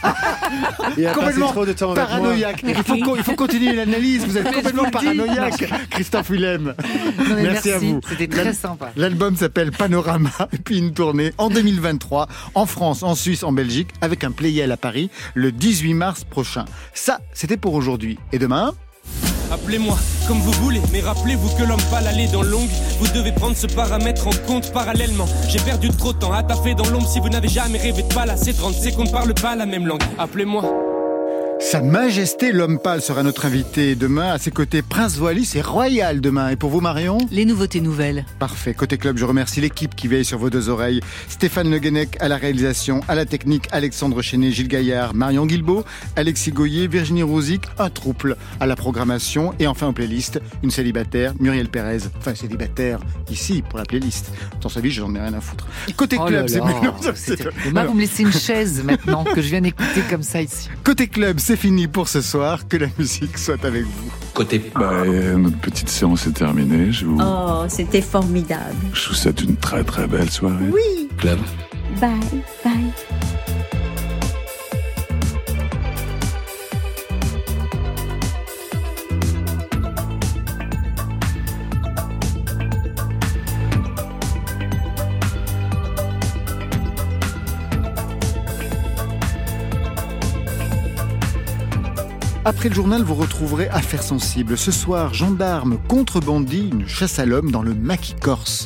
Il 0.98 1.08
a 1.08 1.14
Complètement 1.14 1.54
trop 1.54 1.66
de 1.66 1.72
temps 1.72 1.92
avec 1.94 2.04
moi. 2.04 2.18
paranoïaque. 2.18 2.66
Il 2.68 2.76
faut, 2.76 3.16
il 3.16 3.24
faut 3.24 3.36
continuer 3.36 3.74
l'analyse. 3.74 4.26
Vous 4.26 4.38
êtes 4.38 4.44
Mais 4.44 4.52
complètement 4.52 4.84
vous 4.84 4.92
paranoïaque, 4.92 5.70
Christophe 5.90 6.32
Willem. 6.32 6.74
Non, 7.30 7.36
mais 7.36 7.44
merci, 7.44 7.72
à 7.72 7.78
vous. 7.78 8.02
C'était 8.10 8.28
très 8.28 8.52
sympa. 8.54 8.92
L'album 8.98 9.37
s'appelle 9.38 9.72
Panorama 9.72 10.32
et 10.52 10.58
puis 10.58 10.80
une 10.80 10.94
tournée 10.94 11.34
en 11.38 11.50
2023 11.50 12.28
en 12.56 12.66
France, 12.66 13.04
en 13.04 13.16
Suisse, 13.16 13.44
en 13.44 13.52
Belgique 13.52 13.90
avec 14.02 14.24
un 14.24 14.32
playel 14.32 14.72
à 14.72 14.78
Paris 14.78 15.10
le 15.34 15.52
18 15.52 15.94
mars 15.94 16.24
prochain. 16.24 16.66
Ça, 16.94 17.20
c'était 17.34 17.58
pour 17.58 17.74
aujourd'hui. 17.74 18.18
Et 18.32 18.40
demain? 18.40 18.74
Appelez-moi 19.52 19.98
comme 20.28 20.40
vous 20.40 20.52
voulez, 20.64 20.82
mais 20.92 21.00
rappelez-vous 21.00 21.50
que 21.56 21.64
l'homme 21.64 21.82
pas 21.90 22.02
l'allée 22.02 22.28
dans 22.28 22.44
longue. 22.44 22.70
Vous 23.00 23.08
devez 23.08 23.32
prendre 23.32 23.56
ce 23.56 23.68
paramètre 23.68 24.28
en 24.28 24.34
compte 24.46 24.74
parallèlement. 24.74 25.26
J'ai 25.48 25.60
perdu 25.60 25.90
trop 25.90 26.12
de 26.12 26.18
temps 26.18 26.34
à 26.34 26.44
taffer 26.44 26.76
dans 26.76 26.90
l'ombre 26.90 27.08
si 27.08 27.22
vous 27.22 27.30
n'avez 27.30 27.48
jamais 27.48 27.78
rêvé 27.78 28.04
de 28.04 28.14
palacer 28.14 28.54
30 28.54 28.74
secondes 28.74 29.12
parle 29.12 29.34
pas 29.34 29.56
la 29.56 29.66
même 29.66 29.88
langue. 29.88 30.04
Appelez-moi. 30.18 30.87
Sa 31.60 31.82
Majesté 31.82 32.52
l'homme 32.52 32.78
pâle 32.80 33.02
sera 33.02 33.24
notre 33.24 33.46
invité 33.46 33.96
demain. 33.96 34.32
À 34.32 34.38
ses 34.38 34.52
côtés, 34.52 34.84
Prince 34.84 35.20
Wallis 35.20 35.54
et 35.56 35.62
Royal 35.62 36.22
demain. 36.22 36.50
Et 36.50 36.56
pour 36.56 36.70
vous, 36.70 36.82
Marion 36.82 37.18
Les 37.32 37.46
nouveautés 37.46 37.82
nouvelles. 37.82 38.26
Parfait. 38.38 38.74
Côté 38.76 38.98
club, 38.98 39.18
je 39.18 39.26
remercie 39.26 39.60
l'équipe 39.60 39.96
qui 39.96 40.08
veille 40.08 40.24
sur 40.24 40.38
vos 40.38 40.50
deux 40.50 40.70
oreilles. 40.70 41.02
Stéphane 41.28 41.70
Le 41.70 41.80
Guenec 41.80 42.16
à 42.20 42.28
la 42.28 42.38
réalisation, 42.38 43.02
à 43.08 43.16
la 43.16 43.26
technique, 43.26 43.66
Alexandre 43.72 44.22
Chenet, 44.22 44.52
Gilles 44.52 44.68
Gaillard, 44.68 45.16
Marion 45.16 45.46
Guilbeault, 45.46 45.84
Alexis 46.16 46.52
Goyer, 46.52 46.88
Virginie 46.88 47.24
Rouzic, 47.24 47.64
un 47.80 47.90
trouble 47.90 48.38
à 48.60 48.68
la 48.68 48.76
programmation 48.76 49.54
et 49.60 49.68
enfin 49.68 49.88
en 49.88 49.94
playlist, 49.94 50.40
une 50.64 50.72
célibataire, 50.72 51.34
Muriel 51.40 51.70
Pérez. 51.70 52.00
Enfin, 52.20 52.36
célibataire 52.36 53.00
ici 53.32 53.64
pour 53.68 53.80
la 53.80 53.86
playlist. 53.86 54.32
Dans 54.62 54.70
sa 54.70 54.80
vie, 54.80 54.92
j'en 54.92 55.14
ai 55.16 55.20
rien 55.20 55.34
à 55.34 55.42
foutre. 55.42 55.68
Côté 55.96 56.18
Oh 56.20 56.26
club, 56.26 56.48
c'est 56.48 56.60
vous 56.60 57.94
me 57.94 58.02
laissez 58.02 58.24
une 58.24 58.32
chaise 58.32 58.84
maintenant 58.84 59.24
que 59.24 59.42
je 59.42 59.48
viens 59.50 59.62
d'écouter 59.62 60.02
comme 60.10 60.24
ça 60.24 60.42
ici. 60.42 60.70
Côté 60.84 61.08
club, 61.08 61.40
c'est 61.48 61.56
fini 61.56 61.88
pour 61.88 62.10
ce 62.10 62.20
soir. 62.22 62.68
Que 62.68 62.76
la 62.76 62.88
musique 63.00 63.38
soit 63.38 63.64
avec 63.64 63.84
vous. 63.84 64.12
Côté. 64.34 64.62
Bah, 64.76 64.92
euh, 65.06 65.38
notre 65.38 65.58
petite 65.60 65.88
séance 65.88 66.28
est 66.28 66.34
terminée. 66.34 66.92
Je 66.92 67.06
vous, 67.06 67.18
Oh, 67.22 67.64
c'était 67.70 68.02
formidable. 68.02 68.76
je 68.94 69.08
vous 69.08 69.16
souhaite 69.16 69.42
une 69.44 69.56
très 69.56 69.86
très 69.86 70.08
belle 70.08 70.30
soirée. 70.30 70.70
Oui. 70.74 71.08
Club. 71.18 71.40
Bye, 72.02 72.10
bye. 72.66 72.92
Après 92.48 92.70
le 92.70 92.76
journal, 92.76 93.04
vous 93.04 93.16
retrouverez 93.16 93.68
Affaires 93.68 94.04
sensibles. 94.04 94.58
Ce 94.58 94.72
soir, 94.72 95.14
gendarmes 95.14 95.78
contre 95.90 96.22
bandits, 96.22 96.70
une 96.72 96.88
chasse 96.88 97.20
à 97.20 97.26
l'homme 97.26 97.52
dans 97.52 97.62
le 97.62 97.76
maquis 97.76 98.16
corse. 98.22 98.56